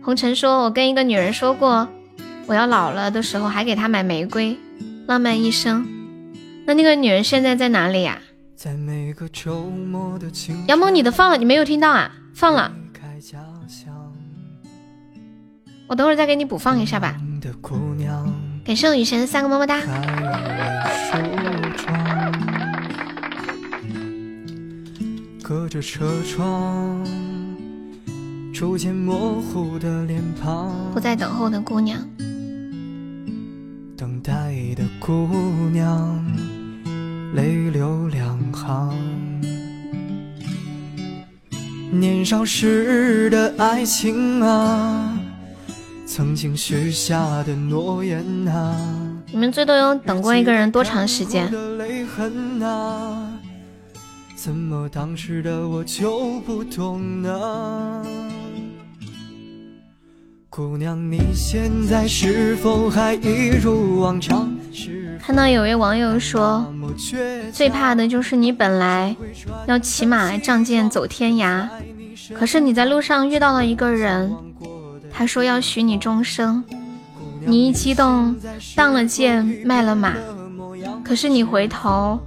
[0.02, 1.86] 红尘说：“我跟一个女人说过，
[2.46, 4.56] 我要老了的时候还给她买玫瑰，
[5.06, 5.86] 浪漫一生。
[6.64, 8.22] 那那个女人现在在哪里呀？”
[10.66, 12.10] 杨萌，你的放了，你没有听到啊？
[12.34, 12.74] 放了。
[15.92, 17.14] 我等会儿再给你补放一下吧。
[18.64, 19.78] 感谢我雨神三个么么哒。
[28.54, 31.98] 逐渐模糊的脸庞，不再等候的姑娘，
[33.94, 34.32] 等待
[34.74, 35.28] 的姑
[35.72, 36.24] 娘，
[37.34, 38.94] 泪流两行。
[41.90, 45.11] 年少时的爱情啊，
[46.14, 48.76] 曾经许下的诺言啊，
[49.30, 51.50] 你们最多有等过一个人多长时间？
[54.36, 58.06] 怎么当时的我就不懂呢？
[60.50, 64.54] 姑娘，你现在是否还一如往常？
[65.18, 66.70] 看到有位网友说，
[67.50, 69.16] 最怕的就是你本来
[69.66, 71.66] 要骑马仗剑走天涯，
[72.34, 74.30] 可是你在路上遇到了一个人，
[75.12, 76.64] 他说要许你终生，
[77.44, 78.34] 你一激动
[78.74, 80.16] 当了剑卖了马，
[81.04, 82.18] 可是你回头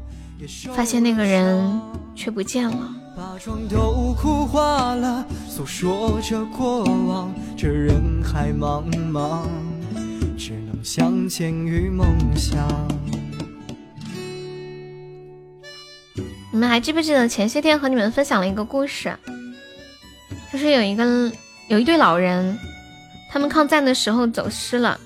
[0.74, 1.82] 发现那个人
[2.16, 2.92] 却不见了。
[3.18, 9.44] 把妆都哭花了，诉说着过往，这人海茫茫，
[10.38, 12.68] 只能相见于梦乡。
[16.52, 19.14] 你们还记不记得前些天和你们分享了一个故事？
[20.52, 21.32] 就是有一个
[21.68, 22.58] 有一对老人，
[23.36, 24.98] 他们抗战的时候走失了，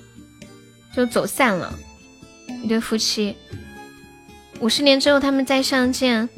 [0.95, 1.73] 就走散了，
[2.61, 3.35] 一对夫妻。
[4.59, 6.29] 五十年之后，他们再相见。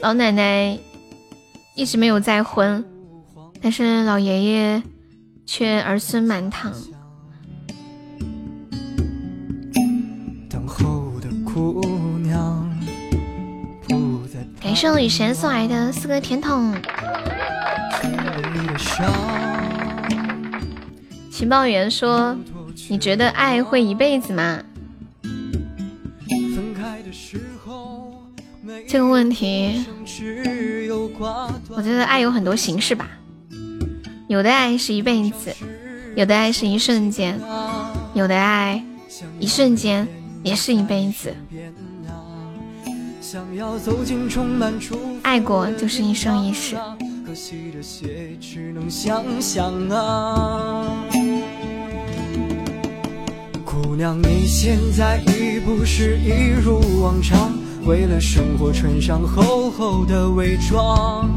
[0.00, 0.78] 老奶奶
[1.74, 2.84] 一直没有再婚，
[3.62, 4.82] 但是老爷爷
[5.46, 6.70] 却儿孙满堂。
[14.60, 16.74] 感谢我雨神送来的四个甜筒。
[21.38, 22.36] 情报员说
[22.90, 24.60] ：“你觉得爱会一辈子吗？”
[28.88, 29.86] 这个问题，
[31.68, 33.08] 我觉得爱有很多形式吧。
[34.26, 35.54] 有的爱是一辈子，
[36.16, 37.40] 有的爱是一瞬间，
[38.14, 38.84] 有的爱
[39.38, 40.08] 一瞬间
[40.42, 41.32] 也是一辈子。
[45.22, 46.74] 爱过就是一生一世。
[53.64, 57.52] 姑娘，你现在已不是一如往常。
[57.84, 61.28] 为了生活穿上厚厚的伪装，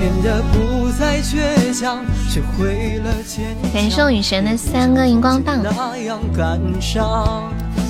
[0.00, 3.72] 变得不再倔强，学会了坚强。
[3.72, 5.62] 感谢雨神的三个荧光棒，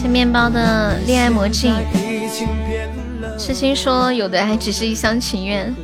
[0.00, 1.74] 谢面包的恋爱魔镜。
[3.38, 5.74] 痴心说有的爱只是一厢情愿。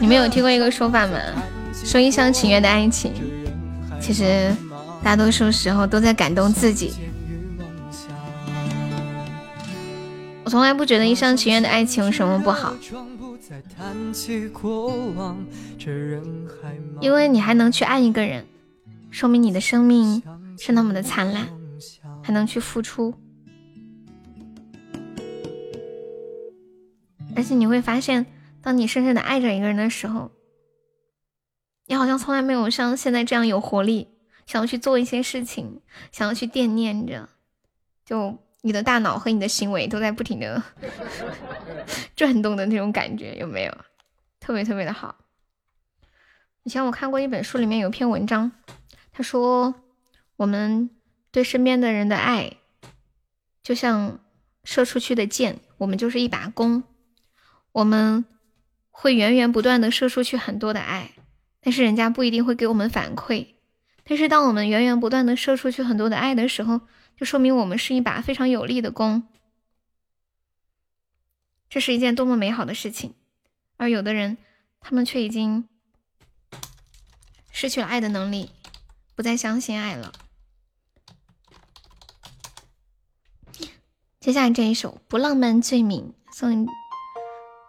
[0.00, 1.18] 你们有听过一个说法吗？
[1.72, 3.12] 说一厢情愿的爱情，
[4.00, 4.50] 其实
[5.02, 6.94] 大多数时候都在感动自己。
[10.44, 12.74] 我从来不觉得一厢情愿的爱情有什么不好，
[17.00, 18.46] 因为你还能去爱一个人，
[19.10, 20.22] 说明你的生命
[20.58, 21.46] 是那么的灿烂，
[22.22, 23.14] 还能去付出。
[27.36, 28.26] 而且你会发现，
[28.62, 30.30] 当你深深的爱着一个人的时候，
[31.86, 34.08] 你好像从来没有像现在这样有活力，
[34.46, 35.80] 想要去做一些事情，
[36.12, 37.28] 想要去惦念着，
[38.04, 38.38] 就。
[38.66, 40.62] 你的大脑和你的行为都在不停的
[42.16, 43.76] 转动的那种感觉有没有？
[44.40, 45.16] 特别特别的好。
[46.62, 48.52] 以前我看过一本书，里面有篇文章，
[49.12, 49.74] 他说
[50.36, 50.88] 我们
[51.30, 52.54] 对身边的人的爱，
[53.62, 54.18] 就像
[54.64, 56.84] 射出去的箭，我们就是一把弓，
[57.74, 58.24] 我们
[58.92, 61.10] 会源源不断的射出去很多的爱，
[61.60, 63.48] 但是人家不一定会给我们反馈。
[64.04, 66.82] 但是当我们源源不断的射出去很多的爱的时候，
[67.16, 69.26] 就说明我们是一把非常有力的弓，
[71.68, 73.14] 这是一件多么美好的事情。
[73.76, 74.38] 而有的人，
[74.78, 75.68] 他们却已经
[77.50, 78.50] 失去了爱的能力，
[79.16, 80.12] 不再相信爱了。
[84.20, 86.68] 接下来这一首《不浪漫罪名》送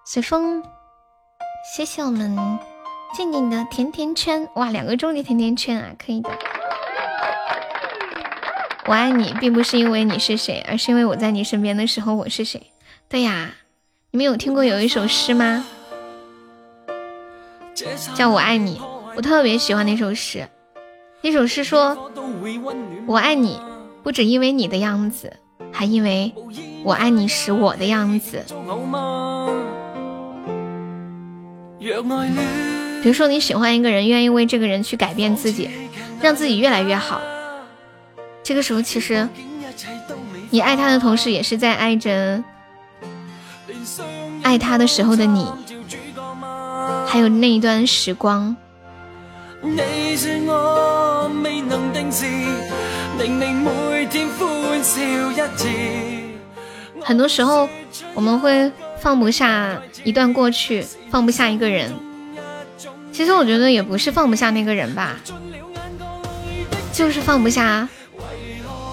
[0.08, 0.62] 随风，
[1.76, 2.38] 谢谢我们
[3.16, 6.30] 静静的甜甜圈，哇，两个终极甜甜圈啊，可以的。
[8.86, 12.72] 我爱你，并不是因为你是谁，而是因为我在你身边的时候我是谁。
[13.10, 13.50] 对呀，
[14.12, 15.66] 你们有听过有一首诗吗？
[18.14, 18.80] 叫我爱你，
[19.16, 20.48] 我特别喜欢那首诗。
[21.22, 22.12] 那首诗说
[23.10, 23.60] ：“我爱你，
[24.04, 25.38] 不只因为你的样子，
[25.72, 26.32] 还因为
[26.84, 28.46] 我爱你时我的样子。”
[33.04, 35.70] 比如说你喜欢一个人，愿意为这个人去改变自己，
[36.20, 37.22] 让自己越来越好。
[38.42, 39.28] 这个时候，其实
[40.50, 42.44] 你爱他的同时，也是在爱着
[44.42, 45.48] 爱他的时候的你。
[47.08, 48.56] 还有那一段时光。
[57.04, 57.70] 很多时候
[58.14, 58.72] 我们会
[59.06, 61.94] 放不下一段过去，放不下一个人。
[63.14, 65.18] 其实我觉得也不是放不下那个人吧，
[66.92, 67.88] 就是放不下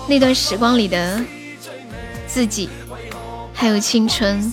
[0.07, 1.19] 那段时光里的
[2.27, 2.69] 自己，
[3.55, 4.53] 还有青春。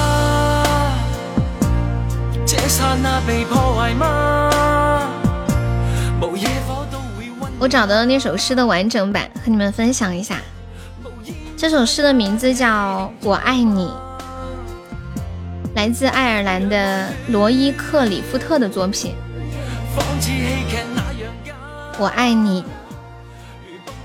[2.73, 4.49] 你被破坏吗？
[7.59, 10.37] 我找到了那首诗的完整版，和你们分享一下。
[11.57, 13.85] 这首诗的名字叫《我爱你》，
[15.75, 19.15] 来自爱尔兰的罗伊克里夫特的作品。
[21.99, 22.63] 我爱你，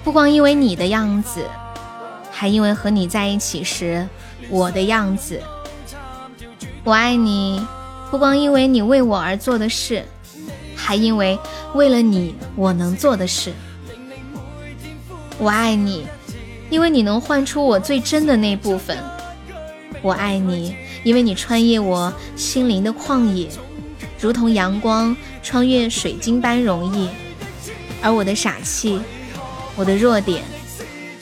[0.02, 1.44] 不光因为你的样子，
[2.32, 4.06] 还因为和你在一起时
[4.51, 5.40] 我的样子。
[6.84, 7.66] 我爱你，
[8.11, 10.05] 不光因为你为我而做的事，
[10.74, 11.39] 还因为
[11.74, 13.53] 为了你我能做的事。
[15.39, 16.07] 我爱你，
[16.70, 18.97] 因为你能唤出我最真的那部分。
[20.03, 23.49] 我爱你，因为你穿越我心灵的旷野，
[24.20, 27.09] 如同阳光穿越水晶般容易。
[28.01, 29.01] 而我的傻气，
[29.74, 30.43] 我的弱点，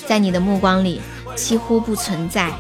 [0.07, 1.01] 在你的目光里
[1.35, 2.53] 几乎不存在。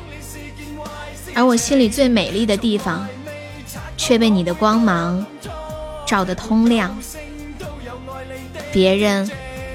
[1.35, 3.07] 而我心里最美丽的地方，
[4.07, 5.25] 却被你的光芒
[6.05, 6.95] 照得通亮。
[8.71, 9.31] 别人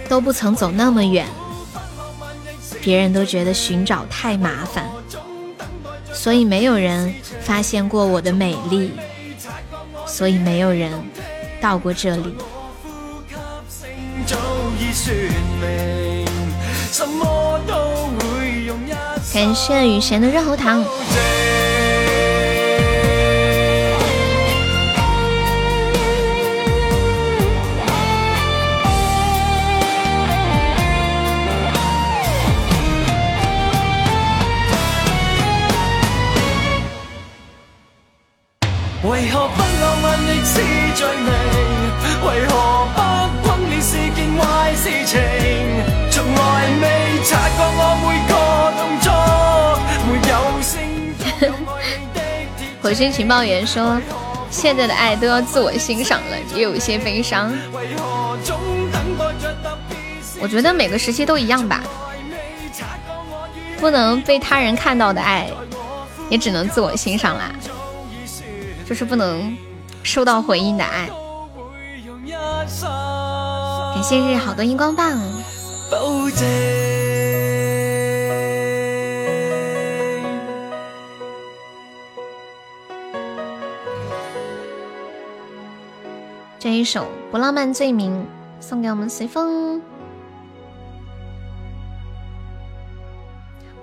[0.07, 1.25] 都不曾走那么远，
[2.79, 4.87] 别人都觉得寻找太麻烦，
[6.13, 7.11] 所以没有人
[7.41, 8.91] 发现过我的美丽，
[10.05, 10.91] 所以没有人
[11.59, 12.35] 到过这里。
[19.33, 20.85] 感谢雨贤的热喉糖。
[39.01, 40.59] 为何不浪漫亦是
[40.93, 41.31] 罪名？
[42.21, 42.53] 为何
[42.93, 42.99] 不
[43.47, 45.17] 轰烈是件坏事情？
[46.11, 46.83] 从来未
[47.23, 48.33] 察觉我每个
[48.77, 49.07] 动作
[50.05, 50.75] 没有声。
[52.81, 54.01] 火星情报员说
[54.51, 57.53] ：“现在的爱都要自我欣赏了，也有一些悲伤。”
[60.41, 61.81] 我觉得每个时期都一样吧，
[63.79, 65.49] 不能被他人看到的爱，
[66.29, 67.49] 也只能自我欣赏啦。
[68.89, 69.55] 就是不能
[70.01, 71.07] 收到回应的爱。
[73.93, 75.21] 感谢日好多荧光棒。
[86.57, 88.25] 这一首《不浪漫罪名》
[88.65, 89.79] 送给我们随风。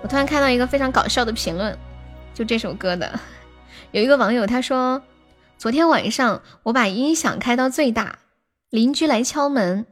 [0.02, 1.78] 我突然看到一个非常搞笑的评论，
[2.34, 3.20] 就这首歌的。
[3.97, 5.02] 有一个网友他说，
[5.56, 8.18] 昨天晚上我把音响开到最大，
[8.68, 9.86] 邻居来敲门，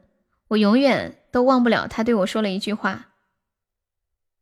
[0.48, 3.06] 我永远都忘不了他对我说了一句话。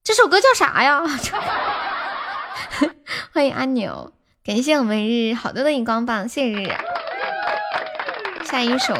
[0.02, 1.04] 这首歌叫啥呀？
[3.32, 4.12] 欢迎阿牛，
[4.42, 6.74] 感谢我们日日好多的荧光棒，谢谢日日。
[8.44, 8.94] 下一首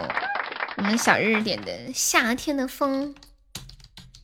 [0.77, 3.13] 我们小日点的《夏天的风》，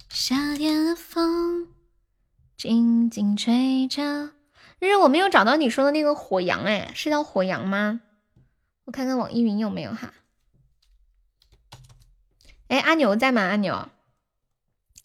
[0.09, 1.67] 夏天的风
[2.57, 4.38] 静静吹着。
[4.81, 8.01] 日日，我没有找到你说的那个火羊，哎，是叫火羊吗？
[8.85, 10.15] 我看看网易云有没有哈。
[12.69, 13.43] 哎，阿牛在吗？
[13.43, 13.89] 阿牛，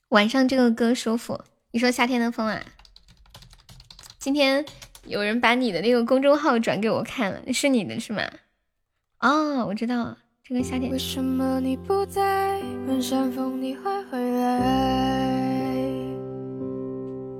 [0.09, 1.43] 晚上这个歌舒服。
[1.71, 2.61] 你说夏天的风啊？
[4.19, 4.65] 今天
[5.05, 8.21] 有人把你的那个公众号转给我看了，是你的是吗？
[9.19, 10.91] 哦，我知道了，这个夏天。
[10.91, 12.61] 为什么你不在？
[12.85, 15.42] 问山峰你会回来？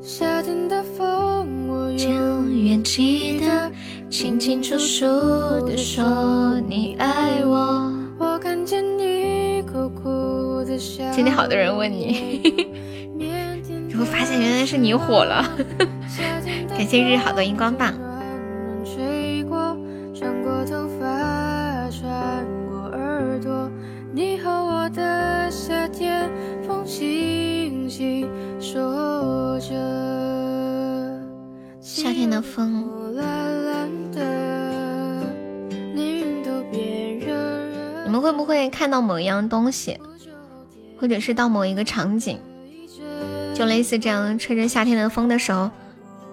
[0.06, 3.72] 夏天的风，我永远记得，
[4.10, 5.06] 清清楚楚
[5.66, 7.90] 的说你爱我。
[8.20, 11.10] 我看见你苦苦的笑。
[11.14, 12.60] 今天好多人问你，
[13.98, 15.42] 我发现原来是你火了，
[16.68, 17.94] 感谢日好的荧光棒。
[25.50, 26.30] 夏天
[32.34, 32.90] 的风。
[38.06, 40.00] 你们会不会看到某一样东西，
[41.00, 42.40] 或者是到某一个场景，
[43.54, 45.70] 就类似这样吹着夏天的风的时候，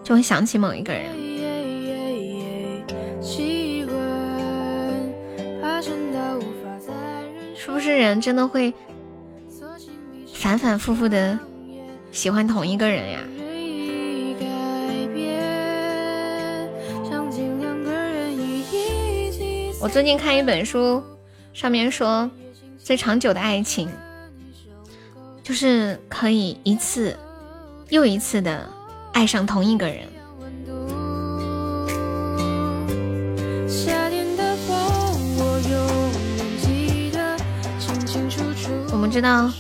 [0.02, 1.04] 就会想起某一个人？
[7.54, 8.72] 是不是人真的会
[10.32, 11.38] 反反复复的
[12.12, 13.20] 喜欢同一个人呀？
[19.80, 21.02] 我最近看一本书，
[21.54, 22.30] 上面说，
[22.78, 23.88] 最长久的爱情，
[25.42, 27.16] 就是可以一次
[27.88, 28.68] 又一次的
[29.12, 30.00] 爱上同一个人。
[38.92, 39.50] 我们知道，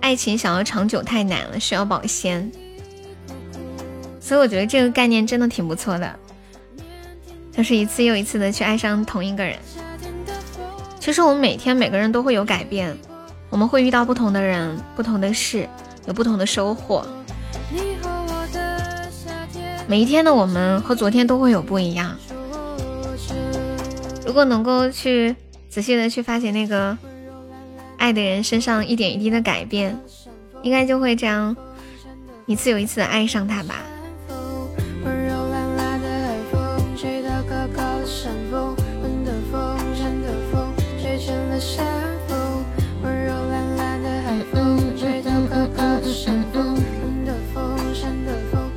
[0.00, 2.50] 爱情想要长久太难了，需要保鲜，
[4.20, 6.18] 所以我觉得这个概念真的挺不错的。
[7.52, 9.56] 就是一次又一次的去爱上同一个人。
[10.98, 12.96] 其实我们每天每个人都会有改变，
[13.50, 15.68] 我们会遇到不同的人、不同的事，
[16.06, 17.06] 有不同的收获。
[19.86, 22.16] 每一天的我们和昨天都会有不一样。
[24.24, 25.34] 如果能够去
[25.68, 26.96] 仔细的去发现那个
[28.00, 29.94] 爱的人身上一点一滴的改变，
[30.62, 31.54] 应该就会这样
[32.46, 33.74] 一次又一次的爱上他吧。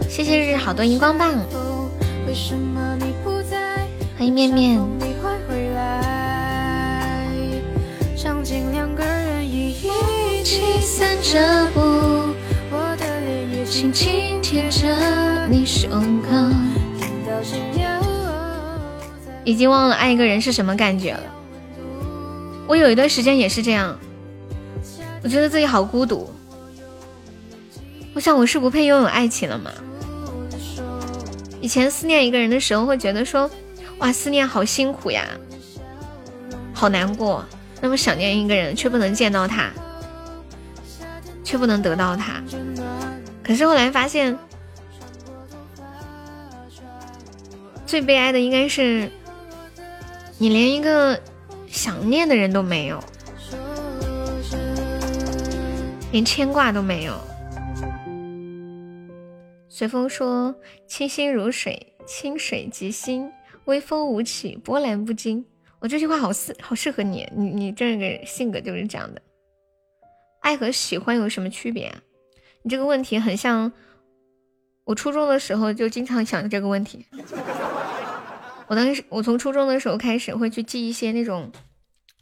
[0.10, 1.32] 谢谢日好多荧光棒，
[4.18, 5.13] 欢迎面面。
[11.24, 11.80] 这不，
[12.70, 16.28] 我的脸也轻轻贴着你胸口
[19.46, 21.24] 已经忘了爱一个人是什么感觉了。
[22.68, 23.98] 我有一段时间也是这样，
[25.24, 26.30] 我觉得自己好孤独。
[28.14, 29.72] 我想我是不配拥有爱情了吗？
[31.62, 33.50] 以前思念一个人的时候，会觉得说，
[34.00, 35.26] 哇，思念好辛苦呀，
[36.74, 37.46] 好难过。
[37.80, 39.72] 那么想念一个人，却不能见到他，
[41.44, 42.42] 却不能得到他。
[43.44, 44.38] 可是后来发现，
[47.86, 49.12] 最悲哀的应该是，
[50.38, 51.20] 你连一个
[51.68, 53.04] 想念的人都没有，
[56.12, 57.14] 连牵挂都没有。
[59.68, 60.56] 随风说
[60.88, 63.28] ：“清心如水，清水即心；
[63.66, 65.44] 微风无起，波澜不惊。”
[65.80, 67.30] 我这句话好适，好适合你。
[67.36, 69.22] 你你这个性格就是这样的。
[70.44, 71.94] 爱和喜欢有什么区别？
[72.64, 73.72] 你这个问题很像
[74.84, 77.06] 我初中的时候就经常想这个问题。
[78.68, 81.50] 我当时我从初中的时候开始会去记一些那种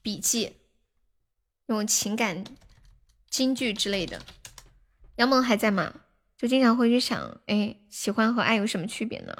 [0.03, 0.56] 笔记，
[1.65, 2.43] 那种情感
[3.30, 4.22] 金句之类的。
[5.15, 5.93] 杨萌还在吗？
[6.38, 9.35] 就经常会去想，哎，喜欢和爱有什么区别呢？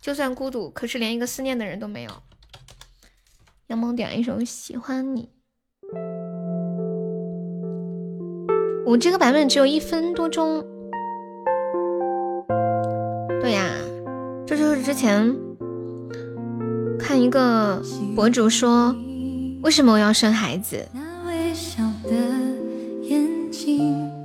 [0.00, 2.22] 就算孤独，可是连一个思念的人都没有。
[3.66, 5.24] 杨萌点一首《喜欢你》，
[8.86, 10.64] 我这个版本只有一分多钟。
[13.40, 13.68] 对呀，
[14.46, 15.36] 这就是之前
[16.96, 17.82] 看一个
[18.14, 18.94] 博主说，
[19.60, 20.86] 为什么我要生孩子？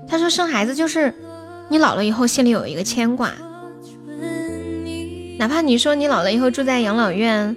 [0.07, 1.11] 他说生孩子就是
[1.69, 3.31] 你老了以后心里有一个牵挂，
[5.39, 7.55] 哪怕你说你老了以后住在养老院，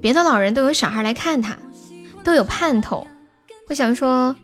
[0.00, 1.56] 别的老人都有小孩来看他，
[2.24, 3.06] 都有盼头，
[3.68, 4.34] 我想说，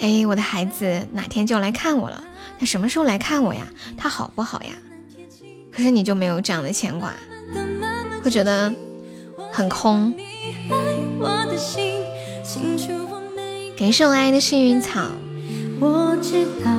[0.00, 2.24] 哎，我的孩子哪天就要来看我了，
[2.58, 3.66] 他什么时候来看我呀？
[3.96, 4.70] 他好不好呀？
[5.70, 7.14] 可是你就没有这样的牵挂，
[8.22, 8.74] 会觉得
[9.52, 10.12] 很空。
[13.78, 15.10] 感谢我爱的幸运草。
[15.78, 16.70] 我知道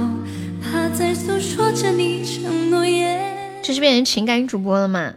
[0.61, 3.21] 他在诉说着你承诺言。
[3.63, 5.13] 这是变成情感主播了吗？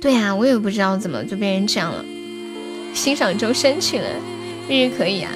[0.00, 2.04] 对呀，我也不知道怎么就变成这样了。
[2.94, 4.08] 欣赏周深去了，
[4.68, 5.30] 日日可以啊，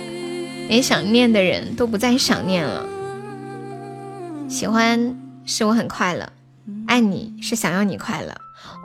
[0.72, 2.88] 连想念的人都不再想念了。
[4.48, 6.32] 喜欢是我很快乐，
[6.86, 8.34] 爱你是想要你快乐。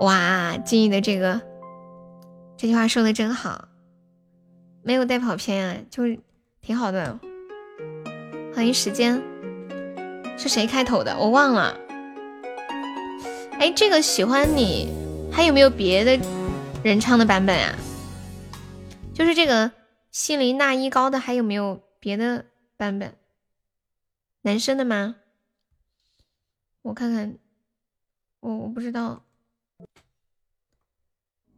[0.01, 1.39] 哇，静怡的这个
[2.57, 3.69] 这句话说的真好，
[4.83, 6.19] 没有带跑偏啊，就是
[6.61, 7.17] 挺好的。
[8.53, 9.23] 欢迎时间，
[10.37, 11.17] 是谁开头的？
[11.17, 11.73] 我忘了。
[13.59, 14.89] 哎，这个喜欢你
[15.31, 16.19] 还有没有别的
[16.83, 17.73] 人唱的版本啊？
[19.13, 19.71] 就是这个
[20.17, 23.15] 心灵那一高的还有没有别的版本？
[24.41, 25.17] 男生的吗？
[26.81, 27.37] 我看看，
[28.39, 29.23] 我我不知道。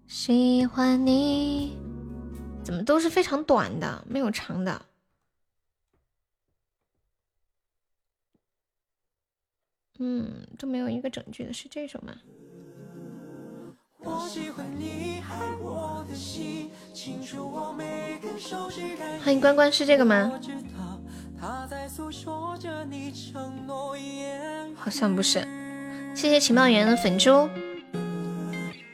[0.08, 1.78] 喜欢你，
[2.62, 4.86] 怎么都是非常短的，没有长的。
[10.00, 12.14] 嗯，都没有一个整句的，是这首吗？
[19.24, 20.32] 欢迎关关，是这个吗？
[24.76, 25.46] 好像不是。
[26.16, 27.50] 谢谢情报员的粉猪。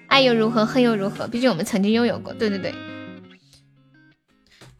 [0.07, 1.27] 爱又如何，恨又如何？
[1.27, 2.33] 毕竟我们曾经拥有过。
[2.33, 2.73] 对对对。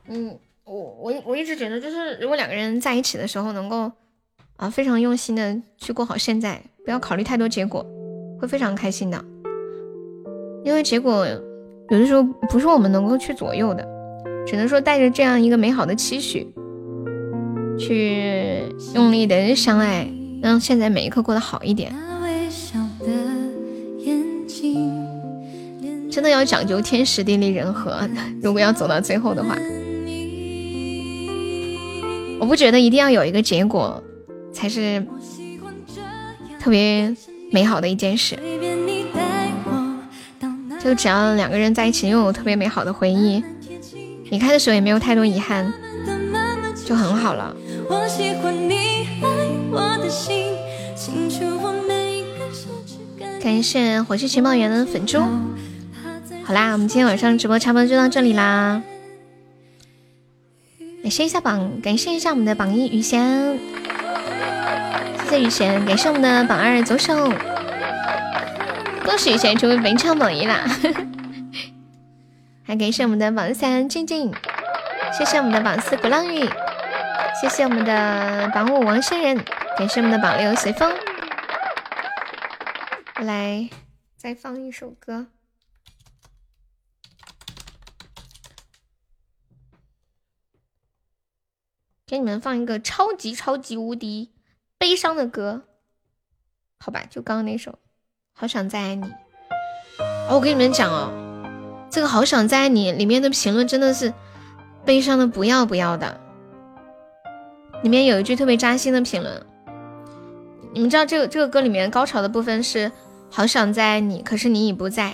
[0.08, 3.92] 嗯，我我我一直觉得，就是如果两个人在一起的时候，能够。
[4.58, 7.86] 啊，非常用心的去过好现在，不要考虑太多结果，
[8.40, 9.22] 会非常开心的。
[10.66, 11.26] 因为结果
[11.90, 13.88] 有的时候不是我们能够去左右的，
[14.46, 16.52] 只能说带着这样一个美好的期许，
[17.80, 18.64] 去
[18.96, 20.10] 用力的相爱，
[20.42, 21.94] 让现在每一刻过得好一点。
[26.10, 28.10] 真的要讲究天时地利人和，
[28.42, 29.56] 如果要走到最后的话，
[32.40, 34.04] 我不觉得一定要有一个结果。
[34.56, 35.06] 才是
[36.62, 37.14] 特别
[37.52, 38.38] 美好的一件事，
[40.86, 43.44] 就只要两个人在一起拥有特别美好的回忆，
[44.30, 45.74] 离开的时候也没有太多遗憾，
[46.86, 47.56] 就很好了。
[53.42, 55.20] 感谢火炬情报员的粉猪。
[56.44, 58.80] 好啦，我们今天晚上直播差不多就到这里啦。
[61.02, 63.58] 感谢一下榜，感谢一下我们的榜一雨仙。
[65.24, 67.34] 谢谢雨贤，感谢我们的榜二左手，
[69.06, 70.66] 恭喜雨贤成为本场榜一啦！
[72.66, 74.34] 还感谢我们的榜三静静，
[75.16, 76.44] 谢谢我们的榜四鼓浪屿，
[77.40, 79.46] 谢谢我们的榜五王仙人，
[79.78, 80.92] 感谢我们的榜六随风。
[83.24, 83.70] 来，
[84.18, 85.28] 再放一首歌，
[92.08, 94.34] 给你们放一个超级超级无敌。
[94.78, 95.68] 悲伤的歌，
[96.80, 97.72] 好吧，就刚刚那首
[98.38, 99.04] 《好想再爱你》。
[100.28, 101.10] 哦，我跟你们讲哦，
[101.90, 104.14] 这个《好想再爱你》里面的评论真的是
[104.84, 106.20] 悲伤的不要不要的。
[107.82, 109.42] 里面有一句特别扎心的评论，
[110.74, 112.92] 你们知道这个这个歌里面高潮的部分是
[113.32, 115.14] “好想再爱你”，可是你已不在。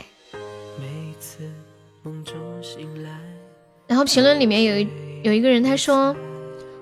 [3.85, 4.89] 然后评论里面有一
[5.21, 6.15] 有一个人他说：“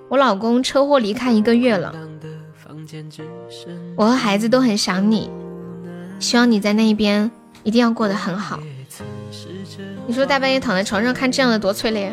[0.07, 1.93] 我老公车祸离开一个月了。”
[3.97, 5.29] 我和孩子都很想你，
[6.19, 7.31] 希望你在那一边
[7.63, 8.59] 一定要过得很好。
[10.05, 12.11] 你说大半夜躺在床上看这样的多催泪。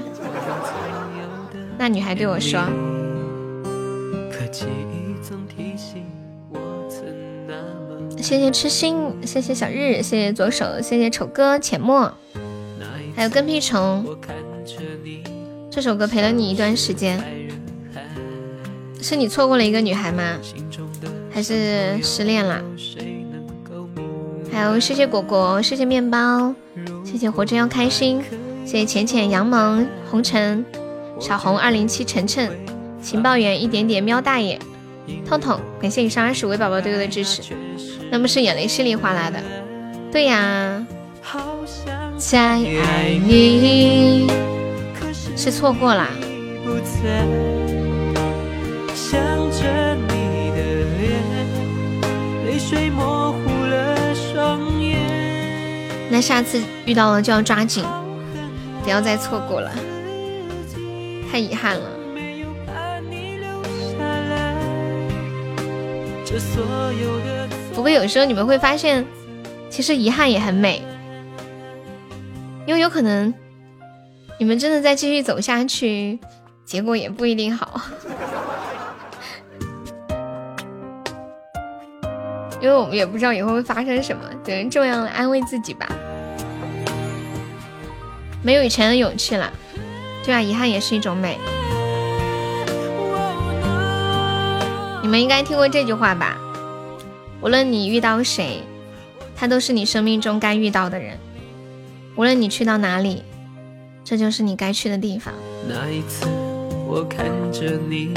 [1.79, 2.61] 那女孩对我说
[8.19, 12.13] ：“谢谢痴心，谢谢小日，谢谢左手，谢谢丑哥浅墨，
[13.15, 14.07] 还有跟屁虫。
[15.71, 17.23] 这首歌陪了你一段时间，
[19.03, 20.39] 是你错过了一个女孩吗？”
[21.31, 22.63] 还是失恋了。
[24.57, 26.55] 还有谢谢果果，谢谢面包，
[27.05, 28.23] 谢谢活着要开心，
[28.65, 30.65] 谢谢浅浅杨萌红尘
[31.21, 32.51] 小红二零七晨晨
[33.03, 34.59] 情报员一点点喵大爷
[35.29, 37.43] 痛痛，感谢以上二十五位宝宝对我的支持。
[38.11, 39.39] 那不是眼泪稀里哗啦的，
[40.11, 40.87] 对呀。
[42.17, 44.27] 再爱你
[45.37, 46.09] 是错过啦。
[56.17, 57.85] 那下次遇到了就要抓紧，
[58.83, 59.71] 不要再错过了，
[61.31, 61.91] 太遗憾了。
[67.75, 69.05] 不过有时候你们会发现，
[69.69, 70.83] 其实遗憾也很美，
[72.67, 73.35] 因为有可能
[74.39, 76.19] 你们真的再继续走下去，
[76.65, 77.79] 结果也不一定好。
[82.61, 85.89] 因为我们也不知道以后会发生什么，只能这样安慰自己吧。
[88.43, 89.53] 没有以前的勇气了，
[90.25, 91.39] 对啊，遗憾也是一种美。
[95.03, 96.37] 你们应该听过这句话吧？
[97.43, 98.63] 无论你遇到谁，
[99.37, 101.19] 他都是你生命中该遇到的人。
[102.17, 103.23] 无论你去到哪里，
[104.03, 105.35] 这就是你该去的地方。
[105.69, 106.27] 那一次，
[106.89, 108.15] 我看着你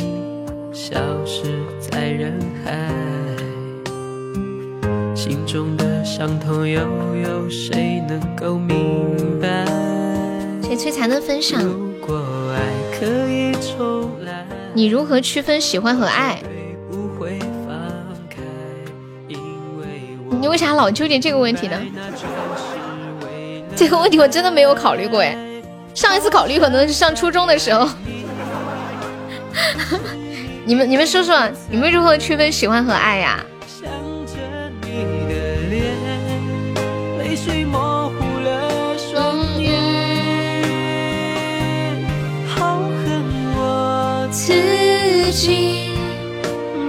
[0.71, 1.43] 消失
[1.79, 3.18] 在人海。
[5.19, 6.79] 心中的伤痛，又
[7.13, 9.65] 有谁能够明白？
[10.63, 11.61] 谁摧残的分享？
[11.61, 12.15] 如果
[12.53, 12.61] 爱
[12.97, 16.41] 可以重来，你如何区分喜欢和爱？
[20.39, 21.77] 你为啥老纠结这个问题呢？
[23.75, 25.35] 这个问题我真的没有考虑过哎，
[25.93, 27.89] 上一次考虑可能是上初中的时候。
[30.63, 31.37] 你们你们说说，
[31.69, 33.43] 你们如何区分喜欢和爱呀？
[33.43, 33.48] 想
[44.49, 45.91] 自己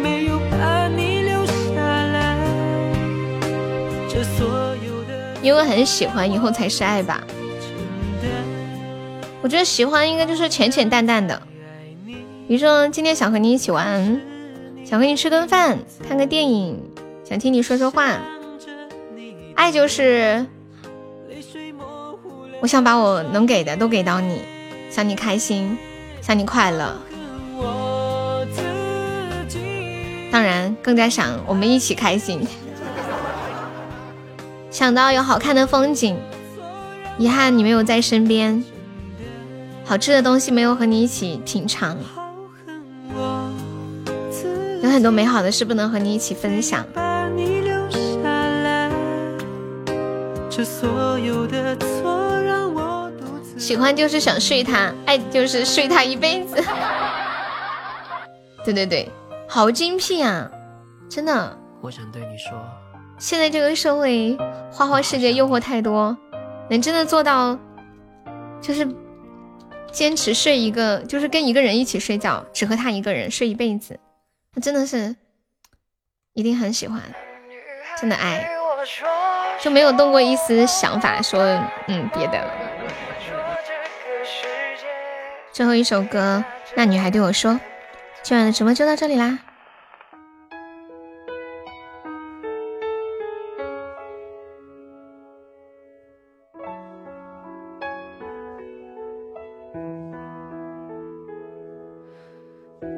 [0.03, 2.39] 没有把你留下来。
[5.43, 7.23] 因为很喜欢，以后才是爱吧。
[9.43, 11.43] 我觉得喜欢应该就是浅浅淡淡的，
[12.49, 14.19] 比如说今天想和你一起玩，
[14.83, 15.79] 想和你吃顿饭，
[16.09, 16.81] 看个电影，
[17.25, 18.21] 想听你说说话。
[19.55, 20.47] 爱就是
[22.61, 24.41] 我想把我能给的都给到你，
[24.91, 25.77] 想你开心，
[26.23, 26.97] 想你快乐。
[30.31, 32.47] 当然，更加想我们一起开心。
[34.71, 36.17] 想到有好看的风景，
[37.19, 38.63] 遗憾你没有在身边；
[39.85, 41.99] 好吃的东西没有和你一起品尝，
[44.83, 46.87] 有很多美好的事不能和你一起分享。
[53.59, 56.63] 喜欢就是想睡他，爱就是睡他一辈子。
[58.65, 59.09] 对 对对，
[59.53, 60.49] 好精辟啊！
[61.11, 62.57] 真的，我想对你说，
[63.19, 64.39] 现在这个社会，
[64.71, 66.17] 花花世界诱惑太多，
[66.69, 67.59] 能真的做到，
[68.61, 68.87] 就是
[69.91, 73.99] 坚持睡一个，就是跟一个人一起睡觉，只和他一个人睡一辈子，
[74.55, 75.17] 那真的是
[76.35, 77.03] 一定很喜欢，
[78.01, 78.49] 真的爱，
[79.61, 81.43] 就没有动过一丝想法说
[81.89, 82.49] 嗯别的。
[85.51, 86.45] 最后一首歌，
[86.77, 87.59] 那女孩对我说
[88.23, 89.39] ：“今晚的直播就到这里啦。”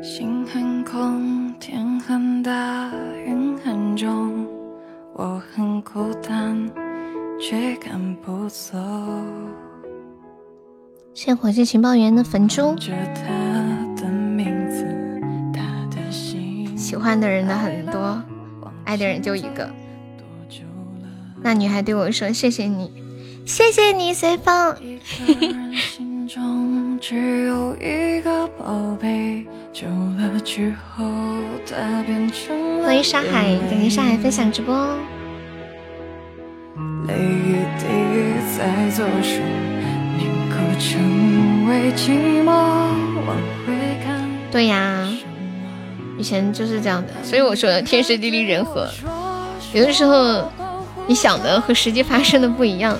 [0.02, 2.90] 心很空，天很大，
[3.24, 4.46] 云很重，
[5.14, 6.68] 我很孤单，
[7.40, 8.76] 却赶不走。
[11.14, 12.74] 谢谢火箭情报员的粉猪，
[16.92, 18.22] 喜欢的人的很多，
[18.84, 19.66] 爱的人就一个。
[21.40, 22.92] 那女孩对我说：“谢谢你，
[23.46, 24.76] 谢谢你，随风。
[26.28, 29.86] 中只有一个宝贝，久
[30.18, 31.06] 了之后，
[31.66, 34.94] 它变成”了欢迎沙海，感谢沙海分享直播。
[37.08, 37.86] 泪一滴
[38.58, 39.40] 在左手，
[40.18, 42.50] 宁可成为寂寞，
[43.26, 43.34] 往
[43.66, 43.72] 回
[44.04, 44.28] 看。
[44.50, 45.08] 对呀，
[46.22, 48.88] 以前就是这样的，所以我说天时地利人和，
[49.72, 50.48] 有的时候
[51.08, 52.96] 你想的和实际发生的不一样，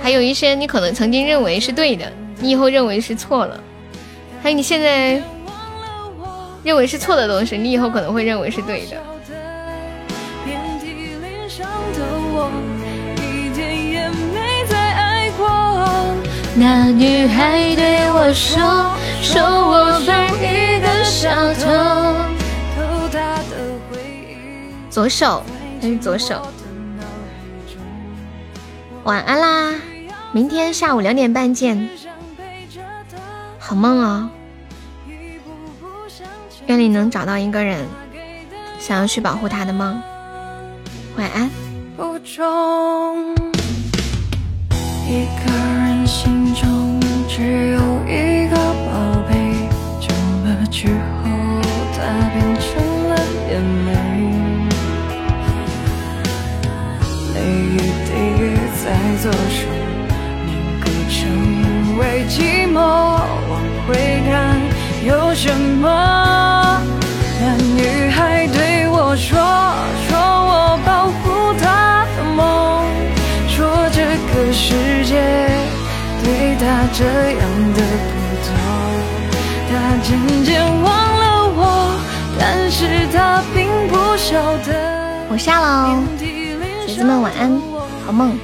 [0.00, 3.60] 还有一些你可能曾经认为是对的，你以后认为是错了，
[4.40, 5.20] 还有你现在
[6.62, 8.96] 认为是错的东西，你以后可能会认为是对的。
[10.44, 10.86] 遍体
[11.20, 12.52] 鳞伤的我，
[16.60, 18.60] 那女孩对我说
[19.24, 21.62] ：“说我犯一个小偷。
[22.76, 23.56] 偷大的
[23.90, 23.96] 回
[24.28, 24.36] 忆”
[24.92, 25.42] 左手，
[25.80, 26.46] 还是左手。
[29.04, 29.74] 晚安啦，
[30.32, 31.88] 明天下午两点半见，
[33.58, 34.28] 好梦哦。
[36.66, 37.86] 愿你能找到一个人，
[38.78, 39.98] 想要去保护他的梦。
[41.16, 41.50] 晚安。
[41.96, 43.34] 不中。
[45.08, 46.39] 一个人心中
[47.40, 48.54] 只有一个
[48.84, 48.92] 宝
[49.26, 49.32] 贝，
[49.98, 50.12] 久
[50.44, 51.24] 了之后，
[51.96, 51.98] 它
[52.34, 52.68] 变成
[53.08, 53.16] 了
[53.48, 53.52] 眼
[53.86, 53.88] 泪。
[57.32, 57.36] 泪
[57.72, 58.12] 一滴
[58.84, 58.84] 在
[59.22, 59.64] 左手，
[60.44, 60.48] 凝
[60.82, 61.16] 固成
[61.96, 62.76] 为寂寞，
[63.48, 63.52] 往
[63.88, 63.88] 回
[64.28, 64.30] 看
[65.06, 65.48] 有什
[65.80, 66.78] 么？
[67.40, 69.40] 那女孩对我，说
[76.92, 77.42] 这样
[77.74, 77.80] 的
[80.02, 81.24] 渐渐忘了
[81.54, 81.60] 我，
[82.38, 84.68] 但是她并不晓得。
[85.28, 87.60] 我下喽，姐姐们晚安，
[88.04, 88.38] 好梦。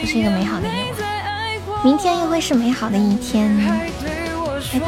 [0.00, 3.56] 这是一个美好的夜晚，明天又会是美好的一天。
[3.58, 3.90] 拜
[4.78, 4.86] 拜。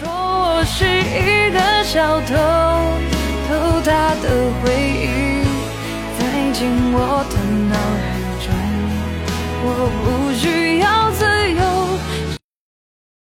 [0.00, 0.84] 说我是
[1.84, 2.32] 小偷，
[3.48, 4.24] 偷他的
[4.62, 5.44] 回忆，
[6.16, 6.20] 塞
[6.52, 6.96] 进我
[7.28, 7.34] 的
[7.68, 8.13] 脑海中。
[9.66, 12.13] 我不需要自由。